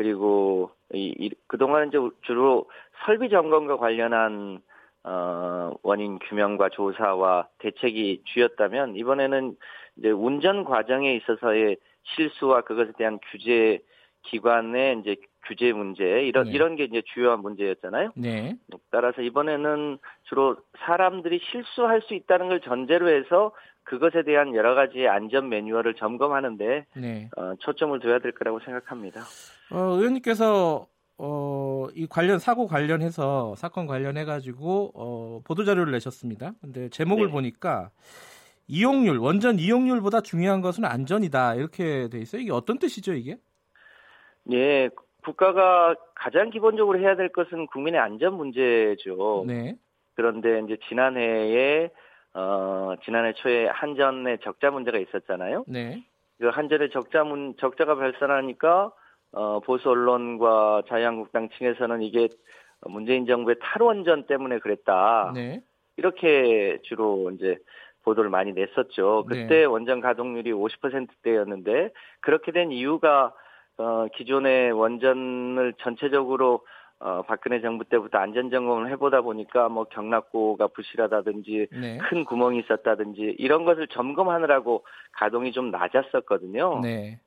그리고 0.00 0.70
이, 0.94 1.14
이 1.18 1.30
그동안 1.46 1.88
이제 1.88 1.98
주로 2.22 2.70
설비 3.04 3.28
점검과 3.28 3.76
관련한 3.76 4.62
어, 5.04 5.72
원인 5.82 6.18
규명과 6.20 6.70
조사와 6.70 7.48
대책이 7.58 8.22
주였다면 8.24 8.96
이번에는 8.96 9.56
이제 9.98 10.08
운전 10.08 10.64
과정에 10.64 11.14
있어서의 11.16 11.76
실수와 12.14 12.62
그것에 12.62 12.92
대한 12.96 13.18
규제 13.30 13.80
기관의 14.22 15.00
이제 15.00 15.16
규제 15.46 15.70
문제 15.74 16.22
이런 16.22 16.46
네. 16.46 16.52
이런 16.52 16.76
게 16.76 16.84
이제 16.84 17.02
주요한 17.12 17.40
문제였잖아요. 17.40 18.12
네. 18.14 18.56
따라서 18.90 19.20
이번에는 19.20 19.98
주로 20.30 20.56
사람들이 20.78 21.40
실수할 21.50 22.00
수 22.00 22.14
있다는 22.14 22.48
걸 22.48 22.60
전제로 22.60 23.10
해서 23.10 23.52
그것에 23.84 24.22
대한 24.22 24.54
여러 24.54 24.74
가지 24.74 25.06
안전 25.08 25.48
매뉴얼을 25.48 25.94
점검하는데 25.94 26.86
네. 26.96 27.30
어, 27.36 27.54
초점을 27.58 27.98
둬야 28.00 28.18
될 28.18 28.32
거라고 28.32 28.60
생각합니다. 28.60 29.22
어, 29.72 29.78
의원님께서 29.96 30.86
어, 31.18 31.88
이 31.94 32.06
관련 32.06 32.38
사고 32.38 32.66
관련해서 32.66 33.54
사건 33.56 33.86
관련해 33.86 34.24
가지고 34.24 34.90
어, 34.94 35.40
보도 35.44 35.64
자료를 35.64 35.92
내셨습니다. 35.92 36.52
근데 36.60 36.88
제목을 36.88 37.26
네. 37.26 37.32
보니까 37.32 37.90
이용률 38.68 39.18
원전 39.18 39.58
이용률보다 39.58 40.20
중요한 40.20 40.60
것은 40.60 40.84
안전이다 40.84 41.56
이렇게 41.56 42.08
돼 42.08 42.18
있어요. 42.18 42.42
이게 42.42 42.52
어떤 42.52 42.78
뜻이죠, 42.78 43.14
이게? 43.14 43.36
예, 44.52 44.88
국가가 45.24 45.94
가장 46.14 46.50
기본적으로 46.50 46.98
해야 46.98 47.16
될 47.16 47.30
것은 47.30 47.66
국민의 47.66 48.00
안전 48.00 48.34
문제죠. 48.34 49.44
네. 49.46 49.76
그런데 50.14 50.60
이제 50.64 50.78
지난해에 50.88 51.90
어 52.34 52.94
지난해 53.04 53.32
초에 53.34 53.66
한전의 53.66 54.38
적자 54.42 54.70
문제가 54.70 54.98
있었잖아요. 54.98 55.64
네. 55.66 56.04
그 56.38 56.48
한전의 56.48 56.90
적자 56.90 57.24
문 57.24 57.54
적자가 57.58 57.96
발생하니까 57.96 58.92
어 59.32 59.60
보수 59.60 59.90
언론과 59.90 60.82
자유한국당 60.88 61.48
층에서는 61.50 62.02
이게 62.02 62.28
문재인 62.86 63.26
정부의 63.26 63.56
탈원전 63.60 64.26
때문에 64.26 64.58
그랬다. 64.58 65.32
네. 65.34 65.62
이렇게 65.96 66.78
주로 66.82 67.30
이제 67.32 67.58
보도를 68.04 68.30
많이 68.30 68.52
냈었죠. 68.52 69.24
그때 69.28 69.46
네. 69.46 69.64
원전 69.64 70.00
가동률이 70.00 70.52
50%대였는데 70.52 71.90
그렇게 72.20 72.52
된 72.52 72.72
이유가 72.72 73.34
어, 73.76 74.06
기존의 74.14 74.72
원전을 74.72 75.74
전체적으로 75.78 76.64
어, 77.00 77.22
박근혜 77.22 77.62
정부 77.62 77.84
때부터 77.84 78.18
안전 78.18 78.50
점검을 78.50 78.90
해보다 78.92 79.22
보니까 79.22 79.70
뭐 79.70 79.84
경락고가 79.84 80.68
부실하다든지 80.68 81.68
네. 81.72 81.98
큰 81.98 82.26
구멍이 82.26 82.58
있었다든지 82.60 83.36
이런 83.38 83.64
것을 83.64 83.86
점검하느라고 83.88 84.84
가동이 85.12 85.52
좀 85.52 85.70
낮았었거든요. 85.70 86.80
네. 86.82 87.18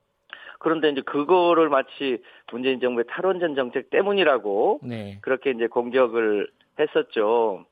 그런데 0.60 0.90
이제 0.90 1.00
그거를 1.00 1.68
마치 1.68 2.22
문재인 2.52 2.78
정부의 2.78 3.04
탈원전 3.08 3.56
정책 3.56 3.90
때문이라고 3.90 4.80
네. 4.84 5.18
그렇게 5.22 5.50
이제 5.50 5.66
공격을 5.66 6.48
했었죠. 6.78 7.66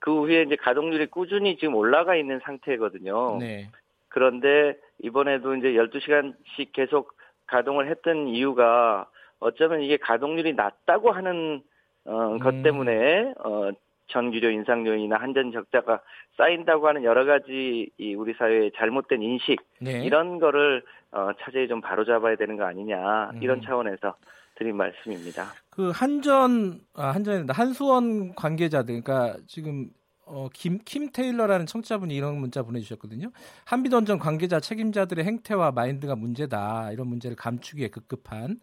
그 0.00 0.12
후에 0.22 0.42
이제 0.42 0.56
가동률이 0.56 1.06
꾸준히 1.06 1.56
지금 1.56 1.76
올라가 1.76 2.16
있는 2.16 2.40
상태거든요. 2.42 3.38
네. 3.38 3.70
그런데 4.08 4.76
이번에도 5.02 5.54
이제 5.54 5.68
12시간씩 5.68 6.72
계속 6.72 7.16
가동을 7.46 7.88
했던 7.88 8.26
이유가 8.26 9.08
어쩌면 9.44 9.82
이게 9.82 9.98
가동률이 9.98 10.54
낮다고 10.54 11.12
하는 11.12 11.62
어, 12.06 12.38
것 12.38 12.54
음. 12.54 12.62
때문에 12.62 13.34
어, 13.44 13.70
전기료 14.08 14.50
인상 14.50 14.86
요인이나 14.86 15.16
한전 15.16 15.52
적자가 15.52 16.00
쌓인다고 16.36 16.88
하는 16.88 17.04
여러 17.04 17.24
가지 17.24 17.90
이 17.98 18.14
우리 18.14 18.34
사회의 18.34 18.72
잘못된 18.76 19.22
인식 19.22 19.60
네. 19.80 20.04
이런 20.04 20.38
거를 20.38 20.82
어, 21.12 21.30
차제히 21.40 21.68
좀 21.68 21.80
바로잡아야 21.80 22.36
되는 22.36 22.56
거 22.56 22.64
아니냐 22.64 23.32
이런 23.40 23.58
음. 23.58 23.62
차원에서 23.62 24.16
드린 24.56 24.76
말씀입니다. 24.76 25.46
그 25.70 25.90
한전 25.90 26.80
아, 26.94 27.08
한전이 27.08 27.46
한수원 27.48 28.34
관계자들 28.34 29.02
그러니까 29.02 29.38
지금 29.46 29.90
어, 30.26 30.48
김, 30.52 30.78
킴 30.84 31.10
테일러라는 31.12 31.66
청취자분이 31.66 32.14
이런 32.14 32.38
문자 32.38 32.62
보내주셨거든요. 32.62 33.30
한비던전 33.66 34.18
관계자 34.18 34.58
책임자들의 34.58 35.24
행태와 35.24 35.72
마인드가 35.72 36.16
문제다. 36.16 36.92
이런 36.92 37.08
문제를 37.08 37.36
감추기에 37.36 37.88
급급한 37.88 38.58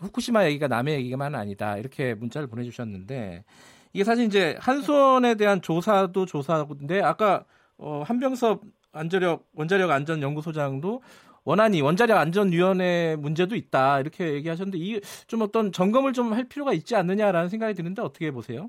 후쿠시마 0.00 0.46
얘기가 0.46 0.68
남의 0.68 0.94
얘기만 0.96 1.34
아니다. 1.34 1.76
이렇게 1.76 2.14
문자를 2.14 2.48
보내주셨는데 2.48 3.44
이게 3.92 4.04
사실 4.04 4.24
이제 4.26 4.56
한수원에 4.60 5.34
대한 5.36 5.60
조사도 5.62 6.26
조사인데 6.26 7.02
아까 7.02 7.44
어, 7.78 8.02
한병섭 8.06 8.62
안전력 8.92 9.46
원자력 9.54 9.90
안전 9.90 10.22
연구소장도 10.22 11.02
원안이 11.44 11.80
원자력 11.80 12.18
안전위원회 12.18 13.16
문제도 13.18 13.54
있다 13.56 14.00
이렇게 14.00 14.34
얘기하셨는데 14.34 14.78
이 14.78 15.00
좀 15.26 15.42
어떤 15.42 15.72
점검을 15.72 16.12
좀 16.12 16.32
할 16.32 16.44
필요가 16.44 16.72
있지 16.72 16.94
않느냐라는 16.96 17.48
생각이 17.48 17.74
드는데 17.74 18.02
어떻게 18.02 18.30
보세요? 18.30 18.68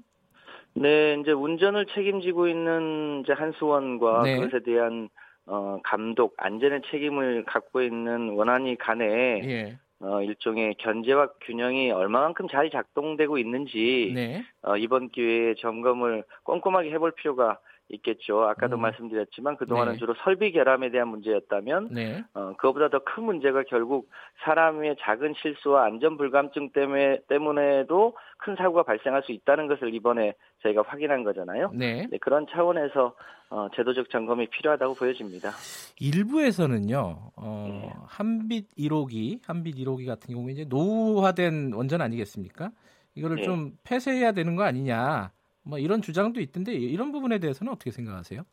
네, 0.76 1.18
이제 1.20 1.32
운전을 1.32 1.88
책임지고 1.88 2.48
있는 2.48 3.22
이제 3.24 3.34
한수원과 3.34 4.24
네. 4.24 4.38
그것에 4.40 4.64
대한 4.64 5.10
어, 5.46 5.80
감독, 5.84 6.36
안전의 6.38 6.84
책임을 6.92 7.44
갖고 7.46 7.82
있는 7.82 8.30
원안이 8.36 8.78
간에 8.78 9.04
예. 9.44 9.80
어, 10.02 10.22
일종의 10.22 10.76
견제와 10.76 11.28
균형이 11.42 11.92
얼마만큼 11.92 12.48
잘 12.48 12.70
작동되고 12.70 13.38
있는지 13.38 14.12
네. 14.16 14.44
어, 14.62 14.78
이번 14.78 15.10
기회에 15.10 15.56
점검을 15.56 16.24
꼼꼼하게 16.44 16.92
해볼 16.92 17.12
필요가 17.16 17.60
있겠죠. 17.90 18.44
아까도 18.44 18.78
음. 18.78 18.82
말씀드렸지만 18.82 19.58
그동안은 19.58 19.94
네. 19.94 20.00
주로 20.00 20.14
설비 20.24 20.52
결함에 20.52 20.92
대한 20.92 21.08
문제였다면 21.10 21.90
네. 21.92 22.24
어, 22.34 22.54
그것보다 22.58 22.90
더 22.90 23.00
큰 23.10 23.24
문제가 23.24 23.64
결국 23.64 24.10
사람의 24.44 24.98
작은 25.00 25.34
실수와 25.42 25.86
안전 25.86 26.18
불감증 26.18 26.72
때문에 26.72 27.20
때문에도 27.28 28.16
큰 28.38 28.56
사고가 28.56 28.84
발생할 28.84 29.24
수 29.24 29.32
있다는 29.32 29.68
것을 29.68 29.94
이번에 29.94 30.34
저희가 30.62 30.84
확인한 30.86 31.24
거잖아요. 31.24 31.72
네. 31.74 32.08
네 32.10 32.18
그런 32.20 32.46
차원에서 32.52 33.16
어, 33.50 33.68
제도적 33.76 34.12
점검이 34.12 34.48
필요하다고 34.48 34.94
보여집니다. 34.94 35.50
일부에서는요, 36.00 37.32
어, 37.36 37.68
네. 37.68 37.94
한빛 38.06 38.76
1호기, 38.78 39.40
한빛 39.46 39.76
1호기 39.76 40.06
같은 40.06 40.36
경우에 40.36 40.54
이제 40.54 40.66
노후화된 40.66 41.74
원전 41.74 42.02
아니겠습니까? 42.02 42.70
이거를 43.16 43.38
네. 43.38 43.44
좀 43.44 43.72
폐쇄해야 43.84 44.34
되는 44.34 44.56
거 44.56 44.64
아니냐, 44.64 45.32
뭐 45.64 45.78
이런 45.80 46.02
주장도 46.02 46.40
있던데 46.42 46.74
이런 46.74 47.12
부분에 47.12 47.40
대해서는 47.40 47.74
어떻게 47.74 47.92
생각하세요? 47.92 48.44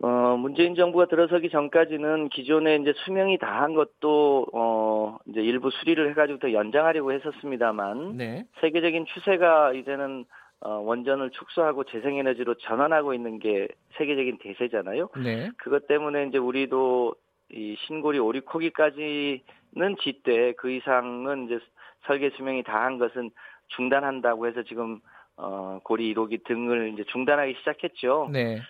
어, 0.00 0.36
문재인 0.36 0.76
정부가 0.76 1.06
들어서기 1.06 1.50
전까지는 1.50 2.28
기존에 2.28 2.76
이제 2.76 2.92
수명이 3.04 3.38
다한 3.38 3.74
것도, 3.74 4.46
어, 4.52 5.18
이제 5.26 5.40
일부 5.40 5.70
수리를 5.70 6.08
해가지고 6.10 6.38
더 6.38 6.52
연장하려고 6.52 7.12
했었습니다만, 7.12 8.16
네. 8.16 8.44
세계적인 8.60 9.06
추세가 9.06 9.72
이제는 9.72 10.24
어, 10.60 10.70
원전을 10.70 11.30
축소하고 11.30 11.84
재생에너지로 11.84 12.54
전환하고 12.54 13.14
있는 13.14 13.38
게 13.38 13.68
세계적인 13.96 14.38
대세잖아요. 14.38 15.08
네. 15.22 15.50
그것 15.56 15.86
때문에 15.86 16.26
이제 16.26 16.38
우리도 16.38 17.14
이 17.50 17.76
신고리 17.86 18.18
오리코기까지는 18.18 19.96
짓되 20.02 20.52
그 20.54 20.70
이상은 20.70 21.46
이제 21.46 21.60
설계 22.06 22.30
수명이 22.30 22.64
다한 22.64 22.98
것은 22.98 23.30
중단한다고 23.68 24.48
해서 24.48 24.62
지금 24.64 25.00
어, 25.38 25.80
고리 25.84 26.12
1호기 26.14 26.44
등을 26.44 26.92
이제 26.92 27.04
중단하기 27.12 27.54
시작했죠. 27.60 28.28
네. 28.32 28.60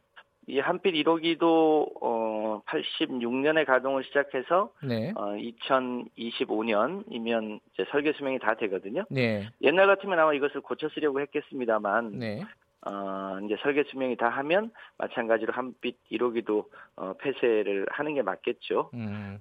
이 0.47 0.59
한필 0.61 0.93
1호기도 0.95 1.91
어 2.01 2.63
86년에 2.67 3.67
가동을 3.67 4.05
시작해서 4.05 4.73
네. 4.83 5.13
어 5.15 5.33
2025년이면 5.37 7.61
이제 7.75 7.85
설계 7.91 8.13
수명이 8.13 8.39
다 8.39 8.55
되거든요. 8.55 9.05
네. 9.11 9.49
옛날 9.61 9.87
같으면 9.87 10.19
아마 10.19 10.33
이것을 10.35 10.61
고쳐 10.63 10.89
쓰려고 10.91 11.21
했겠습니다만 11.21 12.19
네. 12.19 12.43
어 12.87 13.39
이제 13.45 13.57
설계 13.63 13.83
수명이 13.85 14.17
다 14.17 14.29
하면 14.29 14.71
마찬가지로 14.97 15.53
한빛 15.53 15.99
1호기도 16.13 16.67
어 16.97 17.13
폐쇄를 17.15 17.87
하는 17.91 18.15
게 18.15 18.23
맞겠죠. 18.23 18.91
음. 18.95 19.39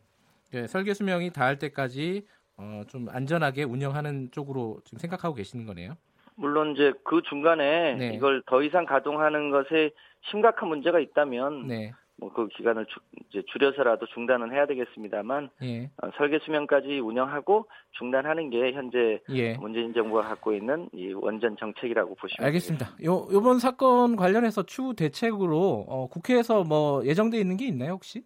네, 0.51 0.65
설계 0.67 0.93
수명이 0.93 1.31
다 1.31 1.45
할 1.45 1.57
때까지 1.59 2.25
어, 2.57 2.81
좀 2.87 3.07
안전하게 3.09 3.63
운영하는 3.63 4.31
쪽으로 4.31 4.79
지금 4.83 4.97
생각하고 4.97 5.35
계시는 5.35 5.65
거네요. 5.65 5.93
물론 6.37 6.73
이제 6.73 6.93
그 7.03 7.21
중간에 7.23 7.95
네. 7.95 8.13
이걸 8.15 8.41
더 8.45 8.61
이상 8.61 8.85
가동하는 8.85 9.49
것에 9.49 9.91
심각한 10.29 10.69
문제가 10.69 10.99
있다면 10.99 11.67
네. 11.67 11.91
뭐그 12.17 12.47
기간을 12.49 12.85
주, 12.85 12.99
이제 13.29 13.43
줄여서라도 13.47 14.07
중단은 14.07 14.51
해야 14.51 14.65
되겠습니다만 14.65 15.49
예. 15.63 15.91
어, 16.01 16.09
설계 16.17 16.39
수명까지 16.39 16.99
운영하고 16.99 17.67
중단하는 17.91 18.49
게 18.49 18.71
현재 18.71 19.19
예. 19.29 19.53
문재인 19.57 19.93
정부가 19.93 20.23
갖고 20.23 20.53
있는 20.53 20.89
이 20.93 21.13
원전 21.13 21.57
정책이라고 21.57 22.15
보시면 22.15 22.47
알겠습니다. 22.47 22.87
요 23.05 23.27
요번 23.31 23.59
사건 23.59 24.15
관련해서 24.15 24.63
추후 24.63 24.95
대책으로 24.95 25.85
어, 25.87 26.07
국회에서 26.07 26.63
뭐 26.63 27.05
예정돼 27.05 27.37
있는 27.37 27.57
게 27.57 27.65
있나요 27.67 27.93
혹시? 27.93 28.23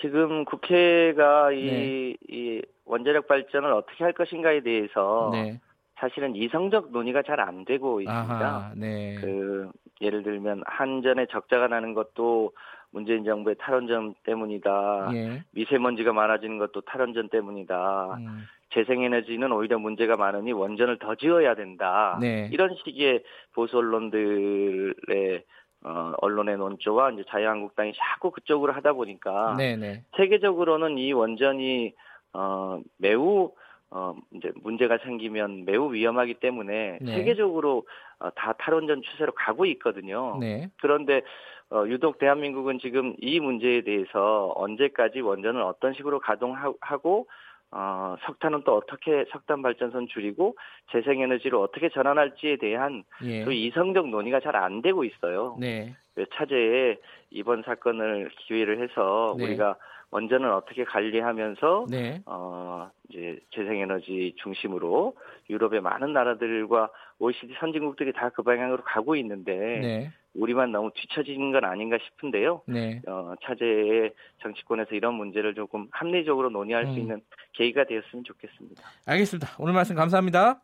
지금 0.00 0.44
국회가 0.44 1.50
이, 1.52 1.64
네. 1.64 2.16
이 2.28 2.62
원자력 2.84 3.28
발전을 3.28 3.72
어떻게 3.72 4.04
할 4.04 4.12
것인가에 4.12 4.60
대해서 4.60 5.30
네. 5.32 5.60
사실은 5.98 6.36
이성적 6.36 6.90
논의가 6.92 7.22
잘 7.22 7.38
안 7.40 7.64
되고 7.64 8.00
있습니다. 8.00 8.34
아하, 8.34 8.72
네. 8.76 9.16
그 9.20 9.70
예를 10.00 10.22
들면 10.22 10.62
한전에 10.66 11.26
적자가 11.26 11.68
나는 11.68 11.94
것도 11.94 12.52
문재인 12.90 13.24
정부의 13.24 13.56
탈원전 13.58 14.14
때문이다. 14.24 15.10
예. 15.12 15.42
미세먼지가 15.52 16.12
많아지는 16.12 16.58
것도 16.58 16.80
탈원전 16.82 17.28
때문이다. 17.28 18.16
음. 18.18 18.46
재생에너지는 18.70 19.52
오히려 19.52 19.78
문제가 19.78 20.16
많으니 20.16 20.52
원전을 20.52 20.98
더 20.98 21.14
지어야 21.14 21.54
된다. 21.54 22.18
네. 22.20 22.48
이런 22.52 22.74
식의 22.84 23.22
보수 23.54 23.78
언론들의 23.78 25.44
어, 25.84 26.12
언론의 26.20 26.56
논조와 26.56 27.12
이제 27.12 27.24
자유한국당이 27.28 27.92
자꾸 27.96 28.30
그쪽으로 28.30 28.72
하다 28.72 28.94
보니까 28.94 29.54
네네. 29.56 29.76
네. 29.76 30.02
세계적으로는 30.16 30.98
이 30.98 31.12
원전이 31.12 31.94
어, 32.32 32.80
매우 32.98 33.52
어, 33.90 34.14
이제 34.34 34.52
문제가 34.62 34.98
생기면 34.98 35.64
매우 35.64 35.92
위험하기 35.92 36.34
때문에 36.34 36.98
네. 37.00 37.16
세계적으로 37.16 37.86
어, 38.18 38.30
다 38.30 38.52
탈원전 38.58 39.02
추세로 39.02 39.32
가고 39.32 39.64
있거든요. 39.66 40.36
네. 40.40 40.68
그런데 40.80 41.22
어, 41.70 41.84
유독 41.86 42.18
대한민국은 42.18 42.78
지금 42.80 43.14
이 43.18 43.40
문제에 43.40 43.82
대해서 43.82 44.52
언제까지 44.56 45.20
원전을 45.20 45.62
어떤 45.62 45.94
식으로 45.94 46.18
가동하고 46.20 47.28
어, 47.70 48.16
석탄은 48.24 48.62
또 48.64 48.76
어떻게 48.76 49.26
석탄 49.30 49.60
발전선 49.60 50.08
줄이고 50.08 50.56
재생에너지로 50.90 51.60
어떻게 51.60 51.90
전환할지에 51.90 52.56
대한 52.56 53.04
예. 53.22 53.44
그 53.44 53.52
이성적 53.52 54.08
논의가 54.08 54.40
잘 54.40 54.56
안 54.56 54.80
되고 54.80 55.04
있어요. 55.04 55.56
네. 55.60 55.94
차제에 56.34 56.96
이번 57.30 57.62
사건을 57.62 58.30
기회를 58.38 58.82
해서 58.82 59.34
네. 59.38 59.44
우리가 59.44 59.76
원전을 60.10 60.50
어떻게 60.50 60.84
관리하면서 60.84 61.86
네. 61.90 62.22
어 62.26 62.90
이제 63.08 63.38
재생에너지 63.54 64.34
중심으로 64.42 65.14
유럽의 65.50 65.80
많은 65.80 66.12
나라들과 66.12 66.90
OECD 67.18 67.54
선진국들이 67.60 68.12
다 68.12 68.30
그 68.30 68.42
방향으로 68.42 68.84
가고 68.84 69.16
있는데 69.16 69.52
네. 69.56 70.10
우리만 70.34 70.70
너무 70.70 70.90
뒤처지는 70.94 71.50
건 71.50 71.64
아닌가 71.64 71.98
싶은데요. 72.00 72.62
네. 72.66 73.02
어, 73.08 73.34
차제의 73.42 74.12
정치권에서 74.42 74.94
이런 74.94 75.14
문제를 75.14 75.54
조금 75.54 75.88
합리적으로 75.90 76.50
논의할 76.50 76.84
음. 76.84 76.92
수 76.92 77.00
있는 77.00 77.20
계기가 77.54 77.84
되었으면 77.84 78.24
좋겠습니다. 78.24 78.82
알겠습니다. 79.06 79.48
오늘 79.58 79.72
말씀 79.72 79.96
감사합니다. 79.96 80.60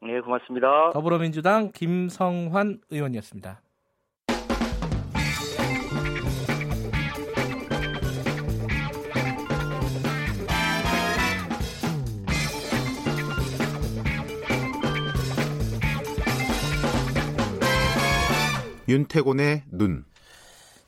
네, 0.00 0.20
고맙습니다. 0.20 0.90
더불어민주당 0.92 1.70
김성환 1.72 2.80
의원이었습니다. 2.90 3.60
윤태곤의 18.88 19.64
눈. 19.70 20.04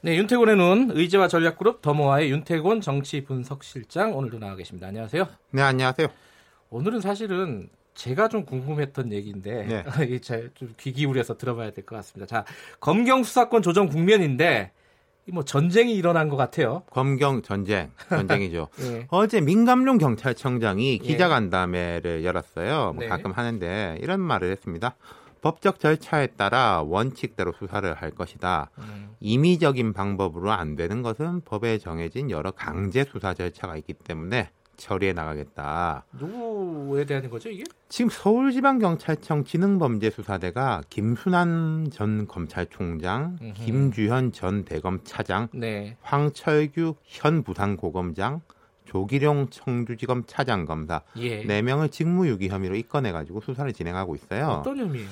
네, 0.00 0.16
윤태곤의 0.16 0.56
눈 0.56 0.90
의제와 0.94 1.28
전략그룹 1.28 1.82
더모아의 1.82 2.30
윤태곤 2.30 2.80
정치 2.80 3.22
분석실장 3.24 4.16
오늘도 4.16 4.38
나와 4.38 4.56
계십니다. 4.56 4.86
안녕하세요. 4.88 5.28
네, 5.50 5.60
안녕하세요. 5.60 6.08
오늘은 6.70 7.00
사실은 7.00 7.68
제가 7.94 8.28
좀 8.28 8.46
궁금했던 8.46 9.12
얘기인데 9.12 9.66
네. 9.66 9.84
좀귀 10.20 10.92
기울여서 10.94 11.36
들어봐야 11.36 11.72
될 11.72 11.84
것 11.84 11.96
같습니다. 11.96 12.26
자, 12.26 12.44
검경 12.80 13.22
수사권 13.22 13.60
조정 13.60 13.88
국면인데 13.88 14.72
뭐 15.30 15.44
전쟁이 15.44 15.94
일어난 15.94 16.30
것 16.30 16.36
같아요. 16.36 16.82
검경 16.90 17.42
전쟁, 17.42 17.90
전쟁이죠. 18.08 18.68
네. 18.78 19.06
어제 19.12 19.42
민감룡 19.42 19.98
경찰청장이 19.98 20.94
예. 20.94 21.06
기자간담회를 21.06 22.24
열었어요. 22.24 22.92
뭐 22.94 23.00
네. 23.00 23.08
가끔 23.08 23.32
하는데 23.32 23.98
이런 24.00 24.20
말을 24.20 24.50
했습니다. 24.50 24.96
법적 25.42 25.80
절차에 25.80 26.28
따라 26.28 26.82
원칙대로 26.82 27.52
수사를 27.52 27.92
할 27.94 28.10
것이다. 28.10 28.70
음. 28.78 29.10
임의적인 29.20 29.92
방법으로 29.92 30.52
안 30.52 30.76
되는 30.76 31.02
것은 31.02 31.42
법에 31.44 31.78
정해진 31.78 32.30
여러 32.30 32.50
강제 32.50 33.04
수사 33.04 33.34
절차가 33.34 33.76
있기 33.76 33.94
때문에 33.94 34.50
처리해 34.80 35.12
나가겠다. 35.12 36.04
누구에 36.18 37.04
대한 37.04 37.28
거죠 37.28 37.50
이게? 37.50 37.64
지금 37.88 38.08
서울지방경찰청 38.10 39.44
지능범죄수사대가 39.44 40.82
김순환 40.88 41.88
전 41.92 42.26
검찰총장, 42.26 43.38
음흠. 43.42 43.52
김주현 43.54 44.32
전 44.32 44.64
대검 44.64 45.00
차장, 45.04 45.48
네. 45.52 45.98
황철규 46.00 46.94
현 47.04 47.42
부산고검장, 47.42 48.40
조기룡 48.90 49.50
청주지검 49.50 50.24
차장검사 50.26 51.02
예. 51.18 51.44
4명을 51.46 51.92
직무유기 51.92 52.48
혐의로 52.48 52.74
입건해가지고 52.74 53.40
수사를 53.40 53.72
진행하고 53.72 54.16
있어요. 54.16 54.48
어떤 54.48 54.78
혐의예요? 54.78 55.08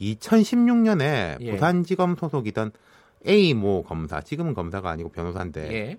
2016년에 0.00 1.36
예. 1.40 1.50
부산지검 1.52 2.16
소속이던 2.16 2.72
A 3.28 3.54
모 3.54 3.84
검사, 3.84 4.20
지금은 4.20 4.54
검사가 4.54 4.90
아니고 4.90 5.10
변호사인데 5.10 5.72
예. 5.72 5.96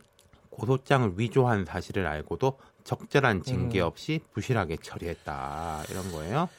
고소장을 0.49 1.13
위조한 1.15 1.63
사실을 1.63 2.05
알고도 2.05 2.57
적절한 2.83 3.43
징계 3.43 3.79
음. 3.79 3.85
없이 3.85 4.19
부실하게 4.33 4.77
처리했다 4.81 5.83
이런 5.89 6.11
거예요. 6.11 6.49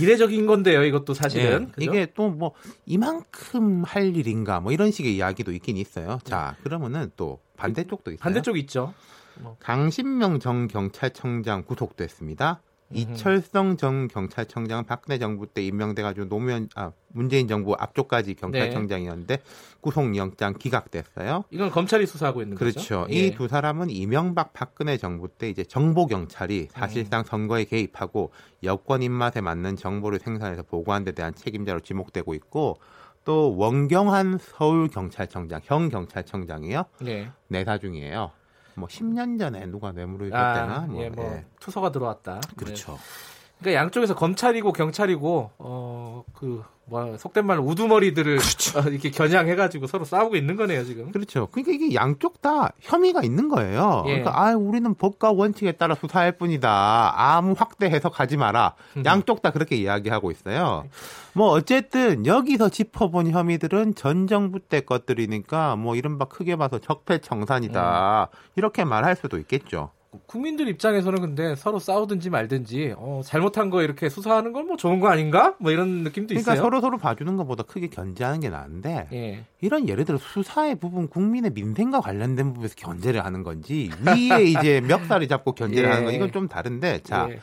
이례적인 0.00 0.46
건데요, 0.46 0.84
이것도 0.84 1.12
사실은. 1.12 1.70
네, 1.76 1.84
이게 1.84 2.06
또 2.14 2.30
뭐 2.30 2.52
이만큼 2.86 3.82
할 3.84 4.16
일인가 4.16 4.60
뭐 4.60 4.72
이런 4.72 4.90
식의 4.90 5.14
이야기도 5.16 5.52
있긴 5.52 5.76
있어요. 5.76 6.18
자, 6.24 6.56
그러면은 6.62 7.10
또 7.16 7.40
반대쪽도 7.58 8.12
있어요. 8.12 8.22
반대쪽 8.22 8.56
있죠. 8.60 8.94
뭐. 9.40 9.56
강신명 9.60 10.40
전 10.40 10.68
경찰청장 10.68 11.64
구속됐습니다. 11.64 12.60
이철성 12.92 13.76
전 13.76 14.08
경찰청장은 14.08 14.84
박근혜 14.84 15.18
정부 15.18 15.46
때 15.46 15.62
임명돼가지고 15.62 16.28
노무현 16.28 16.68
아 16.76 16.92
문재인 17.08 17.48
정부 17.48 17.74
앞쪽까지 17.78 18.34
경찰청장이었는데 18.34 19.36
네. 19.36 19.42
구속영장 19.80 20.54
기각됐어요. 20.58 21.44
이건 21.50 21.70
검찰이 21.70 22.06
수사하고 22.06 22.42
있는 22.42 22.56
그렇죠. 22.56 22.78
거죠. 22.78 22.94
그렇죠. 23.06 23.14
예. 23.14 23.26
이두 23.26 23.48
사람은 23.48 23.90
이명박 23.90 24.52
박근혜 24.52 24.96
정부 24.96 25.28
때 25.28 25.48
이제 25.48 25.64
정보 25.64 26.06
경찰이 26.06 26.68
사실상 26.70 27.20
음. 27.20 27.24
선거에 27.24 27.64
개입하고 27.64 28.30
여권 28.62 29.02
입맛에 29.02 29.40
맞는 29.40 29.76
정보를 29.76 30.18
생산해서 30.20 30.62
보고한 30.62 31.04
데 31.04 31.12
대한 31.12 31.34
책임자로 31.34 31.80
지목되고 31.80 32.34
있고 32.34 32.78
또 33.24 33.56
원경한 33.56 34.38
서울 34.40 34.88
경찰청장 34.88 35.60
형 35.64 35.88
경찰청장이요. 35.88 36.84
네. 37.00 37.30
내사 37.48 37.78
중이에요. 37.78 38.30
뭐 38.76 38.88
10년 38.88 39.38
전에 39.38 39.66
누가 39.66 39.92
뇌물을 39.92 40.30
줬대나 40.30 40.74
아, 40.74 40.80
뭐, 40.80 41.02
예, 41.02 41.08
뭐 41.10 41.24
예. 41.24 41.46
투서가 41.60 41.92
들어왔다. 41.92 42.40
그렇죠. 42.56 42.92
네. 42.92 43.33
그러니까 43.60 43.80
양쪽에서 43.80 44.14
검찰이고 44.14 44.72
경찰이고 44.72 45.50
어그 45.58 46.64
뭐 46.86 47.16
속된 47.16 47.46
말로 47.46 47.62
우두머리들을 47.62 48.36
그렇죠. 48.36 48.78
어, 48.78 48.82
이렇게 48.82 49.10
겨냥해가지고 49.10 49.86
서로 49.86 50.04
싸우고 50.04 50.36
있는 50.36 50.56
거네요 50.56 50.84
지금. 50.84 51.10
그렇죠. 51.12 51.46
그러니까 51.50 51.72
이게 51.72 51.94
양쪽 51.94 52.42
다 52.42 52.72
혐의가 52.80 53.22
있는 53.22 53.48
거예요. 53.48 54.04
예. 54.06 54.20
그러니까 54.20 54.38
아 54.38 54.54
우리는 54.54 54.92
법과 54.94 55.32
원칙에 55.32 55.72
따라 55.72 55.94
수사할 55.94 56.32
뿐이다. 56.32 57.14
아무 57.16 57.54
확대 57.56 57.86
해석하지 57.86 58.36
마라. 58.36 58.74
음. 58.98 59.02
양쪽 59.06 59.40
다 59.40 59.50
그렇게 59.50 59.76
이야기하고 59.76 60.30
있어요. 60.30 60.84
뭐 61.32 61.48
어쨌든 61.48 62.26
여기서 62.26 62.68
짚어본 62.68 63.30
혐의들은 63.30 63.94
전 63.94 64.26
정부 64.26 64.60
때 64.60 64.80
것들이니까 64.80 65.76
뭐 65.76 65.96
이른바 65.96 66.26
크게 66.26 66.56
봐서 66.56 66.78
적폐청산이다. 66.78 68.28
음. 68.30 68.36
이렇게 68.56 68.84
말할 68.84 69.16
수도 69.16 69.38
있겠죠. 69.38 69.90
국민들 70.26 70.68
입장에서는 70.68 71.20
근데 71.20 71.54
서로 71.54 71.78
싸우든지 71.78 72.30
말든지 72.30 72.94
어, 72.96 73.20
잘못한 73.24 73.70
거 73.70 73.82
이렇게 73.82 74.08
수사하는 74.08 74.52
건 74.52 74.64
뭐 74.64 74.76
좋은 74.76 74.98
거 75.00 75.08
아닌가? 75.08 75.54
뭐 75.58 75.70
이런 75.70 76.02
느낌도 76.04 76.28
그러니까 76.28 76.52
있어요. 76.54 76.64
서로 76.64 76.80
서로 76.80 76.98
봐주는 76.98 77.36
것보다 77.36 77.62
크게 77.64 77.88
견제하는 77.88 78.40
게 78.40 78.48
나은데 78.48 79.08
예. 79.12 79.44
이런 79.60 79.88
예를 79.88 80.04
들어 80.04 80.18
수사의 80.18 80.76
부분 80.76 81.08
국민의 81.08 81.52
민생과 81.52 82.00
관련된 82.00 82.48
부분에서 82.54 82.74
견제를 82.76 83.24
하는 83.24 83.42
건지 83.42 83.90
위에 84.06 84.42
이제 84.48 84.80
멱살이 84.80 85.28
잡고 85.28 85.52
견제를 85.52 85.88
예. 85.88 85.92
하는 85.92 86.04
건 86.06 86.14
이건 86.14 86.32
좀 86.32 86.48
다른데 86.48 87.00
자. 87.02 87.28
예. 87.30 87.38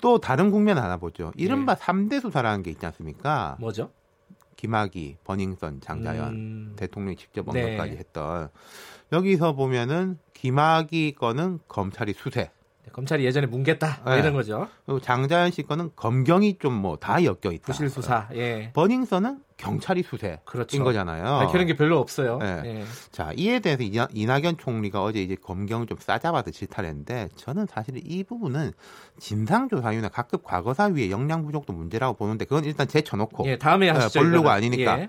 또 0.00 0.18
다른 0.18 0.50
국면 0.50 0.78
하나 0.78 0.96
보죠. 0.96 1.30
이른바 1.36 1.72
예. 1.72 1.76
3대 1.76 2.22
수사라는 2.22 2.62
게 2.62 2.70
있지 2.70 2.86
않습니까? 2.86 3.56
뭐죠? 3.60 3.90
김학의, 4.56 5.16
버닝썬, 5.24 5.80
장자연 5.80 6.28
음... 6.34 6.72
대통령이 6.76 7.16
직접 7.16 7.46
언급까지 7.48 7.92
네. 7.92 7.96
했던 7.98 8.48
여기서 9.12 9.54
보면은 9.54 10.18
김학의 10.34 11.12
거는 11.12 11.60
검찰이 11.68 12.14
수세. 12.14 12.50
네, 12.84 12.90
검찰이 12.92 13.24
예전에 13.24 13.46
뭉갰다 13.46 14.04
네. 14.06 14.18
이런 14.20 14.32
거죠. 14.32 14.66
그리고 14.86 15.00
장자연 15.00 15.50
씨 15.50 15.62
거는 15.62 15.90
검경이 15.96 16.58
좀 16.58 16.80
뭐 16.80 16.96
다 16.96 17.22
엮여 17.22 17.52
있다. 17.52 17.66
부실 17.66 17.90
수사. 17.90 18.28
예. 18.34 18.70
버닝썬은 18.72 19.40
경찰이 19.58 20.02
수세인 20.02 20.38
그렇죠. 20.46 20.82
거잖아요. 20.82 21.22
밝히는 21.40 21.66
게 21.66 21.76
별로 21.76 21.98
없어요. 21.98 22.38
네. 22.38 22.62
예. 22.64 22.84
자 23.12 23.32
이에 23.36 23.58
대해서 23.60 23.82
이낙연 23.82 24.56
총리가 24.56 25.02
어제 25.02 25.20
이제 25.22 25.34
검경을 25.34 25.86
좀 25.86 25.98
싸잡아도 26.00 26.50
질타했는데 26.52 27.28
저는 27.36 27.66
사실 27.68 28.00
이 28.02 28.24
부분은 28.24 28.72
진상조사위나 29.18 30.08
각급 30.08 30.42
과거사위의 30.44 31.10
역량 31.10 31.44
부족도 31.44 31.74
문제라고 31.74 32.14
보는데 32.16 32.46
그건 32.46 32.64
일단 32.64 32.88
제쳐놓고 32.88 33.44
예, 33.46 33.58
다음에 33.58 33.90
하시죠. 33.90 34.20
본류가 34.20 34.52
아니니까. 34.52 35.00
예. 35.00 35.08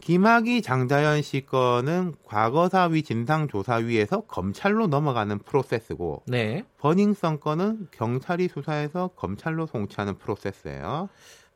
김학의 0.00 0.62
장자연 0.62 1.22
씨 1.22 1.44
건은 1.46 2.14
과거사위 2.24 3.02
진상조사위에서 3.02 4.22
검찰로 4.22 4.86
넘어가는 4.86 5.38
프로세스고 5.40 6.22
네. 6.26 6.64
버닝썬 6.78 7.40
건은 7.40 7.88
경찰이 7.90 8.48
수사해서 8.48 9.10
검찰로 9.16 9.66
송치하는 9.66 10.18
프로세스예요. 10.18 11.08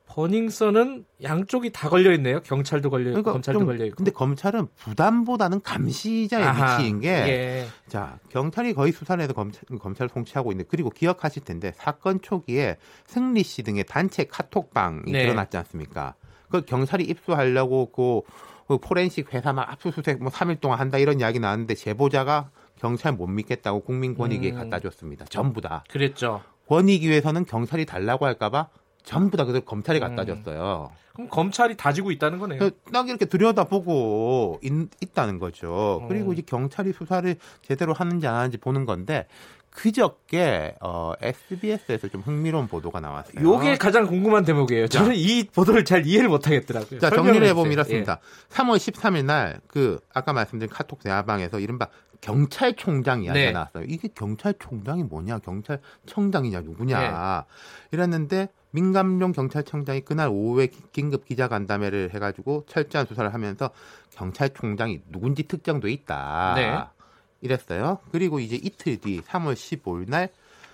버닝썬은 0.06 1.06
양쪽이 1.22 1.72
다 1.72 1.88
걸려 1.88 2.12
있네요. 2.12 2.40
경찰도 2.42 2.90
걸려 2.90 3.10
있고 3.10 3.22
그러니까 3.22 3.32
검찰도 3.32 3.64
걸려 3.64 3.86
있고. 3.86 3.96
근데 3.96 4.10
검찰은 4.10 4.68
부담보다는 4.76 5.62
감시자의 5.62 6.44
아하, 6.44 6.76
위치인 6.76 7.00
게, 7.00 7.08
예. 7.08 7.66
자 7.88 8.18
경찰이 8.28 8.74
거의 8.74 8.92
수사를 8.92 9.22
해서 9.22 9.32
검찰, 9.32 9.62
검찰 9.78 10.08
송치하고 10.10 10.52
있는데 10.52 10.68
그리고 10.70 10.90
기억하실 10.90 11.44
텐데 11.44 11.72
사건 11.74 12.20
초기에 12.20 12.76
승리 13.06 13.42
씨 13.42 13.62
등의 13.62 13.84
단체 13.84 14.24
카톡방이 14.24 15.10
네. 15.10 15.22
드러났지 15.22 15.56
않습니까? 15.56 16.14
그 16.54 16.64
경찰이 16.64 17.02
입수하려고 17.02 17.86
그, 17.86 18.20
그 18.68 18.78
포렌식 18.78 19.34
회사 19.34 19.52
막 19.52 19.68
압수수색 19.68 20.22
뭐 20.22 20.30
3일 20.30 20.60
동안 20.60 20.78
한다 20.78 20.98
이런 20.98 21.18
이야기 21.18 21.40
나왔는데 21.40 21.74
제보자가 21.74 22.50
경찰 22.78 23.12
못 23.12 23.26
믿겠다고 23.26 23.80
국민권익위에 23.80 24.52
음. 24.52 24.54
갖다 24.54 24.78
줬습니다. 24.78 25.24
전부 25.24 25.60
다. 25.60 25.82
그랬죠. 25.90 26.42
권익위에서는 26.68 27.44
경찰이 27.46 27.86
달라고 27.86 28.24
할까봐 28.26 28.68
전부 29.02 29.36
다 29.36 29.44
그들 29.44 29.62
검찰이 29.62 29.98
갖다 29.98 30.22
음. 30.22 30.26
줬어요. 30.26 30.92
그럼 31.12 31.28
검찰이 31.28 31.76
다지고 31.76 32.12
있다는 32.12 32.38
거네요. 32.38 32.70
딱 32.92 33.08
이렇게 33.08 33.24
들여다보고 33.24 34.60
있, 34.62 35.14
다는 35.14 35.40
거죠. 35.40 35.72
어. 36.02 36.06
그리고 36.08 36.32
이제 36.32 36.42
경찰이 36.42 36.92
수사를 36.92 37.36
제대로 37.62 37.92
하는지 37.92 38.28
안 38.28 38.36
하는지 38.36 38.58
보는 38.58 38.86
건데 38.86 39.26
그저께 39.74 40.76
어, 40.80 41.12
SBS에서 41.20 42.08
좀 42.08 42.22
흥미로운 42.22 42.68
보도가 42.68 43.00
나왔어요. 43.00 43.44
요게 43.44 43.76
가장 43.76 44.06
궁금한 44.06 44.44
대목이에요. 44.44 44.86
저는 44.88 45.08
자, 45.08 45.12
이 45.14 45.44
보도를 45.44 45.84
잘 45.84 46.06
이해를 46.06 46.28
못 46.28 46.46
하겠더라고요. 46.46 47.00
자, 47.00 47.10
정리를 47.10 47.44
해보면 47.48 47.72
이렇습니다. 47.72 48.20
예. 48.22 48.54
3월 48.54 48.76
13일 48.76 49.24
날 49.24 49.60
그 49.66 49.98
아까 50.12 50.32
말씀드린 50.32 50.70
카톡 50.72 51.02
대화방에서 51.02 51.58
이른바 51.58 51.88
경찰총장 52.20 53.24
이야기가 53.24 53.44
네. 53.44 53.52
나왔어요. 53.52 53.84
이게 53.86 54.08
경찰총장이 54.14 55.02
뭐냐, 55.02 55.40
경찰청장이냐, 55.40 56.60
누구냐. 56.60 57.00
네. 57.00 57.88
이랬는데 57.90 58.48
민감용 58.70 59.32
경찰청장이 59.32 60.02
그날 60.02 60.28
오후에 60.28 60.68
긴급 60.92 61.26
기자간담회를 61.26 62.14
해가지고 62.14 62.64
철저한 62.66 63.06
수사를 63.06 63.32
하면서 63.34 63.70
경찰총장이 64.14 65.00
누군지 65.10 65.42
특정돼 65.42 65.90
있다. 65.90 66.54
네. 66.56 66.78
이랬어요. 67.44 67.98
그리고 68.10 68.40
이제 68.40 68.56
이틀 68.56 68.96
뒤 68.96 69.20
3월 69.20 69.54
15일 69.54 70.08
날 70.08 70.30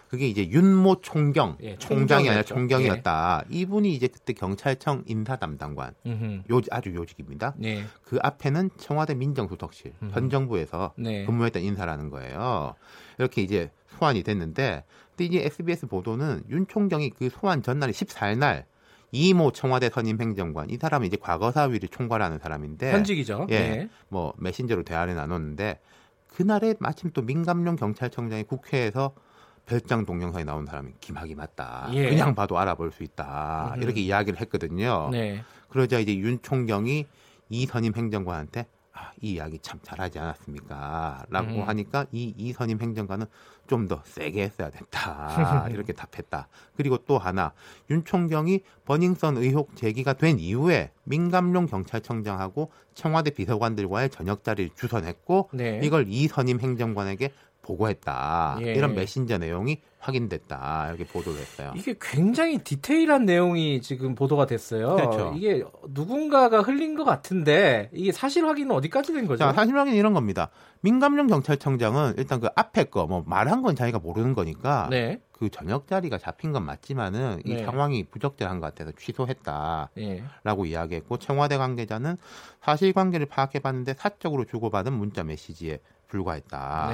그게 0.08 0.26
이제 0.26 0.48
윤모 0.48 1.02
총경 1.02 1.56
예, 1.62 1.76
총장이 1.76 2.28
아니라 2.28 2.42
총경이었다. 2.42 3.44
예. 3.52 3.56
이분이 3.56 3.94
이제 3.94 4.08
그때 4.08 4.32
경찰청 4.32 5.04
인사 5.06 5.36
담당관 5.36 5.94
요 6.50 6.60
아주 6.70 6.92
요직입니다. 6.94 7.54
네. 7.56 7.84
그 8.02 8.18
앞에는 8.20 8.70
청와대 8.76 9.14
민정수석실 9.14 9.92
음흠. 10.02 10.12
현 10.12 10.30
정부에서 10.30 10.94
네. 10.96 11.24
근무했던 11.26 11.62
인사라는 11.62 12.10
거예요. 12.10 12.74
이렇게 13.18 13.42
이제 13.42 13.70
소환이 13.86 14.24
됐는데 14.24 14.82
근데 15.10 15.24
이제 15.26 15.44
SBS 15.46 15.86
보도는 15.86 16.42
윤 16.50 16.66
총경이 16.66 17.10
그 17.10 17.28
소환 17.30 17.62
전날 17.62 17.90
14일 17.90 18.38
날 18.38 18.66
이모 19.12 19.52
청와대 19.52 19.90
선임 19.90 20.20
행정관 20.20 20.70
이 20.70 20.76
사람은 20.76 21.06
이제 21.06 21.16
과거사위를 21.20 21.88
총괄하는 21.88 22.38
사람인데 22.38 22.92
현직이죠. 22.92 23.46
예, 23.50 23.58
네. 23.60 23.88
뭐 24.08 24.32
메신저로 24.38 24.82
대화를 24.82 25.14
나눴는데 25.14 25.78
그날에 26.34 26.74
마침 26.78 27.10
또 27.12 27.22
민감용 27.22 27.76
경찰청장이 27.76 28.44
국회에서 28.44 29.14
별장 29.66 30.04
동영상에 30.04 30.44
나온 30.44 30.66
사람이 30.66 30.92
김학이 31.00 31.34
맞다. 31.34 31.88
예. 31.92 32.08
그냥 32.08 32.34
봐도 32.34 32.58
알아볼 32.58 32.90
수 32.92 33.02
있다. 33.02 33.72
음흠. 33.74 33.82
이렇게 33.84 34.00
이야기를 34.00 34.40
했거든요. 34.40 35.10
네. 35.12 35.42
그러자 35.68 35.98
이제 35.98 36.16
윤 36.16 36.40
총경이 36.42 37.06
이 37.50 37.66
선임 37.66 37.92
행정관한테 37.94 38.60
아, 38.62 38.64
이 39.20 39.32
이야기 39.32 39.58
참 39.60 39.78
잘하지 39.82 40.18
않았습니까? 40.18 41.26
라고 41.28 41.62
음. 41.62 41.68
하니까 41.68 42.06
이 42.12 42.34
이선임 42.36 42.80
행정관은 42.80 43.26
좀 43.66 43.86
더 43.86 44.02
세게 44.04 44.42
했어야 44.42 44.70
됐다. 44.70 45.68
이렇게 45.70 45.92
답했다. 45.92 46.48
그리고 46.76 46.98
또 46.98 47.18
하나, 47.18 47.52
윤 47.88 48.04
총경이 48.04 48.62
버닝썬 48.84 49.36
의혹 49.36 49.76
제기가 49.76 50.12
된 50.14 50.38
이후에 50.40 50.90
민감용 51.04 51.66
경찰청장하고 51.66 52.72
청와대 52.94 53.30
비서관들과의 53.30 54.10
저녁 54.10 54.42
자리를 54.44 54.70
주선했고 54.76 55.50
네. 55.52 55.80
이걸 55.84 56.06
이선임 56.08 56.60
행정관에게 56.60 57.32
보고했다. 57.62 58.58
예. 58.62 58.72
이런 58.74 58.94
메신저 58.94 59.38
내용이 59.38 59.80
확인됐다. 59.98 60.86
이렇게 60.88 61.04
보도를 61.04 61.38
했어요. 61.38 61.72
이게 61.76 61.94
굉장히 62.00 62.58
디테일한 62.58 63.26
내용이 63.26 63.82
지금 63.82 64.14
보도가 64.14 64.46
됐어요. 64.46 64.96
그렇죠. 64.96 65.34
이게 65.36 65.62
누군가가 65.90 66.62
흘린 66.62 66.94
것 66.96 67.04
같은데 67.04 67.90
이게 67.92 68.10
사실 68.10 68.46
확인은 68.46 68.74
어디까지 68.76 69.12
된 69.12 69.26
거죠? 69.26 69.44
자, 69.44 69.52
사실 69.52 69.76
확인은 69.76 69.98
이런 69.98 70.14
겁니다. 70.14 70.48
민감령 70.80 71.26
경찰청장은 71.26 72.14
일단 72.16 72.40
그 72.40 72.48
앞에 72.56 72.84
거 72.84 73.06
뭐 73.06 73.22
말한 73.26 73.60
건 73.62 73.76
자기가 73.76 73.98
모르는 73.98 74.34
거니까 74.34 74.88
네. 74.90 75.20
그 75.32 75.50
저녁 75.50 75.86
자리가 75.86 76.16
잡힌 76.16 76.52
건 76.52 76.64
맞지만은 76.64 77.42
이 77.44 77.56
네. 77.56 77.64
상황이 77.64 78.04
부적절한 78.04 78.60
것 78.60 78.66
같아서 78.74 78.92
취소했다라고 78.98 79.90
네. 79.96 80.22
이야기했고 80.70 81.18
청와대 81.18 81.58
관계자는 81.58 82.16
사실관계를 82.62 83.26
파악해봤는데 83.26 83.94
사적으로 83.98 84.44
주고받은 84.46 84.92
문자 84.94 85.24
메시지에 85.24 85.80
불과했다. 86.08 86.90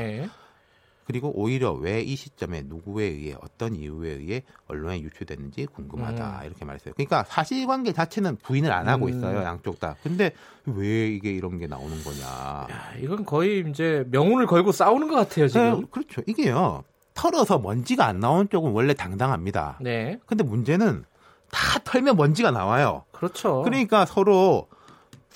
네. 1.07 1.12
그리고 1.12 1.32
오히려 1.34 1.72
왜 1.72 2.02
이 2.07 2.14
시점에 2.14 2.62
누구에 2.66 3.04
의해 3.04 3.34
어떤 3.40 3.74
이유에 3.74 4.11
의해 4.12 4.42
언론에 4.68 5.00
유출됐는지 5.00 5.66
궁금하다 5.66 6.40
음. 6.42 6.46
이렇게 6.46 6.64
말했어요. 6.64 6.94
그러니까 6.94 7.24
사실관계 7.24 7.92
자체는 7.92 8.36
부인을 8.36 8.70
안 8.72 8.88
하고 8.88 9.07
음. 9.07 9.11
있어요 9.11 9.42
양쪽 9.42 9.80
다. 9.80 9.96
근데 10.02 10.32
왜 10.66 11.09
이게 11.09 11.30
이런 11.30 11.59
게 11.59 11.66
나오는 11.66 11.96
거냐? 12.04 12.24
야, 12.24 12.92
이건 13.00 13.24
거의 13.24 13.64
이제 13.68 14.04
명운을 14.11 14.46
걸고 14.46 14.72
싸우는 14.72 15.09
것 15.09 15.16
같아요 15.16 15.48
지금. 15.48 15.80
네, 15.80 15.86
그렇죠. 15.90 16.22
이게요. 16.26 16.84
털어서 17.14 17.59
먼지가 17.59 18.07
안 18.07 18.20
나오는 18.20 18.48
쪽은 18.48 18.72
원래 18.72 18.94
당당합니다. 18.94 19.78
네. 19.80 20.18
근데 20.26 20.44
문제는 20.44 21.04
다 21.50 21.78
털면 21.84 22.16
먼지가 22.16 22.50
나와요. 22.50 23.04
그렇죠. 23.12 23.62
그러니까 23.62 24.04
서로 24.04 24.68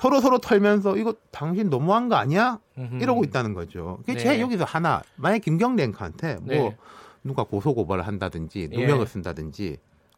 서로 0.00 0.22
서로 0.22 0.38
털면서 0.38 0.96
이거 0.96 1.14
당신 1.30 1.68
너무한 1.68 2.08
거 2.08 2.16
아니야? 2.16 2.58
이러고 3.02 3.22
있다는 3.24 3.52
거죠. 3.52 3.98
네. 4.06 4.16
제 4.16 4.40
여기서 4.40 4.64
하나 4.64 5.02
만약 5.16 5.40
김경랭한테 5.40 6.36
뭐 6.40 6.54
네. 6.54 6.76
누가 7.22 7.44
고소 7.44 7.74
고발을 7.74 8.06
한다든지 8.06 8.70
누명을 8.72 9.02
예. 9.02 9.06
쓴다든지 9.06 9.76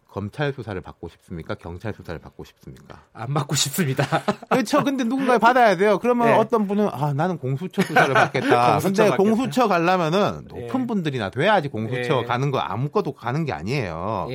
검찰 0.08 0.52
수사를 0.52 0.80
받고 0.80 1.08
싶습니까? 1.08 1.56
경찰 1.56 1.94
수사를 1.94 2.20
받고 2.20 2.44
싶습니까? 2.44 3.02
안 3.12 3.34
받고 3.34 3.56
싶습니다. 3.56 4.04
그렇죠. 4.50 4.84
근데 4.84 5.02
누군가 5.02 5.38
받아야 5.38 5.76
돼요. 5.76 5.98
그러면 5.98 6.28
네. 6.28 6.34
어떤 6.34 6.68
분은 6.68 6.88
아 6.92 7.12
나는 7.12 7.38
공수처 7.38 7.82
수사를 7.82 8.14
받겠다. 8.14 8.72
공수처 8.78 9.02
근데 9.02 9.16
받겠다. 9.16 9.16
공수처 9.16 9.66
가려면은 9.66 10.44
높은 10.46 10.80
네. 10.82 10.86
분들이나 10.86 11.30
돼야지 11.30 11.68
공수처 11.68 12.20
네. 12.20 12.24
가는 12.24 12.52
거 12.52 12.58
아무것도 12.58 13.14
가는 13.14 13.44
게 13.44 13.52
아니에요. 13.52 14.28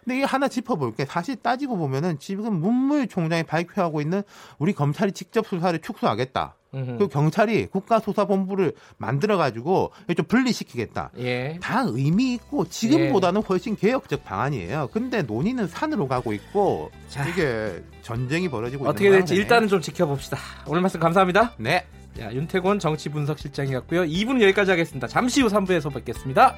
예. 0.00 0.04
근데 0.04 0.16
이게 0.16 0.24
하나 0.24 0.48
짚어볼게. 0.48 1.04
사실 1.04 1.36
따지고 1.36 1.76
보면은 1.76 2.18
지금 2.18 2.60
문무일 2.60 3.08
총장이 3.08 3.42
발표하고 3.44 4.00
있는 4.00 4.22
우리 4.58 4.72
검찰이 4.72 5.12
직접 5.12 5.46
수사를 5.46 5.78
축소하겠다. 5.78 6.56
그 6.72 7.08
경찰이 7.08 7.66
국가수사본부를 7.66 8.74
만들어가지고 8.96 9.90
좀 10.16 10.26
분리시키겠다. 10.26 11.10
예. 11.18 11.58
다 11.60 11.82
의미 11.84 12.34
있고 12.34 12.68
지금보다는 12.68 13.40
예. 13.40 13.46
훨씬 13.48 13.74
개혁적 13.76 14.24
방안이에요. 14.24 14.88
근데 14.92 15.22
논의는 15.22 15.66
산으로 15.66 16.06
가고 16.06 16.32
있고 16.32 16.90
자, 17.08 17.26
이게 17.26 17.82
전쟁이 18.02 18.48
벌어지고 18.48 18.88
어떻게 18.88 19.10
될지 19.10 19.34
일단은 19.34 19.66
좀 19.66 19.80
지켜봅시다. 19.80 20.38
오늘 20.66 20.80
말씀 20.80 21.00
감사합니다. 21.00 21.54
네. 21.58 21.84
자, 22.16 22.32
윤태곤 22.32 22.78
정치분석실장이었고요. 22.78 24.02
2부는 24.02 24.40
여기까지 24.42 24.70
하겠습니다. 24.70 25.08
잠시 25.08 25.42
후 25.42 25.48
3부에서 25.48 25.92
뵙겠습니다. 25.92 26.54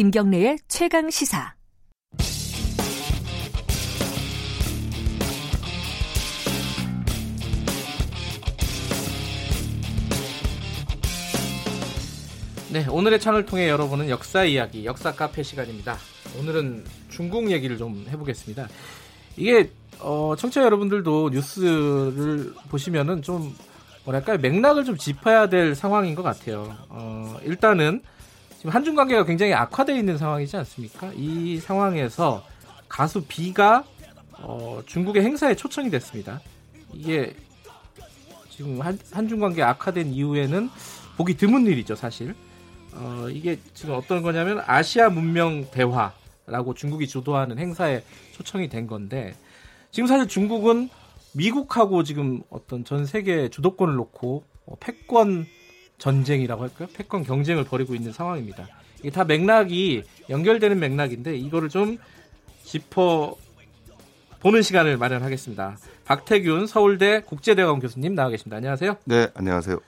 김경래의 0.00 0.56
최강 0.66 1.10
시사. 1.10 1.54
네, 12.72 12.86
오늘의 12.88 13.20
창을 13.20 13.44
통해 13.44 13.68
여러분은 13.68 14.08
역사 14.08 14.42
이야기, 14.44 14.86
역사 14.86 15.12
카페 15.12 15.42
시간입니다. 15.42 15.98
오늘은 16.38 16.86
중국 17.10 17.50
얘기를 17.50 17.76
좀 17.76 18.06
해보겠습니다. 18.08 18.68
이게 19.36 19.70
어, 19.98 20.34
청취자 20.34 20.62
여러분들도 20.62 21.28
뉴스를 21.28 22.54
보시면은 22.70 23.20
좀 23.20 23.54
뭐랄까요 24.06 24.38
맥락을 24.38 24.86
좀 24.86 24.96
짚어야 24.96 25.50
될 25.50 25.74
상황인 25.74 26.14
것 26.14 26.22
같아요. 26.22 26.74
어, 26.88 27.38
일단은 27.44 28.00
지금 28.60 28.74
한중 28.74 28.94
관계가 28.94 29.24
굉장히 29.24 29.54
악화되어 29.54 29.96
있는 29.96 30.18
상황이지 30.18 30.54
않습니까? 30.58 31.10
이 31.16 31.56
상황에서 31.56 32.44
가수 32.90 33.24
B가 33.26 33.84
어, 34.32 34.82
중국의 34.84 35.24
행사에 35.24 35.56
초청이 35.56 35.88
됐습니다. 35.88 36.42
이게 36.92 37.34
지금 38.50 38.82
한, 38.82 38.98
한중 39.12 39.40
관계 39.40 39.62
악화된 39.62 40.12
이후에는 40.12 40.68
보기 41.16 41.38
드문 41.38 41.66
일이죠, 41.68 41.94
사실. 41.94 42.34
어, 42.92 43.28
이게 43.30 43.58
지금 43.72 43.94
어떤 43.94 44.20
거냐면 44.20 44.62
아시아 44.66 45.08
문명 45.08 45.70
대화라고 45.70 46.74
중국이 46.74 47.08
주도하는 47.08 47.56
행사에 47.56 48.02
초청이 48.32 48.68
된 48.68 48.86
건데 48.86 49.34
지금 49.90 50.06
사실 50.06 50.28
중국은 50.28 50.90
미국하고 51.32 52.02
지금 52.02 52.42
어떤 52.50 52.84
전 52.84 53.06
세계 53.06 53.48
주도권을 53.48 53.94
놓고 53.94 54.44
어, 54.66 54.76
패권 54.80 55.46
전쟁이라고 56.00 56.62
할까요? 56.64 56.88
패권 56.94 57.22
경쟁을 57.22 57.62
벌이고 57.64 57.94
있는 57.94 58.12
상황입니다. 58.12 58.66
이게 58.98 59.10
다 59.10 59.22
맥락이 59.24 60.02
연결되는 60.28 60.78
맥락인데 60.80 61.36
이거를 61.36 61.68
좀 61.68 61.98
짚어 62.64 63.36
보는 64.40 64.62
시간을 64.62 64.96
마련하겠습니다. 64.96 65.76
박태균 66.06 66.66
서울대 66.66 67.20
국제대학원 67.20 67.78
교수님 67.78 68.14
나와 68.14 68.30
계십니다. 68.30 68.56
안녕하세요. 68.56 68.96
네, 69.04 69.28
안녕하세요. 69.34 69.78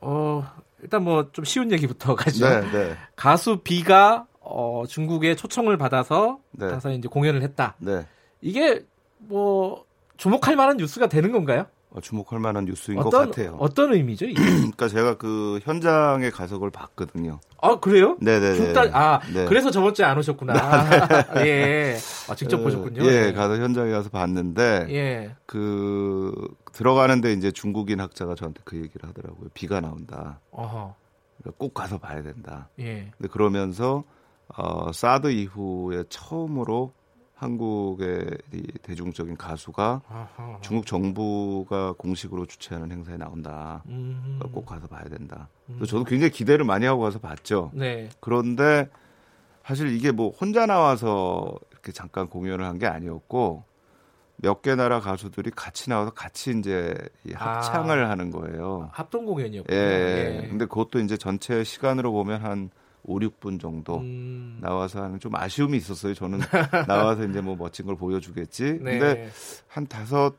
어, 0.00 0.44
일단 0.82 1.02
뭐 1.02 1.28
좀 1.32 1.44
쉬운 1.44 1.70
얘기부터 1.72 2.14
가죠. 2.16 2.48
네, 2.48 2.60
네. 2.70 2.96
가수 3.16 3.58
B가 3.62 4.26
어, 4.40 4.84
중국의 4.88 5.36
초청을 5.36 5.76
받아서 5.76 6.38
네. 6.52 6.68
가서 6.68 6.90
이제 6.92 7.08
공연을 7.08 7.42
했다. 7.42 7.74
네. 7.78 8.06
이게 8.40 8.84
뭐 9.18 9.84
주목할 10.16 10.54
만한 10.56 10.76
뉴스가 10.76 11.08
되는 11.08 11.32
건가요? 11.32 11.66
어, 11.96 12.00
주목할 12.00 12.38
만한 12.40 12.66
뉴스인 12.66 12.98
어떤, 12.98 13.10
것 13.10 13.18
같아요. 13.30 13.56
어떤 13.58 13.94
의미죠? 13.94 14.26
그러니까 14.36 14.86
제가 14.86 15.16
그 15.16 15.58
현장에 15.62 16.28
가서 16.28 16.56
그걸 16.56 16.70
봤거든요. 16.70 17.40
아 17.62 17.80
그래요? 17.80 18.18
네네네. 18.20 18.74
아 18.92 19.20
네. 19.32 19.46
그래서 19.46 19.70
저번 19.70 19.94
주에 19.94 20.04
안 20.04 20.18
오셨구나. 20.18 21.32
네. 21.34 21.40
예. 21.48 21.96
아, 22.28 22.34
직접 22.34 22.60
어, 22.60 22.62
보셨군요. 22.64 23.02
예, 23.06 23.10
네. 23.10 23.32
가서 23.32 23.56
현장에 23.56 23.90
가서 23.90 24.10
봤는데 24.10 24.88
예. 24.90 25.34
그 25.46 26.34
들어가는데 26.72 27.32
이제 27.32 27.50
중국인 27.50 28.00
학자가 28.00 28.34
저한테 28.34 28.60
그 28.64 28.76
얘기를 28.76 29.08
하더라고요. 29.08 29.48
비가 29.54 29.80
나온다. 29.80 30.40
어허. 30.50 30.94
그러니까 31.38 31.56
꼭 31.56 31.72
가서 31.72 31.96
봐야 31.96 32.22
된다. 32.22 32.68
예. 32.78 33.10
근데 33.16 33.28
그러면서 33.32 34.04
어, 34.48 34.92
사드 34.92 35.30
이후에 35.30 36.04
처음으로 36.10 36.92
한국의 37.36 38.30
대중적인 38.82 39.36
가수가 39.36 40.00
아하. 40.08 40.58
중국 40.62 40.86
정부가 40.86 41.92
공식으로 41.92 42.46
주최하는 42.46 42.90
행사에 42.90 43.18
나온다. 43.18 43.82
음. 43.88 44.40
꼭 44.52 44.64
가서 44.64 44.86
봐야 44.86 45.04
된다. 45.04 45.48
음. 45.68 45.78
저도 45.86 46.04
굉장히 46.04 46.30
기대를 46.32 46.64
많이 46.64 46.86
하고 46.86 47.02
가서 47.02 47.18
봤죠. 47.18 47.70
네. 47.74 48.08
그런데 48.20 48.88
사실 49.66 49.94
이게 49.94 50.12
뭐 50.12 50.30
혼자 50.30 50.64
나와서 50.66 51.54
이렇게 51.72 51.92
잠깐 51.92 52.28
공연을 52.28 52.64
한 52.64 52.78
게 52.78 52.86
아니었고 52.86 53.64
몇 54.38 54.62
개 54.62 54.74
나라 54.74 55.00
가수들이 55.00 55.50
같이 55.50 55.90
나와서 55.90 56.10
같이 56.12 56.50
이제 56.58 56.94
합창을 57.34 58.04
아. 58.04 58.10
하는 58.10 58.30
거예요. 58.30 58.88
합동 58.92 59.26
공연이었군요. 59.26 59.76
예. 59.76 60.40
예. 60.42 60.48
근데 60.48 60.64
그것도 60.64 61.00
이제 61.00 61.16
전체 61.18 61.64
시간으로 61.64 62.12
보면 62.12 62.42
한 62.42 62.70
5, 63.06 63.18
6분 63.20 63.60
정도 63.60 63.98
음. 63.98 64.58
나와서 64.60 65.02
하는 65.02 65.18
좀 65.18 65.34
아쉬움이 65.34 65.76
있었어요. 65.76 66.14
저는 66.14 66.40
나와서 66.88 67.24
이제 67.24 67.40
뭐 67.40 67.56
멋진 67.56 67.86
걸 67.86 67.96
보여주겠지. 67.96 68.80
네. 68.82 68.98
근데 68.98 69.30
한 69.68 69.86
다섯 69.86 70.34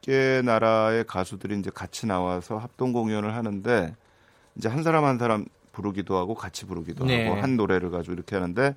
개 0.00 0.42
나라의 0.42 1.04
가수들이 1.06 1.58
이제 1.58 1.70
같이 1.74 2.06
나와서 2.06 2.58
합동 2.58 2.92
공연을 2.92 3.34
하는데 3.34 3.94
이제 4.56 4.68
한 4.68 4.82
사람 4.82 5.04
한 5.04 5.18
사람 5.18 5.44
부르기도 5.72 6.16
하고 6.16 6.34
같이 6.34 6.66
부르기도 6.66 7.04
네. 7.04 7.28
하고 7.28 7.40
한 7.40 7.56
노래를 7.56 7.90
가지고 7.90 8.14
이렇게 8.14 8.36
하는데 8.36 8.74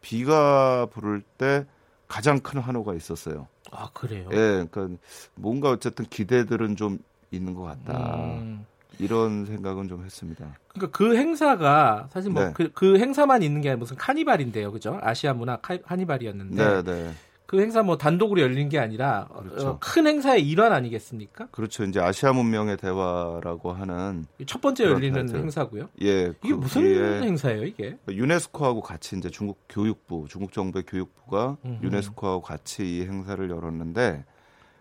비가 0.00 0.86
부를 0.86 1.22
때 1.38 1.64
가장 2.08 2.40
큰 2.40 2.60
환호가 2.60 2.94
있었어요. 2.94 3.46
아 3.70 3.88
그래요? 3.94 4.28
예, 4.32 4.66
그러니까 4.70 4.88
뭔가 5.34 5.70
어쨌든 5.70 6.04
기대들은 6.06 6.76
좀 6.76 6.98
있는 7.30 7.54
것 7.54 7.62
같다. 7.62 8.16
음. 8.16 8.66
이런 8.98 9.46
생각은 9.46 9.88
좀 9.88 10.04
했습니다. 10.04 10.46
그러니까 10.68 10.96
그 10.96 11.16
행사가 11.16 12.08
사실 12.12 12.30
뭐그 12.30 12.62
네. 12.62 12.68
그 12.74 12.98
행사만 12.98 13.42
있는 13.42 13.60
게 13.60 13.70
아니라 13.70 13.78
무슨 13.78 13.96
카니발인데요, 13.96 14.72
그죠? 14.72 14.98
아시아 15.02 15.32
문화 15.32 15.56
카니발이었는데 15.56 16.82
네, 16.82 16.82
네. 16.82 17.10
그 17.46 17.60
행사 17.60 17.82
뭐 17.82 17.98
단독으로 17.98 18.40
열린 18.40 18.70
게 18.70 18.78
아니라 18.78 19.28
그렇죠. 19.28 19.68
어, 19.68 19.78
큰 19.78 20.06
행사의 20.06 20.48
일환 20.48 20.72
아니겠습니까? 20.72 21.48
그렇죠. 21.50 21.84
이제 21.84 22.00
아시아 22.00 22.32
문명의 22.32 22.78
대화라고 22.78 23.72
하는 23.74 24.24
첫 24.46 24.62
번째 24.62 24.84
열리는 24.84 25.20
타이틀. 25.26 25.40
행사고요. 25.40 25.90
예, 26.00 26.32
이게 26.42 26.54
무슨 26.54 27.22
행사예요, 27.22 27.64
이게? 27.64 27.98
유네스코하고 28.08 28.80
같이 28.80 29.18
이제 29.18 29.28
중국 29.28 29.58
교육부, 29.68 30.26
중국 30.30 30.52
정부의 30.52 30.84
교육부가 30.86 31.58
음흠. 31.66 31.84
유네스코하고 31.84 32.40
같이 32.40 32.96
이 32.96 33.02
행사를 33.02 33.50
열었는데, 33.50 34.24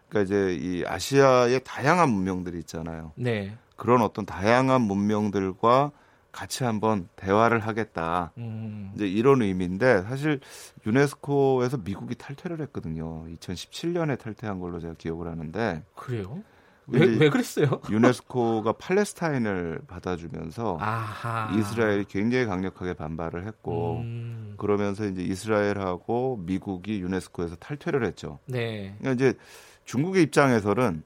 그러니까 0.08 0.22
이제 0.22 0.56
이 0.56 0.86
아시아의 0.86 1.66
다양한 1.66 2.10
문명들이 2.10 2.58
있잖아요. 2.60 3.12
네. 3.16 3.52
그런 3.82 4.04
어떤 4.04 4.28
다양한 4.28 4.82
문명들과 4.82 5.90
같이 6.32 6.64
한번 6.64 7.10
대화를 7.16 7.58
하겠다. 7.62 8.32
음. 8.38 8.92
이제 8.94 9.08
이런 9.08 9.42
의미인데 9.42 10.04
사실 10.04 10.40
유네스코에서 10.86 11.78
미국이 11.78 12.14
탈퇴를 12.14 12.62
했거든요. 12.62 13.26
2017년에 13.40 14.20
탈퇴한 14.20 14.60
걸로 14.60 14.80
제가 14.80 14.94
기억을 15.00 15.28
하는데. 15.28 15.84
그래요? 15.96 16.44
왜, 16.86 17.08
왜 17.08 17.30
그랬어요? 17.32 17.82
유네스코가 17.90 18.74
팔레스타인을 18.74 19.82
받아주면서 19.88 20.78
아하. 20.80 21.52
이스라엘이 21.58 22.06
굉장히 22.08 22.46
강력하게 22.46 22.94
반발을 22.94 23.48
했고 23.48 24.02
음. 24.02 24.54
그러면서 24.58 25.08
이제 25.08 25.24
이스라엘하고 25.24 26.44
미국이 26.46 27.02
유네스코에서 27.02 27.56
탈퇴를 27.56 28.06
했죠. 28.06 28.38
네. 28.46 28.96
그러니까 29.00 29.14
이제 29.14 29.40
중국의 29.86 30.22
입장에서는 30.22 31.02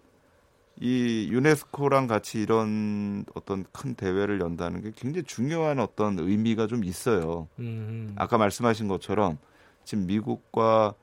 이 0.80 1.30
유네스코랑 1.32 2.07
같이 2.07 2.41
이런 2.41 3.26
어떤 3.34 3.65
큰 3.71 3.95
대회를 3.95 4.41
연다는 4.41 4.82
게 4.82 4.91
굉장히 4.95 5.23
중요한 5.23 5.80
어떤 5.80 6.19
의미가 6.19 6.67
좀 6.67 6.84
있어요. 6.84 7.47
음. 7.59 8.13
아까 8.17 8.38
말씀하신 8.38 8.88
것처럼 8.88 9.38
지금 9.86 10.05
미국과 10.05 10.95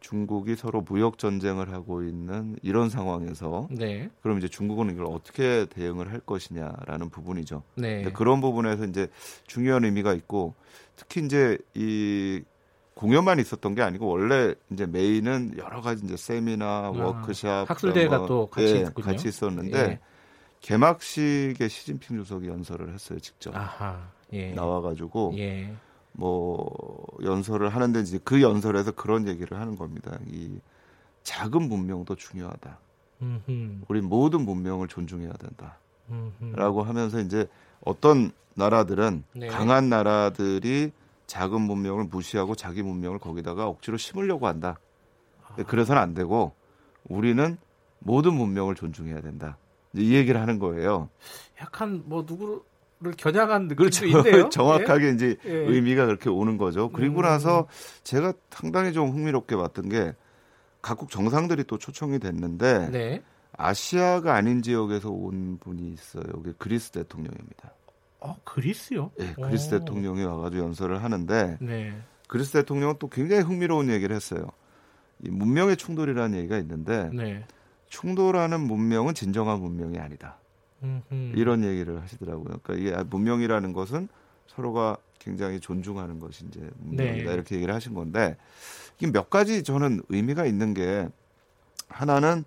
중국이 0.00 0.56
서로 0.56 0.80
무역 0.80 1.16
전쟁을 1.16 1.72
하고 1.72 2.02
있는 2.02 2.56
이런 2.62 2.90
상황에서 2.90 3.68
네. 3.70 4.10
그럼 4.20 4.38
이제 4.38 4.48
중국은 4.48 4.90
이걸 4.90 5.06
어떻게 5.06 5.66
대응을 5.66 6.10
할 6.10 6.18
것이냐라는 6.18 7.08
부분이죠. 7.10 7.62
네. 7.76 8.10
그런 8.12 8.40
부분에서 8.40 8.84
이제 8.84 9.06
중요한 9.46 9.84
의미가 9.84 10.12
있고 10.14 10.54
특히 10.96 11.24
이제 11.24 11.56
이 11.74 12.42
공연만 12.94 13.38
있었던 13.38 13.74
게 13.74 13.82
아니고 13.82 14.06
원래 14.06 14.54
이제 14.70 14.86
메인은 14.86 15.54
여러 15.58 15.80
가지 15.80 16.04
이제 16.04 16.16
세미나, 16.16 16.66
아, 16.66 16.90
워크샵, 16.90 17.68
학술대회가 17.68 18.18
뭐, 18.18 18.26
또 18.26 18.46
같이 18.46 18.76
예, 18.76 19.02
같이 19.02 19.28
있었는데 19.28 19.78
예. 19.78 20.00
개막식에 20.60 21.68
시진핑 21.68 22.22
주석이 22.22 22.46
연설을 22.48 22.92
했어요 22.92 23.18
직접 23.18 23.56
아하, 23.56 24.08
예. 24.32 24.52
나와가지고 24.52 25.34
예. 25.38 25.74
뭐 26.12 26.70
연설을 27.22 27.70
하는데 27.70 28.00
이제 28.00 28.18
그 28.22 28.42
연설에서 28.42 28.92
그런 28.92 29.26
얘기를 29.26 29.58
하는 29.58 29.76
겁니다. 29.76 30.18
이 30.26 30.58
작은 31.22 31.68
문명도 31.68 32.14
중요하다. 32.16 32.78
음흠. 33.22 33.84
우리 33.88 34.00
모든 34.00 34.42
문명을 34.42 34.88
존중해야 34.88 35.32
된다. 35.34 35.78
음흠. 36.10 36.56
라고 36.56 36.82
하면서 36.82 37.20
이제 37.20 37.48
어떤 37.84 38.32
나라들은 38.54 39.24
네. 39.34 39.46
강한 39.46 39.88
나라들이 39.88 40.92
작은 41.32 41.62
문명을 41.62 42.04
무시하고 42.04 42.54
자기 42.54 42.82
문명을 42.82 43.18
거기다가 43.18 43.66
억지로 43.66 43.96
심으려고 43.96 44.46
한다. 44.46 44.78
아. 45.42 45.62
그래서는 45.62 46.00
안 46.00 46.12
되고 46.12 46.52
우리는 47.08 47.56
모든 48.00 48.34
문명을 48.34 48.74
존중해야 48.74 49.22
된다. 49.22 49.56
이 49.94 50.14
얘기를 50.14 50.38
하는 50.38 50.58
거예요. 50.58 51.08
약간 51.58 52.02
뭐 52.04 52.26
누구를 52.28 52.60
겨냥한 53.16 53.68
그렇죠. 53.68 54.04
있네요. 54.04 54.50
정확하게 54.52 55.06
예? 55.06 55.10
이제 55.12 55.36
예. 55.46 55.50
의미가 55.52 56.04
그렇게 56.04 56.28
오는 56.28 56.58
거죠. 56.58 56.90
그리고 56.90 57.20
음. 57.20 57.22
나서 57.22 57.66
제가 58.04 58.34
상당히 58.50 58.92
좀 58.92 59.08
흥미롭게 59.08 59.56
봤던 59.56 59.88
게 59.88 60.14
각국 60.82 61.10
정상들이 61.10 61.64
또 61.64 61.78
초청이 61.78 62.18
됐는데 62.18 62.90
네. 62.90 63.22
아시아가 63.56 64.34
아닌 64.34 64.60
지역에서 64.60 65.08
온 65.08 65.56
분이 65.60 65.94
있어요. 65.94 66.24
여기 66.36 66.52
그리스 66.58 66.90
대통령입니다. 66.90 67.72
어, 68.22 68.36
그리스요? 68.44 69.10
네, 69.18 69.34
그리스 69.34 69.74
오. 69.74 69.78
대통령이 69.78 70.24
와가지고 70.24 70.64
연설을 70.64 71.02
하는데 71.02 71.58
네. 71.60 72.00
그리스 72.28 72.52
대통령은 72.52 72.96
또 72.98 73.08
굉장히 73.08 73.42
흥미로운 73.42 73.90
얘기를 73.90 74.14
했어요. 74.14 74.46
이 75.20 75.30
문명의 75.30 75.76
충돌이라는 75.76 76.38
얘기가 76.38 76.58
있는데 76.58 77.10
네. 77.12 77.44
충돌하는 77.88 78.60
문명은 78.60 79.14
진정한 79.14 79.60
문명이 79.60 79.98
아니다. 79.98 80.38
음흠. 80.82 81.32
이런 81.36 81.64
얘기를 81.64 82.00
하시더라고요. 82.00 82.58
그러니까 82.62 82.74
이게 82.74 83.04
문명이라는 83.04 83.72
것은 83.72 84.08
서로가 84.46 84.96
굉장히 85.18 85.60
존중하는 85.60 86.18
것이 86.18 86.44
이제 86.46 86.60
문명이다 86.78 87.28
네. 87.28 87.34
이렇게 87.34 87.56
얘기를 87.56 87.72
하신 87.74 87.94
건데 87.94 88.36
이게 88.98 89.10
몇 89.10 89.30
가지 89.30 89.62
저는 89.62 90.02
의미가 90.08 90.46
있는 90.46 90.74
게 90.74 91.08
하나는 91.88 92.44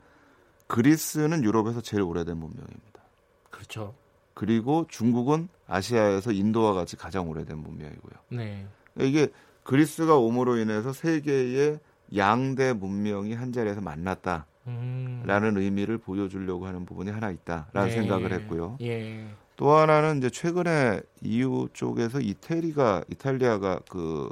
그리스는 0.68 1.44
유럽에서 1.44 1.82
제일 1.82 2.04
오래된 2.04 2.36
문명입니다. 2.38 3.02
그렇죠. 3.50 3.94
그리고 4.36 4.86
중국은 4.90 5.48
아시아에서 5.66 6.32
인도와 6.32 6.74
같이 6.74 6.96
가장 6.96 7.28
오래된 7.30 7.58
문명이고요. 7.58 8.14
네. 8.30 8.68
이게 9.00 9.30
그리스가 9.64 10.18
오므로 10.18 10.58
인해서 10.58 10.94
세계의 10.94 11.80
양대 12.16 12.74
문명이 12.74 13.34
한 13.34 13.52
자리에서 13.52 13.82
만났다라는 13.82 14.46
음. 14.68 15.58
의미를 15.58 15.98
보여주려고 15.98 16.68
하는 16.68 16.86
부분이 16.86 17.10
하나 17.10 17.32
있다라는 17.32 17.90
네. 17.90 17.96
생각을 17.96 18.34
했고요. 18.34 18.78
예. 18.82 19.26
또 19.56 19.72
하나는 19.72 20.18
이제 20.18 20.30
최근에 20.30 21.02
EU 21.24 21.70
쪽에서 21.74 22.20
이태리가 22.20 23.06
이탈리아가 23.10 23.80
그 23.90 24.30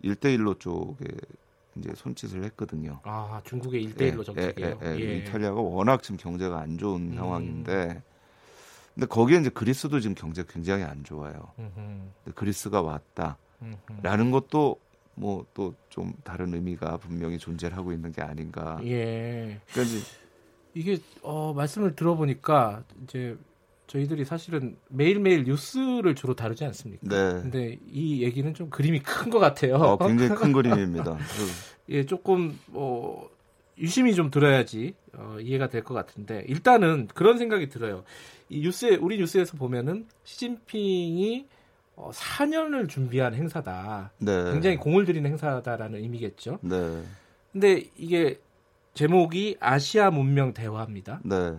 일대일로 0.00 0.54
쪽에 0.54 1.04
이제 1.76 1.92
손짓을 1.94 2.44
했거든요. 2.44 3.00
아 3.04 3.42
중국의 3.44 3.82
일대일로 3.84 4.20
예, 4.20 4.24
정책이에요. 4.24 4.78
예, 4.82 4.86
예, 4.86 5.00
예, 5.00 5.16
이탈리아가 5.18 5.60
워낙 5.60 6.02
지금 6.02 6.16
경제가 6.16 6.58
안 6.58 6.78
좋은 6.78 7.12
음. 7.12 7.14
상황인데 7.14 8.02
근데 8.98 9.06
거기에 9.06 9.38
이제 9.38 9.48
그리스도 9.48 10.00
지금 10.00 10.16
경제 10.16 10.42
굉장히 10.48 10.82
안 10.82 11.04
좋아요. 11.04 11.52
그리스가 12.34 12.82
왔다라는 12.82 14.32
것도 14.32 14.76
뭐 15.14 15.46
또 15.54 15.72
좀 15.88 16.12
다른 16.24 16.52
의미가 16.54 16.96
분명히 16.98 17.38
존재를 17.38 17.76
하고 17.76 17.92
있는 17.92 18.10
게 18.12 18.22
아닌가. 18.22 18.80
예. 18.84 19.60
그러니까 19.72 19.96
이게 20.74 20.98
어 21.22 21.52
말씀을 21.54 21.94
들어보니까 21.96 22.82
이제 23.04 23.36
저희들이 23.88 24.24
사실은 24.24 24.76
매일매일 24.88 25.44
뉴스를 25.44 26.14
주로 26.16 26.34
다루지 26.34 26.64
않습니까? 26.66 27.08
네. 27.08 27.40
근데 27.40 27.78
이 27.90 28.22
얘기는 28.22 28.52
좀 28.54 28.68
그림이 28.70 29.00
큰 29.00 29.30
것 29.30 29.38
같아요. 29.38 29.74
어, 29.76 29.96
굉장히 29.98 30.34
큰 30.36 30.52
그림입니다. 30.52 31.16
예, 31.88 32.04
조금 32.04 32.58
뭐 32.66 33.30
유심히 33.80 34.14
좀 34.14 34.30
들어야지 34.30 34.94
어, 35.14 35.38
이해가 35.40 35.68
될 35.68 35.82
것 35.82 35.94
같은데 35.94 36.44
일단은 36.48 37.08
그런 37.14 37.38
생각이 37.38 37.68
들어요. 37.68 38.04
이 38.48 38.60
뉴스에 38.60 38.96
우리 38.96 39.18
뉴스에서 39.18 39.56
보면은 39.56 40.06
시진핑이 40.24 41.46
어, 41.96 42.10
4년을 42.12 42.88
준비한 42.88 43.34
행사다. 43.34 44.12
네. 44.18 44.52
굉장히 44.52 44.76
공을 44.76 45.04
들이는 45.04 45.30
행사다라는 45.30 45.98
의미겠죠. 46.00 46.58
네. 46.62 47.02
근데 47.52 47.84
이게 47.96 48.38
제목이 48.94 49.56
아시아 49.60 50.10
문명 50.10 50.52
대화입니다. 50.54 51.20
네. 51.24 51.54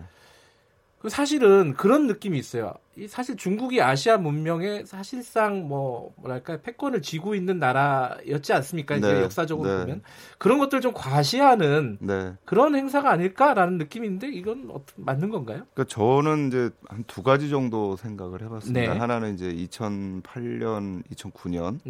그 0.98 1.08
사실은 1.08 1.74
그런 1.74 2.06
느낌이 2.06 2.38
있어요. 2.38 2.74
사실 3.08 3.36
중국이 3.36 3.82
아시아 3.82 4.16
문명에 4.16 4.84
사실상 4.84 5.68
뭐 5.68 6.12
뭐랄까 6.16 6.56
패권을 6.58 7.02
쥐고 7.02 7.34
있는 7.34 7.58
나라였지 7.58 8.52
않습니까? 8.52 8.96
이제 8.96 9.12
네, 9.12 9.22
역사적으로 9.22 9.68
네. 9.68 9.80
보면 9.80 10.02
그런 10.38 10.58
것들 10.58 10.80
좀 10.80 10.92
과시하는 10.94 11.98
네. 12.00 12.34
그런 12.44 12.74
행사가 12.74 13.10
아닐까라는 13.10 13.78
느낌인데 13.78 14.28
이건 14.28 14.70
어떤 14.70 14.84
맞는 14.96 15.30
건가요? 15.30 15.66
그러니까 15.74 15.84
저는 15.84 16.48
이제 16.48 16.70
한 16.88 17.04
두 17.10 17.24
가지 17.24 17.50
정도 17.50 17.96
생각을 17.96 18.40
해봤습니다. 18.42 18.92
네. 18.94 18.98
하나는 18.98 19.34
이제 19.34 19.52
2008년, 19.52 21.02
2009년, 21.12 21.80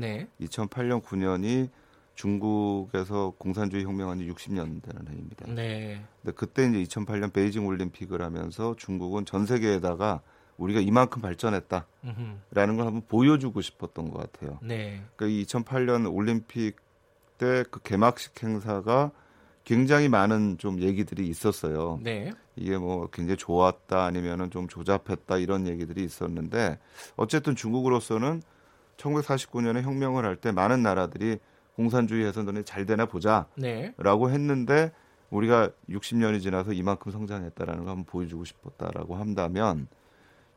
2008년 0.41 1.03
9년이 1.03 1.69
중국에서 2.15 3.35
공산주의 3.39 3.85
혁명한 3.85 4.19
지 4.19 4.27
60년 4.27 4.83
되는 4.83 5.09
해입니다. 5.09 5.47
네. 5.49 6.03
근데 6.23 6.35
그때 6.35 6.65
이제 6.67 6.83
2008년 6.85 7.33
베이징 7.33 7.67
올림픽을 7.67 8.23
하면서 8.23 8.75
중국은 8.77 9.25
전 9.25 9.47
세계에다가 9.47 10.21
우리가 10.61 10.81
이만큼 10.81 11.23
발전했다라는 11.23 12.77
걸 12.77 12.87
한번 12.87 13.03
보여주고 13.09 13.61
싶었던 13.61 14.11
것 14.11 14.19
같아요. 14.19 14.59
네. 14.63 15.03
그러니까 15.17 15.45
2008년 15.45 16.15
올림픽 16.15 16.77
때 17.39 17.65
그 17.71 17.81
개막식 17.83 18.43
행사가 18.43 19.11
굉장히 19.65 20.09
많은 20.09 20.59
좀 20.59 20.81
얘기들이 20.81 21.27
있었어요. 21.27 21.99
네. 22.03 22.33
이게 22.57 22.77
뭐 22.77 23.09
굉장히 23.11 23.39
좋았다 23.39 24.05
아니면은 24.05 24.51
좀 24.51 24.69
조잡했다 24.69 25.39
이런 25.39 25.67
얘기들이 25.67 26.05
있었는데 26.05 26.79
어쨌든 27.17 27.57
중국으로서는 27.57 28.43
1949년에 28.99 29.81
혁명을 29.83 30.25
할 30.27 30.37
때 30.37 30.53
많은 30.53 30.83
나라들이 30.83 31.39
공산주의에서 31.77 32.43
너네 32.43 32.63
잘 32.65 32.85
되나 32.85 33.07
보자라고 33.07 33.49
네. 33.57 33.95
했는데 34.35 34.93
우리가 35.31 35.71
60년이 35.89 36.43
지나서 36.43 36.73
이만큼 36.73 37.13
성장했다라는 37.13 37.85
거 37.85 37.91
한번 37.91 38.05
보여주고 38.05 38.45
싶었다라고 38.45 39.17
한다면 39.17 39.89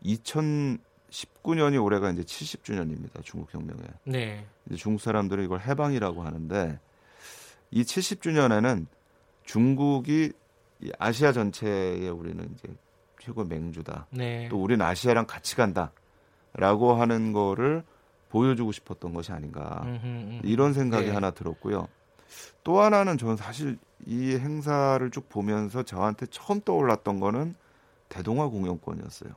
2019년이 0.05 1.83
올해가 1.83 2.09
이제 2.11 2.21
70주년입니다. 2.23 3.23
중국 3.23 3.53
혁명에. 3.53 3.81
네. 4.05 4.45
이제 4.67 4.75
중국 4.75 5.01
사람들은 5.01 5.43
이걸 5.43 5.61
해방이라고 5.61 6.23
하는데 6.23 6.79
이 7.71 7.83
70주년에는 7.83 8.85
중국이 9.43 10.33
아시아 10.99 11.31
전체에 11.31 12.09
우리는 12.09 12.49
이제 12.53 12.73
최고 13.19 13.43
맹주다. 13.43 14.07
네. 14.11 14.47
또 14.49 14.61
우리는 14.61 14.85
아시아랑 14.85 15.25
같이 15.25 15.55
간다라고 15.55 16.93
하는 16.95 17.31
거를 17.31 17.83
보여주고 18.29 18.71
싶었던 18.71 19.13
것이 19.13 19.31
아닌가 19.31 19.81
음흠, 19.85 20.05
음. 20.05 20.41
이런 20.43 20.73
생각이 20.73 21.07
네. 21.07 21.11
하나 21.11 21.31
들었고요. 21.31 21.87
또 22.63 22.81
하나는 22.81 23.17
저는 23.17 23.37
사실 23.37 23.77
이 24.05 24.35
행사를 24.35 25.09
쭉 25.11 25.29
보면서 25.29 25.83
저한테 25.83 26.25
처음 26.27 26.59
떠올랐던 26.61 27.19
거는 27.19 27.55
대동아 28.09 28.47
공연권이었어요. 28.47 29.31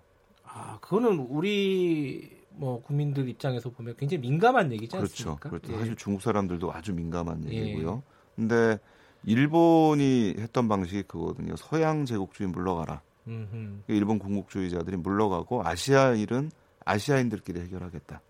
아, 0.56 0.78
그거는 0.80 1.26
우리 1.28 2.30
뭐 2.50 2.80
국민들 2.80 3.28
입장에서 3.28 3.68
보면 3.68 3.94
굉장히 3.98 4.22
민감한 4.22 4.72
얘기지 4.72 4.96
그렇죠. 4.96 5.30
않습니까? 5.30 5.50
그렇죠. 5.50 5.72
예. 5.74 5.78
사실 5.78 5.96
중국 5.96 6.22
사람들도 6.22 6.72
아주 6.72 6.94
민감한 6.94 7.44
예. 7.50 7.56
얘기고요. 7.58 8.02
예. 8.06 8.12
근데 8.34 8.78
일본이 9.24 10.34
했던 10.38 10.68
방식이 10.68 11.02
그거거든요. 11.02 11.56
서양 11.56 12.06
제국주의 12.06 12.48
물러가라. 12.48 13.02
음흠. 13.28 13.82
일본 13.88 14.18
군국주의자들이 14.18 14.96
물러가고 14.96 15.66
아시아 15.66 16.14
일은 16.14 16.50
아시아인들끼리 16.84 17.60
해결하겠다 17.62 18.20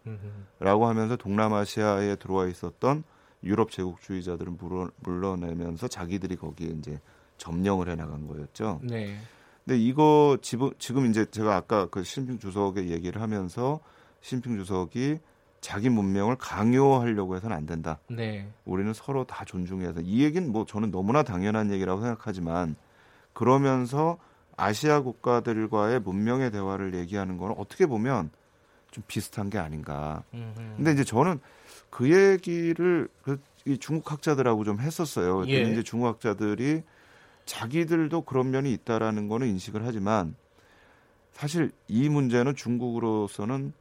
라고 0.59 0.87
하면서 0.87 1.17
동남아시아에 1.17 2.17
들어와 2.17 2.47
있었던 2.47 3.05
유럽 3.45 3.71
제국주의자들은 3.71 4.57
물러, 4.57 4.91
물러내면서 5.01 5.89
자기들이 5.89 6.37
거기에 6.37 6.69
이제 6.69 6.99
점령을 7.37 7.91
해 7.91 7.95
나간 7.95 8.27
거였죠. 8.27 8.81
네. 8.83 9.19
근데 9.67 9.81
이거 9.81 10.39
지금 10.43 10.71
지금 10.79 11.07
이제 11.11 11.27
제가 11.29 11.57
아까 11.57 11.87
그 11.87 12.05
시진핑 12.05 12.39
주석의 12.39 12.89
얘기를 12.91 13.21
하면서 13.21 13.81
시진핑 14.21 14.59
주석이 14.59 15.19
자기 15.61 15.89
문명을 15.89 16.37
강요하려고 16.37 17.35
해서는 17.35 17.57
안 17.57 17.67
된다. 17.67 17.99
네. 18.07 18.49
우리는 18.65 18.93
서로 18.95 19.25
다 19.25 19.45
존중해서 19.45 20.03
이 20.03 20.23
얘기는 20.23 20.51
뭐 20.51 20.65
저는 20.65 20.93
너무나 20.93 21.25
당연한 21.25 21.73
얘기라고 21.73 22.01
생각하지만 22.01 22.77
그러면서 23.33 24.19
아시아 24.57 25.01
국가들과의 25.01 26.01
문명의 26.01 26.53
대화를 26.53 26.95
얘기하는 26.95 27.37
거는 27.37 27.57
어떻게 27.59 27.87
보면 27.87 28.31
좀 28.93 29.03
비슷한 29.09 29.51
게 29.51 29.59
아닌가. 29.59 30.23
근데 30.77 30.93
이제 30.93 31.03
저는 31.03 31.41
그 31.91 32.11
얘기를 32.11 33.09
그 33.23 33.41
중국 33.81 34.13
학자들하고 34.13 34.63
좀 34.63 34.79
했었어요. 34.79 35.45
예. 35.49 35.63
이제 35.63 35.83
중국 35.83 36.07
학자들이 36.07 36.85
자기들도 37.47 38.23
그런 38.23 38.51
면이 38.51 38.73
있다라는 38.73 39.29
거는 39.29 39.47
인식을 39.49 39.87
하지만 39.87 40.35
사실 41.33 41.71
이 41.89 42.09
문제는 42.09 42.55
중국으로서는 42.55 43.73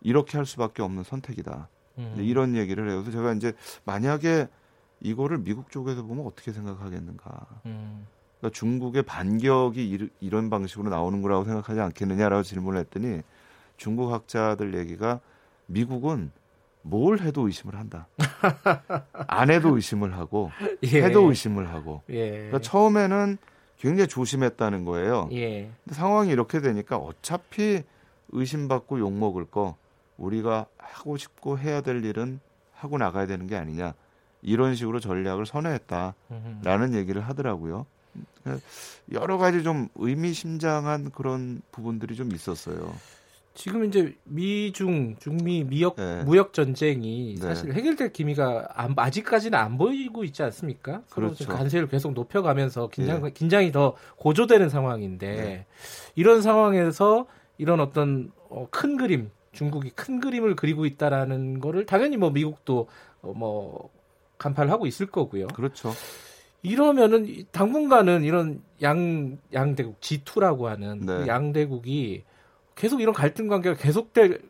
이렇게 0.00 0.36
할 0.36 0.46
수밖에 0.46 0.82
없는 0.82 1.02
선택이다. 1.02 1.68
음. 1.98 2.16
이런 2.18 2.56
얘기를 2.56 2.88
해요. 2.88 3.02
그래서 3.02 3.18
제가 3.18 3.32
이제 3.34 3.52
만약에 3.84 4.48
이거를 5.00 5.38
미국 5.38 5.70
쪽에서 5.70 6.02
보면 6.02 6.26
어떻게 6.26 6.52
생각하겠는가. 6.52 7.46
음. 7.66 8.06
그러니까 8.38 8.58
중국의 8.58 9.02
반격이 9.02 10.10
이, 10.20 10.30
런 10.30 10.50
방식으로 10.50 10.90
나오는 10.90 11.22
거라고 11.22 11.44
생각하지 11.44 11.80
않겠느냐라고 11.80 12.42
질문을 12.42 12.80
했더니 12.80 13.22
중국 13.76 14.12
학자들 14.12 14.74
얘기가 14.74 15.20
미국은 15.66 16.30
뭘 16.86 17.18
해도 17.20 17.46
의심을 17.46 17.76
한다. 17.76 18.06
안 19.26 19.50
해도 19.50 19.74
의심을 19.74 20.16
하고 20.16 20.50
예. 20.82 21.02
해도 21.02 21.22
의심을 21.30 21.70
하고. 21.70 22.02
예. 22.10 22.30
그러니까 22.30 22.60
처음에는 22.60 23.38
굉장히 23.78 24.06
조심했다는 24.06 24.84
거예요. 24.84 25.28
예. 25.32 25.70
근데 25.82 25.94
상황이 25.94 26.30
이렇게 26.30 26.60
되니까 26.60 26.98
어차피 26.98 27.82
의심받고 28.32 29.00
욕 29.00 29.12
먹을 29.12 29.46
거 29.46 29.76
우리가 30.18 30.66
하고 30.76 31.16
싶고 31.16 31.58
해야 31.58 31.80
될 31.80 32.04
일은 32.04 32.38
하고 32.74 32.98
나가야 32.98 33.26
되는 33.26 33.46
게 33.46 33.56
아니냐 33.56 33.94
이런 34.42 34.74
식으로 34.74 35.00
전략을 35.00 35.46
선회했다라는 35.46 36.94
얘기를 36.94 37.22
하더라고요. 37.22 37.86
여러 39.12 39.38
가지 39.38 39.62
좀 39.62 39.88
의미심장한 39.94 41.10
그런 41.12 41.62
부분들이 41.72 42.14
좀 42.14 42.30
있었어요. 42.32 42.94
지금 43.54 43.84
이제 43.84 44.16
미중 44.24 45.16
중미 45.20 45.64
미역 45.64 45.94
네. 45.96 46.24
무역 46.24 46.52
전쟁이 46.52 47.36
네. 47.36 47.40
사실 47.40 47.72
해결될 47.72 48.12
기미가 48.12 48.68
안, 48.74 48.94
아직까지는 48.96 49.56
안 49.56 49.78
보이고 49.78 50.24
있지 50.24 50.42
않습니까? 50.42 51.02
그렇죠. 51.10 51.46
관세를 51.46 51.88
계속 51.88 52.12
높여가면서 52.14 52.88
긴장 52.88 53.22
네. 53.22 53.30
긴장이 53.32 53.70
더 53.70 53.94
고조되는 54.16 54.68
상황인데 54.68 55.34
네. 55.36 55.66
이런 56.16 56.42
상황에서 56.42 57.26
이런 57.56 57.78
어떤 57.78 58.32
어, 58.48 58.66
큰 58.70 58.96
그림 58.96 59.30
중국이 59.52 59.90
큰 59.90 60.18
그림을 60.18 60.56
그리고 60.56 60.84
있다라는 60.84 61.60
거를 61.60 61.86
당연히 61.86 62.16
뭐 62.16 62.30
미국도 62.30 62.88
어, 63.22 63.32
뭐 63.34 63.90
간파를 64.36 64.70
하고 64.72 64.86
있을 64.86 65.06
거고요. 65.06 65.46
그렇죠. 65.48 65.92
이러면은 66.62 67.44
당분간은 67.52 68.24
이런 68.24 68.62
양 68.82 69.38
양대국 69.52 70.00
G2라고 70.00 70.64
하는 70.64 71.00
네. 71.00 71.06
그 71.06 71.26
양대국이 71.28 72.24
계속 72.74 73.00
이런 73.00 73.14
갈등 73.14 73.48
관계가 73.48 73.76
계속될 73.76 74.40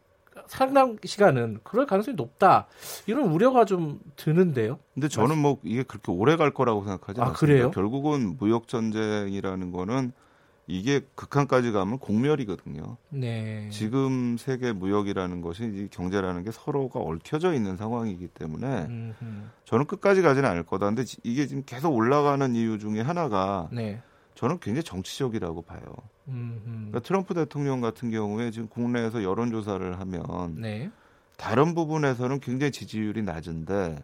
상당 0.47 0.97
시간은 1.05 1.61
그럴 1.63 1.87
가능성이 1.87 2.17
높다. 2.17 2.67
이런 3.07 3.31
우려가 3.31 3.65
좀 3.65 4.01
드는데요. 4.17 4.79
근데 4.95 5.09
저는 5.09 5.39
뭐 5.39 5.59
이게 5.63 5.83
그렇게 5.83 6.13
오래 6.13 6.37
갈 6.37 6.51
거라고 6.53 6.83
생각하지 6.85 7.21
아, 7.21 7.27
않습니다. 7.27 7.39
그래요? 7.39 7.71
결국은 7.71 8.37
무역 8.39 8.69
전쟁이라는 8.69 9.73
거는 9.73 10.13
이게 10.67 11.03
극한까지 11.15 11.73
가면 11.73 11.99
공멸이거든요. 11.99 12.97
네. 13.11 13.69
지금 13.71 14.37
세계 14.39 14.73
무역이라는 14.73 15.43
것이 15.43 15.65
이 15.65 15.89
경제라는 15.91 16.43
게 16.43 16.51
서로가 16.51 17.01
얽혀져 17.01 17.53
있는 17.53 17.77
상황이기 17.77 18.29
때문에 18.29 18.87
음흠. 18.89 19.25
저는 19.67 19.87
끝까지 19.87 20.23
가지는 20.23 20.49
않을 20.49 20.63
거다. 20.63 20.87
근데 20.87 21.05
이게 21.23 21.47
지금 21.47 21.65
계속 21.67 21.95
올라가는 21.95 22.55
이유 22.55 22.79
중에 22.79 23.03
하나가 23.03 23.69
네. 23.73 24.01
저는 24.35 24.59
굉장히 24.61 24.83
정치적이라고 24.83 25.63
봐요. 25.63 25.81
그러니까 26.25 27.01
트럼프 27.01 27.35
대통령 27.35 27.81
같은 27.81 28.11
경우에 28.11 28.51
지금 28.51 28.69
국내에서 28.69 29.23
여론조사를 29.23 29.99
하면 30.01 30.57
네. 30.61 30.91
다른 31.37 31.75
부분에서는 31.75 32.41
굉장히 32.41 32.73
지지율이 32.73 33.23
낮은데 33.23 34.03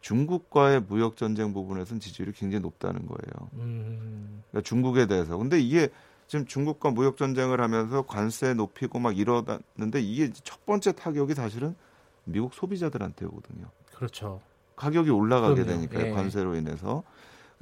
중국과의 0.00 0.82
무역 0.88 1.16
전쟁 1.16 1.52
부분에서는 1.52 2.00
지지율이 2.00 2.32
굉장히 2.32 2.62
높다는 2.62 3.06
거예요. 3.06 3.48
음. 3.54 4.42
그러니까 4.50 4.68
중국에 4.68 5.06
대해서. 5.06 5.36
근데 5.36 5.60
이게 5.60 5.88
지금 6.26 6.46
중국과 6.46 6.90
무역 6.90 7.16
전쟁을 7.16 7.60
하면서 7.60 8.02
관세 8.02 8.54
높이고 8.54 8.98
막 8.98 9.16
이러는데 9.16 10.00
이게 10.00 10.32
첫 10.32 10.64
번째 10.66 10.92
타격이 10.92 11.34
사실은 11.34 11.76
미국 12.24 12.54
소비자들한테 12.54 13.26
오거든요. 13.26 13.66
그렇죠. 13.94 14.40
가격이 14.76 15.10
올라가게 15.10 15.62
그럼요. 15.62 15.86
되니까 15.86 16.06
예. 16.08 16.10
관세로 16.10 16.56
인해서. 16.56 17.04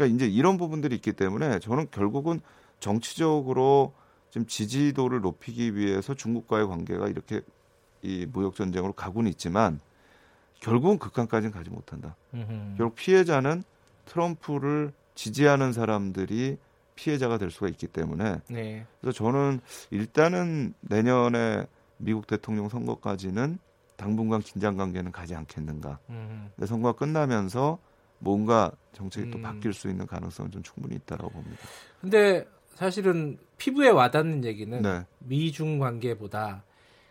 그러니까 0.00 0.16
이제 0.16 0.26
이런 0.26 0.56
부분들이 0.56 0.94
있기 0.94 1.12
때문에 1.12 1.58
저는 1.58 1.88
결국은 1.90 2.40
정치적으로 2.78 3.92
지금 4.30 4.46
지지도를 4.46 5.20
높이기 5.20 5.76
위해서 5.76 6.14
중국과의 6.14 6.66
관계가 6.66 7.08
이렇게 7.08 7.42
이 8.00 8.26
무역 8.32 8.54
전쟁으로 8.54 8.94
가고는 8.94 9.30
있지만 9.32 9.78
결국은 10.60 10.98
극한까지는 10.98 11.52
가지 11.52 11.68
못한다. 11.68 12.16
음흠. 12.32 12.76
결국 12.78 12.94
피해자는 12.94 13.62
트럼프를 14.06 14.92
지지하는 15.14 15.74
사람들이 15.74 16.56
피해자가 16.94 17.36
될 17.36 17.50
수가 17.50 17.68
있기 17.68 17.86
때문에 17.86 18.40
네. 18.48 18.86
그래서 19.00 19.16
저는 19.16 19.60
일단은 19.90 20.72
내년에 20.80 21.66
미국 21.98 22.26
대통령 22.26 22.70
선거까지는 22.70 23.58
당분간 23.96 24.40
긴장 24.40 24.78
관계는 24.78 25.12
가지 25.12 25.34
않겠는가. 25.34 25.98
음. 26.08 26.50
선거가 26.64 26.98
끝나면서 26.98 27.78
뭔가 28.20 28.70
정책이 28.92 29.26
음. 29.26 29.30
또 29.32 29.40
바뀔 29.40 29.72
수 29.72 29.88
있는 29.88 30.06
가능성은 30.06 30.52
좀 30.52 30.62
충분히 30.62 30.94
있다고 30.96 31.28
봅니다. 31.30 31.62
근데 32.00 32.46
사실은 32.74 33.38
피부에 33.58 33.88
와닿는 33.90 34.44
얘기는 34.44 34.80
네. 34.80 35.04
미중 35.18 35.78
관계보다 35.78 36.62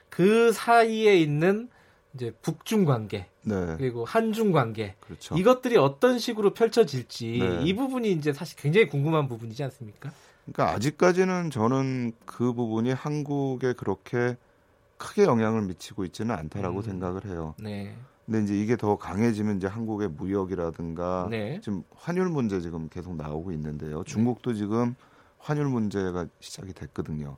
그 0.09 0.51
사이에 0.51 1.17
있는 1.17 1.69
이제 2.15 2.31
북중 2.41 2.85
관계 2.85 3.27
네. 3.43 3.75
그리고 3.77 4.03
한중 4.03 4.51
관계 4.51 4.95
그렇죠. 4.99 5.37
이것들이 5.37 5.77
어떤 5.77 6.17
식으로 6.17 6.53
펼쳐질지 6.53 7.39
네. 7.39 7.63
이 7.63 7.75
부분이 7.75 8.11
이제 8.11 8.33
사실 8.33 8.57
굉장히 8.57 8.87
궁금한 8.87 9.27
부분이지 9.27 9.63
않습니까? 9.63 10.11
그러니까 10.45 10.75
아직까지는 10.75 11.51
저는 11.51 12.13
그 12.25 12.53
부분이 12.53 12.91
한국에 12.91 13.73
그렇게 13.73 14.37
크게 14.97 15.23
영향을 15.23 15.61
미치고 15.63 16.03
있지는 16.05 16.35
않다라고 16.35 16.79
음. 16.79 16.81
생각을 16.81 17.25
해요. 17.25 17.55
네. 17.59 17.95
근데 18.29 18.43
이제 18.43 18.61
이게 18.61 18.77
더 18.77 18.95
강해지면 18.95 19.57
이제 19.57 19.65
한국의 19.65 20.09
무역이라든가 20.09 21.27
네. 21.31 21.59
지금 21.63 21.81
환율 21.95 22.29
문제 22.29 22.61
지금 22.61 22.87
계속 22.87 23.15
나오고 23.15 23.51
있는데요. 23.53 24.03
중국도 24.03 24.53
지금 24.53 24.93
환율 25.39 25.65
문제가 25.65 26.27
시작이 26.39 26.73
됐거든요. 26.73 27.37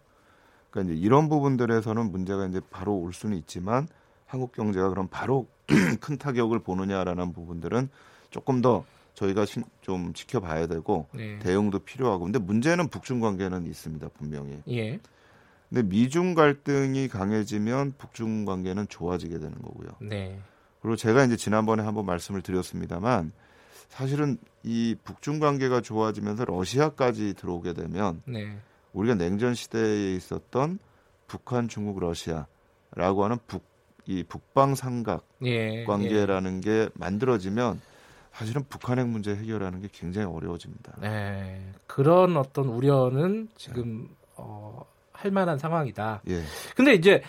그러니까 0.69 0.93
이제 0.93 1.01
이런 1.01 1.29
부분들에서는 1.29 2.11
문제가 2.11 2.45
이제 2.45 2.59
바로 2.69 2.97
올 2.97 3.13
수는 3.13 3.37
있지만 3.37 3.87
한국 4.25 4.51
경제가 4.51 4.89
그럼 4.89 5.07
바로 5.09 5.47
큰 6.01 6.17
타격을 6.17 6.59
보느냐라는 6.59 7.31
부분들은 7.31 7.87
조금 8.29 8.61
더 8.61 8.83
저희가 9.13 9.45
좀 9.79 10.11
지켜봐야 10.11 10.67
되고 10.67 11.07
네. 11.13 11.39
대응도 11.39 11.79
필요하고 11.79 12.25
근데 12.25 12.37
문제는 12.37 12.89
북중 12.89 13.21
관계는 13.21 13.65
있습니다 13.65 14.09
분명히. 14.09 14.61
예. 14.67 14.99
근데 15.69 15.83
미중 15.83 16.33
갈등이 16.33 17.07
강해지면 17.07 17.93
북중 17.97 18.43
관계는 18.43 18.89
좋아지게 18.89 19.39
되는 19.39 19.53
거고요. 19.61 19.91
네. 20.01 20.37
그리고 20.81 20.95
제가 20.95 21.23
이제 21.23 21.35
지난번에 21.35 21.83
한번 21.83 22.05
말씀을 22.05 22.41
드렸습니다만 22.41 23.31
사실은 23.89 24.37
이 24.63 24.95
북중 25.03 25.39
관계가 25.39 25.81
좋아지면서 25.81 26.45
러시아까지 26.45 27.33
들어오게 27.35 27.73
되면 27.73 28.21
네. 28.25 28.57
우리가 28.93 29.15
냉전 29.15 29.53
시대에 29.53 30.15
있었던 30.15 30.79
북한, 31.27 31.67
중국, 31.67 31.99
러시아라고 31.99 33.23
하는 33.23 33.37
북 33.47 33.71
이 34.05 34.23
북방 34.23 34.75
삼각 34.75 35.25
예, 35.43 35.83
관계라는 35.85 36.57
예. 36.57 36.61
게 36.61 36.89
만들어지면 36.95 37.79
사실은 38.31 38.63
북한 38.67 38.97
핵 38.97 39.07
문제 39.07 39.35
해결하는 39.35 39.81
게 39.81 39.89
굉장히 39.91 40.27
어려워집니다. 40.27 40.93
네, 40.99 41.71
그런 41.85 42.37
어떤 42.37 42.67
우려는 42.67 43.49
지금 43.55 44.03
네. 44.03 44.15
어, 44.37 44.85
할 45.11 45.31
만한 45.31 45.57
상황이다. 45.57 46.21
예. 46.29 46.41
근데 46.75 46.93
이제 46.93 47.21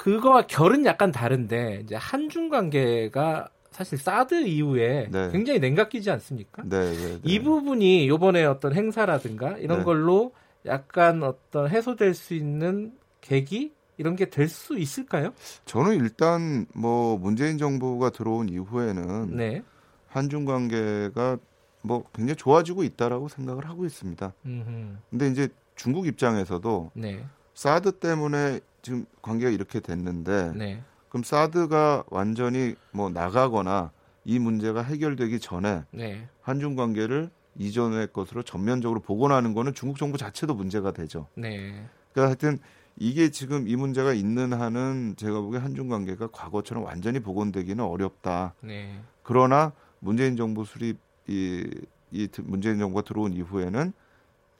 그거와 0.00 0.46
결은 0.46 0.86
약간 0.86 1.12
다른데 1.12 1.80
이제 1.84 1.94
한중 1.94 2.48
관계가 2.48 3.48
사실 3.70 3.98
사드 3.98 4.46
이후에 4.46 5.08
네. 5.10 5.30
굉장히 5.30 5.60
냉각기지 5.60 6.10
않습니까? 6.10 6.62
네, 6.64 6.90
네, 6.90 6.96
네. 6.96 7.20
이 7.22 7.38
부분이 7.38 8.06
이번에 8.06 8.46
어떤 8.46 8.74
행사라든가 8.74 9.58
이런 9.58 9.80
네. 9.80 9.84
걸로 9.84 10.32
약간 10.64 11.22
어떤 11.22 11.68
해소될 11.68 12.14
수 12.14 12.32
있는 12.32 12.92
계기 13.20 13.72
이런 13.98 14.16
게 14.16 14.24
될 14.24 14.48
수 14.48 14.78
있을까요? 14.78 15.34
저는 15.66 15.96
일단 15.96 16.64
뭐 16.74 17.18
문재인 17.18 17.58
정부가 17.58 18.08
들어온 18.08 18.48
이후에는 18.48 19.36
네. 19.36 19.62
한중 20.08 20.46
관계가 20.46 21.36
뭐 21.82 22.04
굉장히 22.14 22.36
좋아지고 22.36 22.84
있다라고 22.84 23.28
생각을 23.28 23.68
하고 23.68 23.84
있습니다. 23.84 24.32
음흠. 24.46 24.96
근데 25.10 25.28
이제 25.28 25.48
중국 25.76 26.06
입장에서도 26.06 26.90
네. 26.94 27.22
사드 27.52 27.92
때문에 27.92 28.60
지금 28.82 29.06
관계가 29.22 29.50
이렇게 29.50 29.80
됐는데 29.80 30.52
네. 30.54 30.82
그럼 31.08 31.22
사드가 31.22 32.04
완전히 32.08 32.74
뭐 32.92 33.10
나가거나 33.10 33.90
이 34.24 34.38
문제가 34.38 34.82
해결되기 34.82 35.40
전에 35.40 35.84
네. 35.90 36.28
한중 36.42 36.76
관계를 36.76 37.30
이전의 37.58 38.08
것으로 38.12 38.42
전면적으로 38.42 39.00
복원하는 39.00 39.54
거는 39.54 39.74
중국 39.74 39.98
정부 39.98 40.18
자체도 40.18 40.54
문제가 40.54 40.92
되죠. 40.92 41.26
네. 41.34 41.84
그러니까 42.12 42.28
하여튼 42.28 42.58
이게 42.96 43.30
지금 43.30 43.66
이 43.66 43.76
문제가 43.76 44.12
있는 44.12 44.52
한은 44.52 45.14
제가 45.16 45.40
보기에 45.40 45.60
한중 45.60 45.88
관계가 45.88 46.28
과거처럼 46.28 46.84
완전히 46.84 47.20
복원되기는 47.20 47.82
어렵다. 47.82 48.54
네. 48.60 49.00
그러나 49.22 49.72
문재인 49.98 50.36
정부 50.36 50.64
수립 50.64 50.98
이, 51.26 51.66
이 52.10 52.28
문재인 52.42 52.78
정부가 52.78 53.02
들어온 53.02 53.32
이후에는 53.32 53.92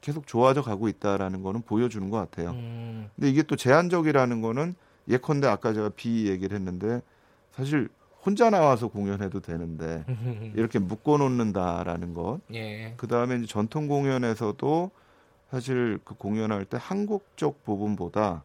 계속 0.01 0.25
좋아져 0.27 0.61
가고 0.61 0.87
있다라는 0.87 1.43
거는 1.43 1.61
보여주는 1.61 2.09
것 2.09 2.17
같아요. 2.17 2.51
음. 2.51 3.09
근데 3.15 3.29
이게 3.29 3.43
또 3.43 3.55
제한적이라는 3.55 4.41
거는 4.41 4.73
예컨대 5.07 5.47
아까 5.47 5.73
제가 5.73 5.89
비 5.89 6.27
얘기를 6.27 6.55
했는데 6.57 7.01
사실 7.51 7.89
혼자 8.25 8.49
나와서 8.49 8.87
공연해도 8.87 9.39
되는데 9.39 10.03
이렇게 10.55 10.79
묶어 10.79 11.17
놓는다라는 11.17 12.13
것. 12.13 12.39
예. 12.53 12.93
그다음에 12.97 13.37
이제 13.37 13.45
전통 13.45 13.87
공연에서도 13.87 14.91
사실 15.51 15.99
그 16.03 16.15
공연할 16.15 16.65
때 16.65 16.77
한국 16.79 17.25
쪽 17.35 17.63
부분보다 17.63 18.43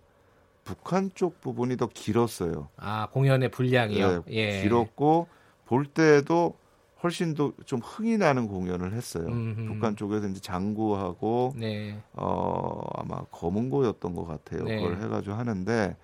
북한 0.65 1.11
쪽 1.15 1.41
부분이 1.41 1.77
더 1.77 1.87
길었어요. 1.87 2.69
아 2.77 3.09
공연의 3.13 3.51
분량이요. 3.51 4.25
네, 4.25 4.33
예. 4.33 4.63
길었고 4.63 5.29
볼 5.65 5.87
때도 5.87 6.57
훨씬 7.03 7.35
더 7.35 7.53
좀 7.67 7.81
흥이 7.81 8.17
나는 8.19 8.49
공연을 8.49 8.93
했어요. 8.95 9.27
음흠. 9.27 9.67
북한 9.75 9.97
쪽에서 9.97 10.29
이제 10.29 10.41
장구하고 10.41 11.53
네. 11.57 12.01
어 12.15 12.81
아마 12.95 13.23
검은고였던 13.31 14.15
것 14.15 14.25
같아요. 14.25 14.65
네. 14.65 14.77
그걸 14.81 15.03
해가지고 15.03 15.35
하는데 15.35 15.97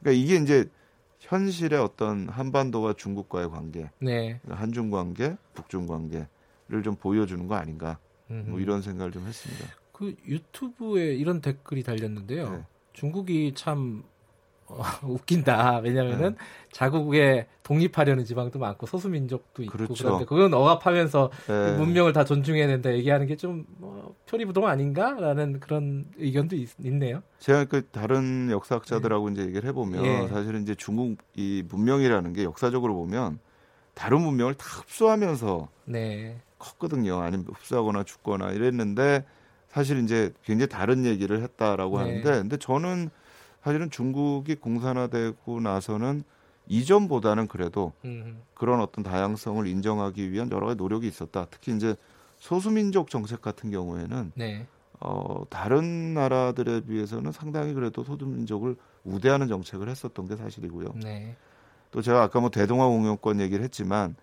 그러니까 0.00 0.22
이게 0.22 0.36
이제 0.36 0.68
현실의 1.20 1.78
어떤 1.80 2.28
한반도와 2.28 2.92
중국과의 2.94 3.48
관계, 3.50 3.90
네. 4.00 4.40
한중 4.48 4.90
관계, 4.90 5.36
북중 5.54 5.86
관계를 5.86 6.82
좀 6.82 6.96
보여주는 6.96 7.46
거 7.46 7.54
아닌가 7.54 7.98
뭐 8.26 8.58
이런 8.60 8.82
생각을 8.82 9.12
좀 9.12 9.24
했습니다. 9.26 9.66
그 9.92 10.14
유튜브에 10.26 11.14
이런 11.14 11.40
댓글이 11.40 11.82
달렸는데요. 11.84 12.50
네. 12.50 12.62
중국이 12.92 13.52
참 13.54 14.02
어, 14.04 14.13
웃긴다. 15.02 15.78
왜냐면은 15.78 16.30
네. 16.30 16.36
자국에 16.72 17.46
독립하려는 17.62 18.24
지방도 18.24 18.58
많고 18.58 18.86
소수 18.86 19.08
민족도 19.08 19.62
있고 19.62 19.72
그렇죠. 19.72 19.94
그런데 20.04 20.24
그건 20.24 20.52
억압하면서 20.52 21.30
네. 21.46 21.76
문명을 21.76 22.12
다 22.12 22.24
존중해야 22.24 22.66
된다 22.66 22.92
얘기하는 22.92 23.26
게좀 23.26 23.64
뭐, 23.78 24.14
표리부동 24.28 24.66
아닌가라는 24.66 25.60
그런 25.60 26.06
의견도 26.18 26.56
있, 26.56 26.70
네요 26.78 27.22
제가 27.38 27.64
그 27.64 27.86
다른 27.86 28.50
역사학자들하고 28.50 29.30
네. 29.30 29.32
이제 29.32 29.42
얘기를 29.46 29.68
해보면 29.68 30.04
예. 30.04 30.28
사실은 30.28 30.62
이제 30.62 30.74
중국 30.74 31.18
이 31.34 31.62
문명이라는 31.68 32.32
게 32.32 32.44
역사적으로 32.44 32.94
보면 32.94 33.38
다른 33.94 34.20
문명을 34.20 34.54
다 34.54 34.66
흡수하면서 34.80 35.68
네. 35.86 36.40
컸거든요. 36.58 37.20
아니면 37.20 37.46
흡수하거나 37.52 38.04
죽거나 38.04 38.50
이랬는데 38.50 39.24
사실 39.68 40.02
이제 40.02 40.32
굉장히 40.44 40.68
다른 40.68 41.04
얘기를 41.04 41.42
했다라고 41.42 41.98
네. 41.98 42.04
하는데 42.04 42.30
근데 42.30 42.56
저는 42.56 43.10
사실은 43.64 43.90
중국이 43.90 44.56
공산화되고 44.56 45.60
나서는 45.60 46.22
이전보다는 46.68 47.48
그래도 47.48 47.92
음. 48.04 48.42
그런 48.52 48.80
어떤 48.80 49.02
다양성을 49.02 49.66
인정하기 49.66 50.30
위한 50.30 50.50
여러 50.52 50.66
가지 50.66 50.76
노력이 50.76 51.08
있었다. 51.08 51.46
특히 51.50 51.74
이제 51.74 51.96
소수민족 52.36 53.08
정책 53.08 53.40
같은 53.40 53.70
경우에는 53.70 54.32
네. 54.34 54.66
어, 55.00 55.44
다른 55.48 56.12
나라들에 56.12 56.82
비해서는 56.82 57.32
상당히 57.32 57.72
그래도 57.72 58.04
소수민족을 58.04 58.76
우대하는 59.02 59.48
정책을 59.48 59.88
했었던 59.88 60.28
게 60.28 60.36
사실이고요. 60.36 60.94
네. 61.02 61.34
또 61.90 62.02
제가 62.02 62.22
아까 62.22 62.40
뭐 62.40 62.50
대동아 62.50 62.86
공영권 62.86 63.40
얘기를 63.40 63.64
했지만 63.64 64.14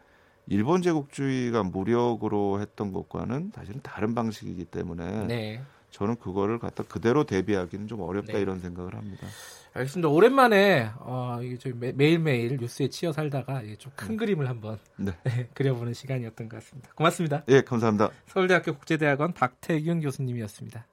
일본 0.47 0.83
제국주의가 0.83 1.63
무력으로 1.63 2.61
했던 2.61 2.91
것과는 2.93 3.53
사실은 3.55 3.79
다른 3.81 4.13
방식이기 4.13 4.65
때문에 4.65 5.25
네. 5.25 5.61
저는 5.91 6.15
그거를 6.15 6.57
갖다 6.57 6.83
그대로 6.83 7.25
대비하기는 7.25 7.87
좀 7.87 8.01
어렵다 8.01 8.33
네. 8.33 8.41
이런 8.41 8.59
생각을 8.59 8.95
합니다. 8.95 9.27
알겠습니다. 9.73 10.09
오랜만에 10.09 10.89
어, 10.99 11.39
이게 11.41 11.57
좀 11.57 11.79
매일 11.79 12.19
매일 12.19 12.57
뉴스에 12.57 12.89
치여 12.89 13.13
살다가 13.13 13.61
좀큰 13.77 14.09
네. 14.09 14.15
그림을 14.17 14.49
한번 14.49 14.79
네. 14.97 15.13
그려보는 15.53 15.93
시간이었던 15.93 16.49
것 16.49 16.57
같습니다. 16.57 16.89
고맙습니다. 16.95 17.43
예, 17.49 17.61
감사합니다. 17.61 18.09
서울대학교 18.27 18.73
국제대학원 18.73 19.33
박태균 19.33 20.01
교수님이었습니다. 20.01 20.87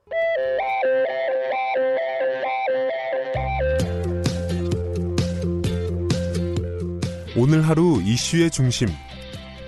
오늘 7.37 7.63
하루 7.63 8.03
이슈의 8.03 8.51
중심 8.51 8.89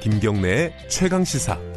김경래의 0.00 0.88
최강 0.88 1.24
시사. 1.24 1.69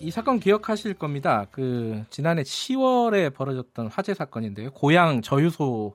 이 0.00 0.10
사건 0.10 0.38
기억하실 0.38 0.94
겁니다. 0.94 1.46
그 1.50 2.04
지난해 2.10 2.42
10월에 2.42 3.34
벌어졌던 3.34 3.88
화재 3.88 4.14
사건인데요. 4.14 4.70
고향 4.70 5.22
저유소에서 5.22 5.94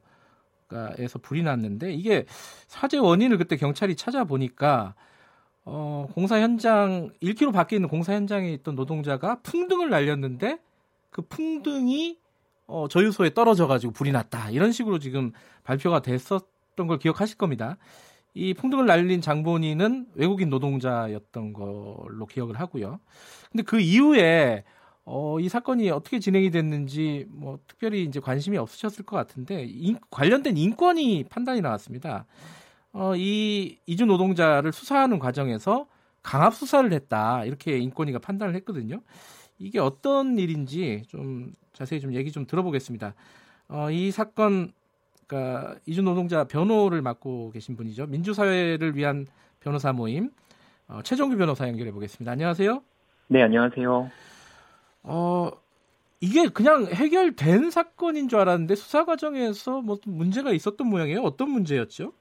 불이 1.21 1.43
났는데 1.43 1.93
이게 1.93 2.25
화재 2.71 2.97
원인을 2.97 3.37
그때 3.37 3.55
경찰이 3.55 3.95
찾아보니까 3.95 4.95
어, 5.65 6.07
공사 6.13 6.39
현장 6.39 7.11
1km 7.21 7.53
밖에 7.53 7.77
있는 7.77 7.87
공사 7.87 8.13
현장에 8.13 8.51
있던 8.53 8.75
노동자가 8.75 9.39
풍등을 9.43 9.89
날렸는데 9.89 10.59
그 11.09 11.21
풍등이 11.21 12.17
어, 12.67 12.87
저유소에 12.89 13.33
떨어져 13.33 13.67
가지고 13.67 13.93
불이 13.93 14.11
났다. 14.11 14.49
이런 14.49 14.71
식으로 14.71 14.99
지금 14.99 15.31
발표가 15.63 16.01
됐었던 16.01 16.87
걸 16.87 16.97
기억하실 16.99 17.37
겁니다. 17.37 17.77
이 18.33 18.53
풍등을 18.53 18.85
날린 18.85 19.21
장본인은 19.21 20.07
외국인 20.15 20.49
노동자였던 20.49 21.53
걸로 21.53 22.25
기억을 22.29 22.59
하고요. 22.59 22.99
근데 23.51 23.63
그 23.63 23.79
이후에 23.79 24.63
어, 25.05 25.39
이 25.39 25.49
사건이 25.49 25.89
어떻게 25.89 26.19
진행이 26.19 26.49
됐는지 26.49 27.25
뭐 27.29 27.59
특별히 27.67 28.03
이제 28.03 28.19
관심이 28.19 28.57
없으셨을 28.57 29.05
것 29.05 29.17
같은데 29.17 29.65
인, 29.65 29.97
관련된 30.09 30.57
인권이 30.57 31.25
판단이 31.29 31.61
나왔습니다. 31.61 32.25
어, 32.93 33.15
이 33.15 33.77
이주 33.85 34.05
노동자를 34.05 34.71
수사하는 34.71 35.19
과정에서 35.19 35.87
강압 36.21 36.55
수사를 36.55 36.91
했다 36.93 37.43
이렇게 37.43 37.77
인권위가 37.77 38.19
판단을 38.19 38.55
했거든요. 38.55 39.01
이게 39.59 39.79
어떤 39.79 40.37
일인지 40.39 41.03
좀 41.07 41.51
자세히 41.73 41.99
좀 41.99 42.13
얘기 42.13 42.31
좀 42.31 42.47
들어보겠습니다. 42.47 43.13
어, 43.67 43.91
이 43.91 44.11
사건 44.11 44.71
그러니까 45.27 45.75
이주 45.85 46.01
노동자 46.01 46.43
변호를 46.45 47.01
맡고 47.01 47.51
계신 47.51 47.75
분이죠. 47.75 48.07
민주사회를 48.07 48.95
위한 48.95 49.25
변호사 49.59 49.93
모임 49.93 50.31
어, 50.87 51.01
최종규 51.03 51.37
변호사 51.37 51.67
연결해 51.67 51.91
보겠습니다. 51.91 52.31
안녕하세요. 52.31 52.81
네, 53.27 53.41
안녕하세요. 53.41 54.11
어, 55.03 55.51
이게 56.21 56.47
그냥 56.47 56.85
해결된 56.85 57.69
사건인 57.69 58.29
줄 58.29 58.39
알았는데 58.39 58.75
수사 58.75 59.05
과정에서 59.05 59.81
뭐 59.81 59.99
문제가 60.05 60.51
있었던 60.51 60.87
모양이에요. 60.87 61.21
어떤 61.21 61.49
문제였죠? 61.49 62.13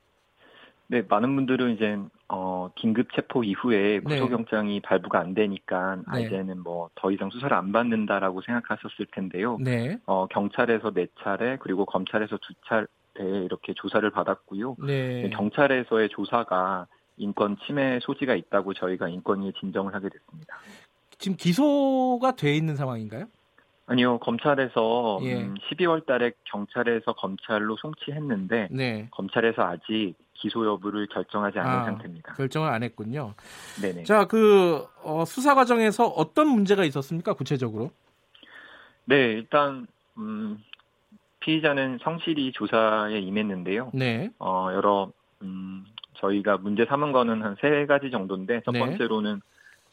네, 0.92 1.02
많은 1.08 1.34
분들은 1.34 1.74
이제 1.74 1.98
어, 2.28 2.70
긴급 2.74 3.14
체포 3.14 3.42
이후에 3.44 4.00
구속영장이 4.00 4.74
네. 4.74 4.80
발부가 4.86 5.20
안 5.20 5.32
되니까 5.32 5.96
아, 6.06 6.18
네. 6.18 6.24
이제는 6.26 6.62
뭐 6.62 6.90
더 6.96 7.10
이상 7.10 7.30
수사를 7.30 7.56
안 7.56 7.72
받는다라고 7.72 8.42
생각하셨을 8.42 9.06
텐데요. 9.10 9.56
네. 9.58 9.96
어, 10.04 10.26
경찰에서 10.26 10.90
네 10.92 11.06
차례 11.22 11.56
그리고 11.60 11.86
검찰에서 11.86 12.36
두 12.36 12.52
차례 12.68 12.86
이렇게 13.16 13.72
조사를 13.74 14.08
받았고요. 14.10 14.76
네. 14.86 15.30
경찰에서의 15.30 16.10
조사가 16.10 16.86
인권 17.16 17.56
침해 17.66 17.98
소지가 18.02 18.34
있다고 18.34 18.74
저희가 18.74 19.08
인권위에 19.08 19.52
진정을 19.60 19.94
하게 19.94 20.10
됐습니다. 20.10 20.58
지금 21.16 21.38
기소가 21.38 22.36
돼 22.36 22.54
있는 22.54 22.76
상황인가요? 22.76 23.26
아니요, 23.86 24.18
검찰에서 24.18 25.18
예. 25.22 25.34
음, 25.42 25.54
12월 25.70 26.06
달에 26.06 26.32
경찰에서 26.44 27.12
검찰로 27.14 27.76
송치했는데 27.76 28.68
네. 28.70 29.08
검찰에서 29.10 29.62
아직 29.62 30.14
기소 30.34 30.64
여부를 30.66 31.08
결정하지 31.08 31.58
않은 31.58 31.70
아, 31.70 31.84
상태입니다. 31.84 32.34
결정을 32.34 32.68
안 32.68 32.82
했군요. 32.82 33.34
네네. 33.80 34.04
자, 34.04 34.26
그 34.26 34.86
어, 35.02 35.24
수사 35.26 35.54
과정에서 35.54 36.06
어떤 36.06 36.48
문제가 36.48 36.84
있었습니까? 36.84 37.34
구체적으로? 37.34 37.90
네, 39.04 39.16
일단 39.32 39.86
음, 40.16 40.62
피의자는 41.40 41.98
성실히 42.02 42.52
조사에 42.52 43.18
임했는데요. 43.18 43.90
네. 43.94 44.30
어, 44.38 44.68
여러 44.72 45.10
음, 45.42 45.84
저희가 46.14 46.56
문제 46.58 46.84
삼은 46.86 47.10
거는 47.12 47.42
한 47.42 47.56
세 47.60 47.84
가지 47.86 48.10
정도인데 48.12 48.62
첫 48.64 48.70
네. 48.72 48.78
번째로는 48.78 49.40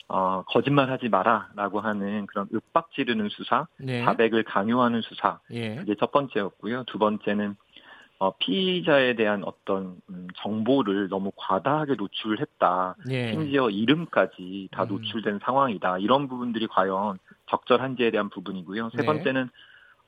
어, 0.09 0.43
거짓말하지 0.47 1.09
마라라고 1.09 1.79
하는 1.81 2.25
그런 2.25 2.47
윽박 2.51 2.91
지르는 2.91 3.29
수사, 3.29 3.67
네. 3.77 4.03
자백을 4.03 4.43
강요하는 4.43 5.01
수사 5.01 5.39
예. 5.53 5.79
이게 5.83 5.95
첫 5.99 6.11
번째였고요. 6.11 6.83
두 6.85 6.97
번째는 6.97 7.55
어, 8.17 8.35
피의자에 8.37 9.15
대한 9.15 9.43
어떤 9.45 9.97
음, 10.09 10.27
정보를 10.37 11.07
너무 11.09 11.31
과다하게 11.37 11.95
노출했다. 11.95 12.95
예. 13.11 13.31
심지어 13.31 13.69
이름까지 13.69 14.69
다 14.71 14.83
음. 14.83 14.87
노출된 14.89 15.35
음. 15.35 15.39
상황이다. 15.43 15.99
이런 15.99 16.27
부분들이 16.27 16.67
과연 16.67 17.19
적절한지에 17.49 18.11
대한 18.11 18.29
부분이고요. 18.29 18.89
세 18.89 18.97
네. 18.97 19.05
번째는 19.05 19.43
어, 19.43 19.47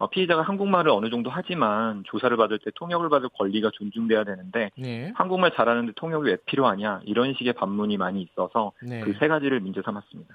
피의자가 0.08 0.42
한국말을 0.42 0.92
어느 0.92 1.10
정도 1.10 1.30
하지만 1.30 2.04
조사를 2.06 2.36
받을 2.38 2.60
때 2.60 2.72
통역을 2.76 3.10
받을 3.10 3.30
권리가 3.38 3.72
존중돼야 3.74 4.24
되는데 4.24 4.72
네. 4.78 5.12
한국말 5.16 5.52
잘하는데 5.56 5.94
통역이 5.96 6.30
왜 6.30 6.38
필요하냐 6.46 7.02
이런 7.06 7.34
식의 7.34 7.54
반문이 7.54 7.98
많이 7.98 8.22
있어서 8.22 8.72
네. 8.82 9.02
그세 9.02 9.28
가지를 9.28 9.60
문제 9.60 9.82
삼았습니다. 9.82 10.34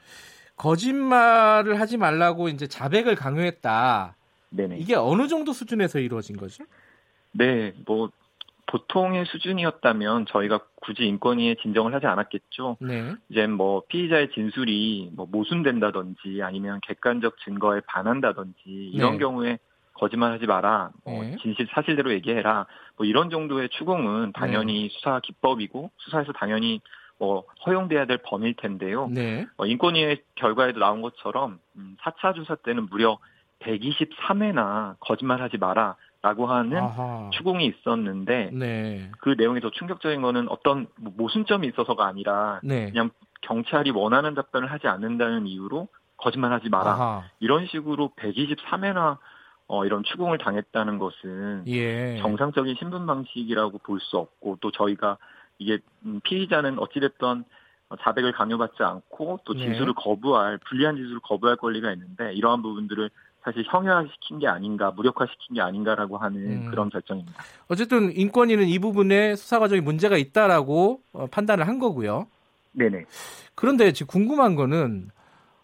거짓말을 0.57 1.81
하지 1.81 1.97
말라고 1.97 2.49
이제 2.49 2.67
자백을 2.67 3.15
강요했다. 3.15 4.17
네네. 4.51 4.79
이게 4.79 4.95
어느 4.95 5.29
정도 5.29 5.53
수준에서 5.53 5.99
이루어진 5.99 6.37
거죠? 6.37 6.65
네, 7.33 7.75
뭐 7.85 8.11
보통의 8.67 9.25
수준이었다면 9.27 10.27
저희가 10.27 10.61
굳이 10.83 11.05
인권위에 11.05 11.57
진정을 11.63 11.95
하지 11.95 12.07
않았겠죠. 12.07 12.79
네. 12.81 13.15
이제 13.29 13.47
뭐 13.47 13.83
피의자의 13.89 14.31
진술이 14.33 15.13
뭐 15.15 15.27
모순된다든지 15.31 16.43
아니면 16.43 16.81
객관적 16.83 17.39
증거에 17.45 17.81
반한다든지 17.87 18.65
이런 18.67 19.13
네. 19.13 19.19
경우에 19.19 19.59
거짓말하지 19.95 20.47
마라, 20.47 20.91
뭐 21.05 21.23
네. 21.23 21.37
진실 21.41 21.67
사실대로 21.71 22.13
얘기해라, 22.13 22.67
뭐 22.97 23.07
이런 23.07 23.31
정도의 23.31 23.71
추궁은 23.71 24.33
당연히 24.33 24.83
네. 24.83 24.89
수사 24.93 25.21
기법이고 25.21 25.91
수사에서 25.97 26.33
당연히 26.33 26.81
뭐 27.19 27.45
허용돼야 27.65 28.05
될 28.05 28.19
범위일 28.19 28.55
텐데요. 28.57 29.09
네. 29.11 29.47
어, 29.57 29.65
인권위의 29.65 30.23
결과에도 30.35 30.81
나온 30.81 31.01
것처럼 31.01 31.61
음, 31.77 31.97
4차 32.03 32.35
조사 32.35 32.57
때는 32.57 32.89
무려 32.91 33.19
123회나 33.61 34.97
거짓말하지 35.01 35.57
마라. 35.59 35.97
라고 36.23 36.47
하는 36.47 36.79
아하. 36.79 37.31
추궁이 37.35 37.67
있었는데 37.67 38.51
네. 38.53 39.11
그 39.21 39.35
내용이 39.39 39.61
더 39.61 39.71
충격적인 39.71 40.23
거는 40.23 40.49
어떤 40.49 40.87
뭐 40.97 41.13
모순점이 41.17 41.69
있어서가 41.69 42.07
아니라 42.07 42.61
네. 42.65 42.91
그냥 42.91 43.11
경찰이 43.43 43.91
원하는 43.93 44.35
답변을 44.35 44.71
하지 44.73 44.89
않는다는 44.89 45.47
이유로 45.47 45.89
거짓말하지 46.17 46.69
마라 46.71 46.91
아하. 46.93 47.25
이런 47.39 47.67
식으로 47.67 48.11
123회나 48.17 49.19
어, 49.69 49.85
이런 49.85 50.03
추궁을 50.05 50.39
당했다는 50.39 50.99
것은 50.99 51.65
예. 51.67 52.19
정상적인 52.21 52.77
신분 52.77 53.07
방식이라고 53.07 53.79
볼 53.79 54.01
수 54.01 54.17
없고 54.19 54.59
또 54.61 54.71
저희가 54.71 55.19
이게 55.59 55.79
음, 56.05 56.21
피의자는 56.25 56.79
어찌됐던 56.79 57.45
자백을 58.01 58.33
강요받지 58.33 58.83
않고 58.83 59.41
또 59.45 59.55
네. 59.55 59.61
진술을 59.61 59.87
네. 59.89 59.93
거부할 59.97 60.59
불리한 60.69 60.97
진술을 60.97 61.21
거부할 61.21 61.57
권리가 61.57 61.93
있는데 61.93 62.33
이러한 62.35 62.63
부분들을 62.63 63.11
사실 63.47 63.65
형해화시킨 63.65 64.41
게 64.41 64.49
아닌가, 64.49 64.91
무력화시킨 64.91 65.55
게 65.55 65.61
아닌가라고 65.61 66.19
하는 66.19 66.65
음. 66.65 66.67
그런 66.69 66.91
결정입니다. 66.91 67.45
어쨌든 67.69 68.11
인권위는 68.11 68.67
이 68.67 68.81
부분에 68.81 69.37
수사 69.37 69.61
과정에 69.61 69.81
문제가 69.81 70.17
있다라고 70.17 71.01
어, 71.13 71.27
판단을 71.29 71.69
한 71.69 71.79
거고요. 71.79 72.27
네네. 72.73 73.05
그런데 73.55 73.93
지금 73.93 74.11
궁금한 74.11 74.57
거는 74.57 75.11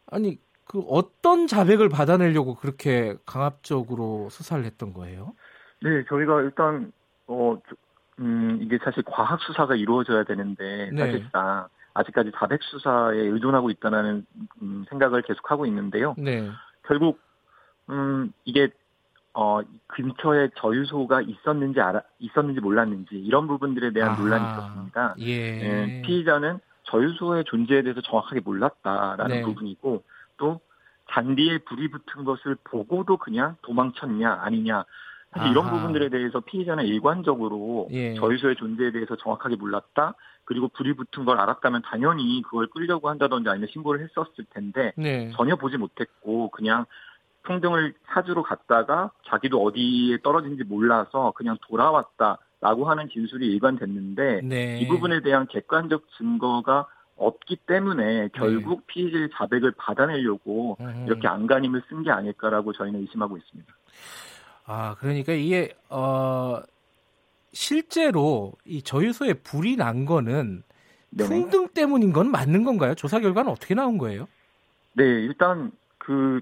아니 0.06 0.38
그 0.64 0.78
어떤 0.88 1.48
자백을 1.48 1.88
받아내려고 1.88 2.54
그렇게 2.54 3.16
강압적으로 3.26 4.28
수사를 4.30 4.64
했던 4.64 4.92
거예요? 4.92 5.34
네, 5.82 6.04
저희가 6.09 6.40
일단 6.42 6.92
어 7.26 7.59
음, 8.20 8.60
이게 8.62 8.78
사실 8.84 9.02
과학 9.02 9.40
수사가 9.40 9.74
이루어져야 9.74 10.22
되는데 10.22 10.88
네. 10.92 10.98
사실상 10.98 11.66
아직까지 11.94 12.30
자백 12.36 12.62
수사에 12.62 13.16
의존하고 13.16 13.70
있다는 13.70 14.24
음, 14.62 14.84
생각을 14.88 15.22
계속하고 15.22 15.66
있는데요. 15.66 16.14
네. 16.16 16.48
결국 16.86 17.18
음, 17.90 18.32
이게 18.44 18.68
어, 19.34 19.60
근처에 19.86 20.50
저유소가 20.56 21.22
있었는지 21.22 21.80
알아, 21.80 22.02
있었는지 22.18 22.60
몰랐는지 22.60 23.14
이런 23.16 23.46
부분들에 23.48 23.92
대한 23.92 24.10
아, 24.10 24.16
논란이 24.16 24.44
있었습니다. 24.44 25.14
예. 25.20 25.26
예. 25.26 26.02
피의자는 26.02 26.59
저유소의 26.84 27.44
존재에 27.44 27.82
대해서 27.82 28.00
정확하게 28.02 28.40
몰랐다라는 28.40 29.36
네. 29.36 29.42
부분이고 29.42 30.02
또 30.36 30.60
잔디에 31.12 31.59
불이 31.59 31.90
붙은 31.90 32.24
것을 32.24 32.56
보고도 32.64 33.16
그냥 33.16 33.56
도망쳤냐 33.62 34.40
아니냐 34.42 34.84
사실 35.32 35.50
이런 35.50 35.70
부분들에 35.70 36.10
대해서 36.10 36.40
피의자는 36.40 36.84
일관적으로 36.84 37.88
예. 37.90 38.14
저유소의 38.14 38.56
존재에 38.56 38.92
대해서 38.92 39.16
정확하게 39.16 39.56
몰랐다. 39.56 40.14
그리고 40.44 40.68
불이 40.68 40.94
붙은 40.94 41.24
걸 41.24 41.38
알았다면 41.38 41.82
당연히 41.82 42.42
그걸 42.42 42.66
끌려고 42.66 43.09
한다든지 43.09 43.48
아니면 43.48 43.68
신고를 43.72 44.04
했었을 44.04 44.44
텐데 44.50 44.92
네. 44.96 45.30
전혀 45.34 45.56
보지 45.56 45.78
못했고 45.78 46.50
그냥 46.50 46.84
풍등을 47.43 47.94
찾으러 48.09 48.43
갔다가 48.43 49.10
자기도 49.28 49.62
어디에 49.62 50.19
떨어진지 50.23 50.64
몰라서 50.64 51.32
그냥 51.36 51.56
돌아왔다라고 51.69 52.89
하는 52.89 53.09
진술이 53.09 53.47
일관됐는데 53.47 54.40
네. 54.43 54.78
이 54.78 54.89
부분에 54.89 55.20
대한 55.23 55.47
객관적 55.47 56.05
증거가 56.16 56.86
없기 57.16 57.56
때문에 57.66 58.28
결국 58.32 58.81
네. 58.81 58.85
피의자의 58.86 59.28
자백을 59.35 59.73
받아내려고 59.77 60.77
음. 60.81 61.05
이렇게 61.06 61.28
안간힘을 61.28 61.82
쓴 61.89 62.02
게 62.02 62.10
아닐까라고 62.10 62.73
저희는 62.73 63.01
의심하고 63.01 63.36
있습니다. 63.36 63.73
아 64.64 64.97
그러니까 64.98 65.32
이게 65.32 65.74
어 65.89 66.60
실제로 67.52 68.52
이 68.64 68.82
저유소에 68.82 69.35
불이 69.35 69.77
난 69.77 70.05
거는 70.05 70.62
네네. 71.10 71.28
풍등 71.28 71.69
때문인 71.74 72.12
건 72.12 72.31
맞는 72.31 72.64
건가요? 72.64 72.94
조사 72.94 73.20
결과는 73.20 73.51
어떻게 73.52 73.74
나온 73.74 73.98
거예요? 73.98 74.27
네, 74.94 75.05
일단 75.05 75.70
그 75.98 76.40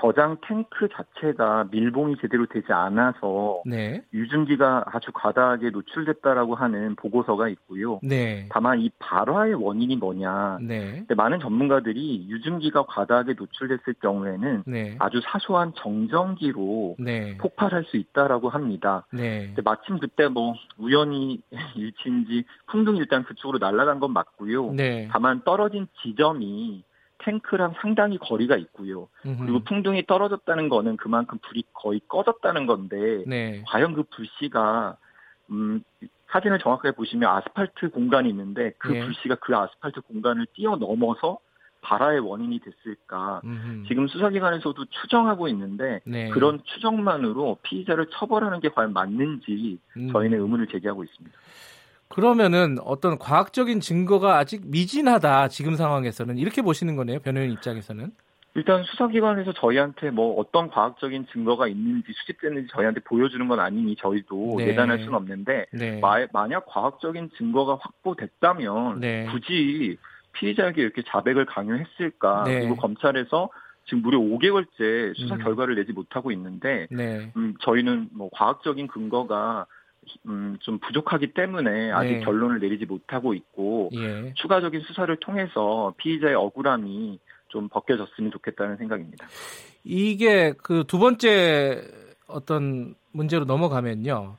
저장 0.00 0.38
탱크 0.46 0.88
자체가 0.88 1.68
밀봉이 1.70 2.16
제대로 2.20 2.46
되지 2.46 2.72
않아서 2.72 3.62
네. 3.66 4.02
유증기가 4.12 4.84
아주 4.86 5.10
과다하게 5.12 5.70
노출됐다라고 5.70 6.54
하는 6.54 6.96
보고서가 6.96 7.48
있고요. 7.50 8.00
네. 8.02 8.48
다만 8.50 8.80
이 8.80 8.90
발화의 8.98 9.54
원인이 9.54 9.96
뭐냐. 9.96 10.58
네. 10.62 11.04
많은 11.14 11.40
전문가들이 11.40 12.26
유증기가 12.28 12.84
과다하게 12.86 13.34
노출됐을 13.34 13.94
경우에는 14.00 14.64
네. 14.66 14.96
아주 14.98 15.20
사소한 15.24 15.72
정전기로 15.76 16.96
네. 16.98 17.36
폭발할 17.36 17.84
수 17.84 17.96
있다라고 17.96 18.48
합니다. 18.48 19.06
네. 19.12 19.54
마침 19.62 19.98
그때 19.98 20.28
뭐 20.28 20.54
우연히 20.78 21.42
일치인지 21.76 22.44
풍등이 22.66 22.98
일단 22.98 23.24
그쪽으로 23.24 23.58
날아간 23.58 24.00
건 24.00 24.12
맞고요. 24.12 24.74
다만 25.10 25.42
떨어진 25.44 25.86
지점이 26.02 26.82
탱크랑 27.24 27.74
상당히 27.80 28.18
거리가 28.18 28.56
있고요. 28.56 29.08
음흠. 29.24 29.44
그리고 29.44 29.60
풍등이 29.60 30.06
떨어졌다는 30.06 30.68
거는 30.68 30.96
그만큼 30.96 31.38
불이 31.42 31.64
거의 31.72 32.00
꺼졌다는 32.08 32.66
건데 32.66 33.24
네. 33.26 33.62
과연 33.66 33.94
그 33.94 34.04
불씨가 34.04 34.96
음 35.50 35.82
사진을 36.30 36.58
정확하게 36.60 36.92
보시면 36.92 37.28
아스팔트 37.28 37.90
공간이 37.90 38.28
있는데 38.30 38.72
그 38.78 38.88
네. 38.88 39.04
불씨가 39.04 39.36
그 39.36 39.56
아스팔트 39.56 40.00
공간을 40.02 40.46
뛰어넘어서 40.54 41.38
발화의 41.82 42.20
원인이 42.20 42.60
됐을까? 42.60 43.40
음흠. 43.44 43.84
지금 43.88 44.06
수사기관에서도 44.06 44.84
추정하고 44.86 45.48
있는데 45.48 46.00
네. 46.04 46.30
그런 46.30 46.60
추정만으로 46.64 47.58
피의자를 47.62 48.06
처벌하는 48.12 48.60
게 48.60 48.68
과연 48.68 48.92
맞는지 48.92 49.78
음. 49.96 50.12
저희는 50.12 50.40
의문을 50.40 50.68
제기하고 50.68 51.04
있습니다. 51.04 51.36
그러면은 52.14 52.76
어떤 52.84 53.18
과학적인 53.18 53.80
증거가 53.80 54.38
아직 54.38 54.62
미진하다 54.66 55.48
지금 55.48 55.76
상황에서는 55.76 56.38
이렇게 56.38 56.62
보시는 56.62 56.96
거네요 56.96 57.20
변호인 57.20 57.50
입장에서는 57.52 58.12
일단 58.54 58.82
수사기관에서 58.82 59.52
저희한테 59.54 60.10
뭐 60.10 60.38
어떤 60.38 60.68
과학적인 60.68 61.26
증거가 61.32 61.66
있는지 61.66 62.12
수집됐는지 62.12 62.68
저희한테 62.72 63.00
보여주는 63.00 63.46
건 63.48 63.60
아니니 63.60 63.96
저희도 63.96 64.56
네. 64.58 64.68
예단할 64.68 64.98
수는 64.98 65.14
없는데 65.14 65.66
네. 65.72 66.00
마, 66.00 66.26
만약 66.32 66.66
과학적인 66.66 67.30
증거가 67.38 67.78
확보됐다면 67.80 69.00
네. 69.00 69.26
굳이 69.32 69.96
피의자에게 70.32 70.82
이렇게 70.82 71.02
자백을 71.06 71.46
강요했을까 71.46 72.44
네. 72.44 72.60
그리고 72.60 72.76
검찰에서 72.76 73.48
지금 73.86 74.02
무려 74.02 74.18
5개월째 74.18 75.16
수사 75.16 75.34
음. 75.36 75.42
결과를 75.42 75.74
내지 75.74 75.92
못하고 75.92 76.30
있는데 76.30 76.86
네. 76.90 77.32
음, 77.36 77.54
저희는 77.62 78.10
뭐 78.12 78.28
과학적인 78.32 78.86
근거가 78.86 79.66
음, 80.26 80.56
좀 80.60 80.78
부족하기 80.78 81.32
때문에 81.34 81.90
아직 81.92 82.14
네. 82.14 82.20
결론을 82.20 82.58
내리지 82.60 82.86
못하고 82.86 83.34
있고 83.34 83.90
예. 83.94 84.32
추가적인 84.34 84.80
수사를 84.82 85.14
통해서 85.16 85.94
피의자의 85.96 86.34
억울함이 86.34 87.18
좀 87.48 87.68
벗겨졌으면 87.68 88.30
좋겠다는 88.32 88.76
생각입니다. 88.78 89.26
이게 89.84 90.52
그 90.52 90.84
두 90.84 90.98
번째 90.98 91.82
어떤 92.26 92.94
문제로 93.12 93.44
넘어가면요. 93.44 94.38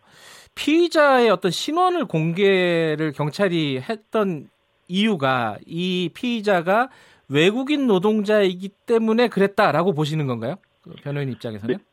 피의자의 0.56 1.30
어떤 1.30 1.52
신원을 1.52 2.06
공개를 2.06 3.11
경찰이 3.14 3.80
했던 3.81 4.49
이유가 4.88 5.57
이 5.65 6.10
피의자가 6.14 6.90
외국인 7.30 7.88
노동자이기 7.88 8.69
때문에 8.69 9.27
그랬다라고 9.30 9.94
보시는 9.94 10.27
건가요? 10.27 10.56
그 10.81 10.91
변호인 11.02 11.30
입장에서는? 11.30 11.77
네. 11.77 11.84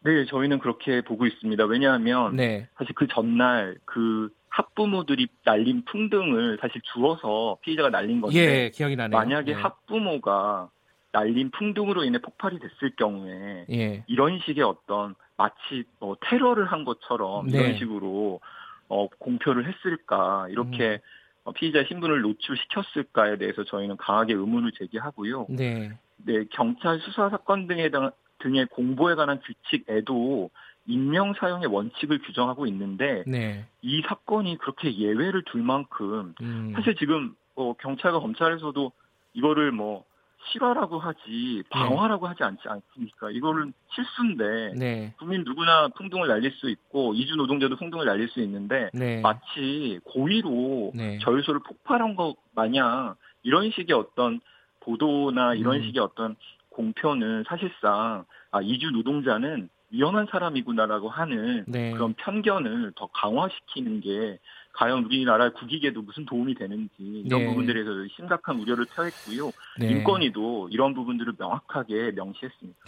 네, 0.00 0.24
저희는 0.26 0.58
그렇게 0.58 1.00
보고 1.00 1.26
있습니다. 1.26 1.64
왜냐하면 1.64 2.36
네. 2.36 2.68
사실 2.76 2.94
그 2.94 3.06
전날 3.08 3.76
그 3.84 4.30
학부모들이 4.48 5.28
날린 5.44 5.84
풍등을 5.84 6.58
사실 6.60 6.80
주어서 6.92 7.58
피의자가 7.62 7.90
날린 7.90 8.20
건데 8.20 8.38
예, 8.38 8.70
기억이 8.70 8.96
나네요. 8.96 9.16
만약에 9.16 9.54
네. 9.54 9.60
학부모가 9.60 10.70
날린 11.12 11.50
풍등으로 11.50 12.04
인해 12.04 12.18
폭발이 12.18 12.58
됐을 12.58 12.94
경우에 12.96 13.66
예. 13.70 14.04
이런 14.06 14.38
식의 14.40 14.62
어떤 14.62 15.14
마치 15.36 15.84
뭐 15.98 16.16
테러를 16.20 16.66
한 16.66 16.84
것처럼 16.84 17.48
네. 17.48 17.58
이런 17.58 17.78
식으로 17.78 18.40
어, 18.88 19.08
공표를 19.18 19.66
했을까 19.66 20.46
이렇게 20.50 20.92
음. 20.92 20.98
어, 21.44 21.52
피의자 21.52 21.84
신분을 21.84 22.20
노출시켰을까에 22.22 23.38
대해서 23.38 23.64
저희는 23.64 23.96
강하게 23.96 24.34
의문을 24.34 24.72
제기하고요. 24.72 25.46
네. 25.50 25.92
네, 26.24 26.44
경찰 26.50 26.98
수사 27.00 27.28
사건 27.30 27.66
등에 27.66 27.90
등의 28.38 28.66
공보에 28.66 29.14
관한 29.14 29.40
규칙에도 29.40 30.50
인명 30.86 31.34
사용의 31.34 31.68
원칙을 31.68 32.20
규정하고 32.22 32.66
있는데 32.66 33.22
네. 33.26 33.66
이 33.82 34.02
사건이 34.08 34.56
그렇게 34.58 34.96
예외를 34.96 35.44
둘 35.44 35.62
만큼 35.62 36.34
음. 36.40 36.72
사실 36.74 36.96
지금 36.96 37.34
뭐 37.54 37.74
경찰과 37.74 38.20
검찰에서도 38.20 38.92
이거를 39.34 39.72
뭐 39.72 40.04
실화라고 40.50 40.98
하지 40.98 41.62
방화라고 41.68 42.26
네. 42.26 42.28
하지 42.28 42.44
않지 42.44 42.62
않습니까? 42.66 43.30
이거는 43.30 43.72
실수인데 43.94 44.74
네. 44.78 45.14
국민 45.18 45.44
누구나 45.44 45.88
풍등을 45.88 46.28
날릴 46.28 46.52
수 46.52 46.70
있고 46.70 47.12
이주 47.14 47.36
노동자도 47.36 47.76
풍등을 47.76 48.06
날릴 48.06 48.28
수 48.28 48.40
있는데 48.40 48.88
네. 48.94 49.20
마치 49.20 50.00
고의로 50.04 50.92
네. 50.94 51.18
저유소를 51.18 51.60
폭발한 51.60 52.14
것 52.14 52.36
마냥 52.54 53.14
이런 53.42 53.70
식의 53.70 53.94
어떤 53.94 54.40
보도나 54.80 55.54
이런 55.54 55.76
음. 55.76 55.82
식의 55.82 56.00
어떤 56.00 56.36
공표는 56.78 57.42
사실상 57.48 58.24
아 58.52 58.62
이주 58.62 58.90
노동자는 58.92 59.68
위험한 59.90 60.28
사람이구나라고 60.30 61.08
하는 61.08 61.64
네. 61.66 61.90
그런 61.92 62.14
편견을 62.14 62.92
더 62.94 63.08
강화시키는 63.08 64.00
게 64.00 64.38
과연 64.74 65.04
우리나라 65.04 65.50
국익에도 65.50 66.02
무슨 66.02 66.24
도움이 66.24 66.54
되는지 66.54 66.92
이런 66.98 67.40
네. 67.40 67.46
부분들에 67.46 67.82
서 67.82 67.90
심각한 68.14 68.60
우려를 68.60 68.84
표했고요. 68.84 69.50
네. 69.80 69.90
인권위도 69.90 70.68
이런 70.70 70.94
부분들을 70.94 71.34
명확하게 71.36 72.12
명시했습니다. 72.12 72.78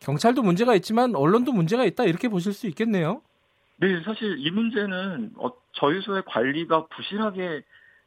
경찰도 0.00 0.42
문제가 0.42 0.74
있지만 0.76 1.16
언론도 1.16 1.52
문제가 1.52 1.84
있다 1.84 2.04
이렇게 2.04 2.28
보실 2.28 2.52
수 2.52 2.68
있겠네요. 2.68 3.22
네, 3.78 4.00
사실 4.04 4.36
이 4.38 4.50
문제는 4.50 5.32
어, 5.36 5.50
저희소의 5.72 6.22
관리가 6.26 6.86
부실하게 6.86 7.62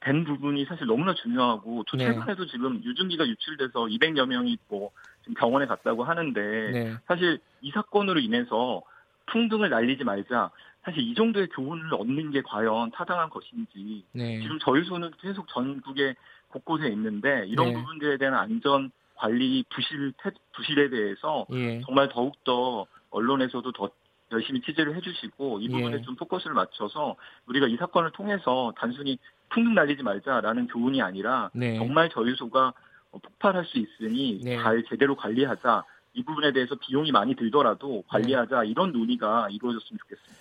된 0.05 0.23
부분이 0.23 0.65
사실 0.65 0.85
너무나 0.85 1.13
중요하고 1.15 1.83
또 1.87 1.97
네. 1.97 2.05
최근에도 2.05 2.45
네. 2.45 2.51
지금 2.51 2.81
유증기가 2.83 3.27
유출돼서 3.27 3.85
200여 3.85 4.27
명이 4.27 4.57
뭐 4.69 4.91
병원에 5.33 5.65
갔다고 5.65 6.03
하는데 6.03 6.41
네. 6.71 6.93
사실 7.07 7.39
이 7.61 7.71
사건으로 7.71 8.19
인해서 8.19 8.81
풍등을 9.27 9.69
날리지 9.69 10.03
말자. 10.03 10.51
사실 10.83 11.01
이 11.01 11.15
정도의 11.15 11.47
교훈을 11.47 11.93
얻는 11.95 12.29
게 12.29 12.43
과연 12.43 12.91
타당한 12.91 13.29
것인지 13.29 14.05
네. 14.11 14.39
지금 14.41 14.59
저희소는 14.59 15.11
계속 15.19 15.47
전국에 15.47 16.13
곳곳에 16.49 16.87
있는데 16.89 17.45
이런 17.47 17.69
네. 17.69 17.73
부분들에 17.73 18.17
대한 18.17 18.35
안전 18.35 18.91
관리 19.15 19.63
부실 19.69 20.13
부실에 20.53 20.89
대해서 20.89 21.47
예. 21.53 21.81
정말 21.81 22.09
더욱 22.09 22.35
더 22.43 22.85
언론에서도 23.09 23.71
더 23.71 23.89
열심히 24.31 24.61
취재를 24.61 24.95
해주시고 24.95 25.59
이 25.61 25.69
부분에 25.69 25.97
예. 25.97 26.01
좀 26.01 26.15
포커스를 26.15 26.53
맞춰서 26.53 27.15
우리가 27.47 27.67
이 27.67 27.77
사건을 27.77 28.11
통해서 28.11 28.73
단순히 28.77 29.17
풍등 29.49 29.73
날리지 29.73 30.03
말자라는 30.03 30.67
교훈이 30.67 31.01
아니라 31.01 31.49
네. 31.53 31.77
정말 31.77 32.09
저희소가 32.09 32.73
폭발할 33.19 33.65
수 33.65 33.77
있으니 33.77 34.39
네. 34.43 34.57
잘 34.57 34.83
제대로 34.89 35.15
관리하자 35.15 35.83
이 36.13 36.23
부분에 36.23 36.53
대해서 36.53 36.75
비용이 36.75 37.11
많이 37.11 37.35
들더라도 37.35 38.03
관리하자 38.07 38.61
네. 38.61 38.67
이런 38.69 38.91
논의가 38.91 39.49
이루어졌으면 39.51 39.99
좋겠습니다. 39.99 40.35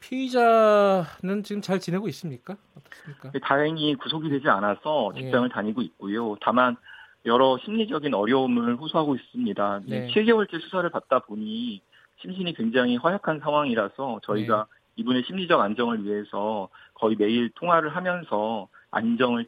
피의자는 0.00 1.42
지금 1.42 1.62
잘 1.62 1.80
지내고 1.80 2.08
있습니까? 2.08 2.56
어떻습니까? 2.76 3.32
네, 3.32 3.38
다행히 3.40 3.94
구속이 3.96 4.28
되지 4.28 4.48
않아서 4.48 5.12
직장을 5.16 5.48
예. 5.50 5.52
다니고 5.52 5.82
있고요. 5.82 6.36
다만 6.40 6.76
여러 7.24 7.58
심리적인 7.64 8.14
어려움을 8.14 8.76
호소하고 8.76 9.16
있습니다. 9.16 9.80
네. 9.86 10.06
7개월째 10.08 10.60
수사를 10.60 10.88
받다 10.90 11.20
보니 11.20 11.80
심신이 12.20 12.54
굉장히 12.54 12.96
허약한 12.96 13.40
상황이라서 13.40 14.20
저희가 14.22 14.66
네. 14.68 14.76
이분의 14.96 15.24
심리적 15.26 15.60
안정을 15.60 16.04
위해서 16.04 16.68
거의 16.94 17.16
매일 17.16 17.50
통화를 17.50 17.94
하면서 17.94 18.68
안정을 18.90 19.46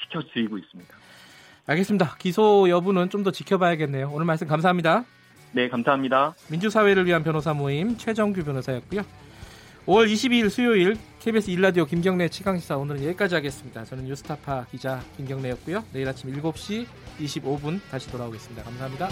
지켜드리고 0.00 0.58
있습니다. 0.58 0.94
알겠습니다. 1.68 2.16
기소 2.18 2.68
여부는 2.68 3.10
좀 3.10 3.22
더 3.22 3.30
지켜봐야겠네요. 3.30 4.10
오늘 4.12 4.24
말씀 4.26 4.46
감사합니다. 4.46 5.04
네, 5.52 5.68
감사합니다. 5.68 6.34
민주사회를 6.50 7.04
위한 7.06 7.22
변호사 7.24 7.52
모임 7.52 7.96
최정규 7.96 8.44
변호사였고요. 8.44 9.02
5월 9.86 10.06
22일 10.12 10.50
수요일 10.50 10.96
KBS 11.20 11.50
일라디오 11.50 11.86
김경래 11.86 12.28
치강시사 12.28 12.76
오늘은 12.76 13.02
여기까지 13.04 13.34
하겠습니다. 13.36 13.84
저는 13.84 14.04
뉴스타파 14.04 14.66
기자 14.70 15.00
김경래였고요. 15.16 15.82
내일 15.92 16.08
아침 16.08 16.30
7시 16.32 16.86
25분 17.20 17.80
다시 17.90 18.10
돌아오겠습니다. 18.10 18.62
감사합니다. 18.64 19.08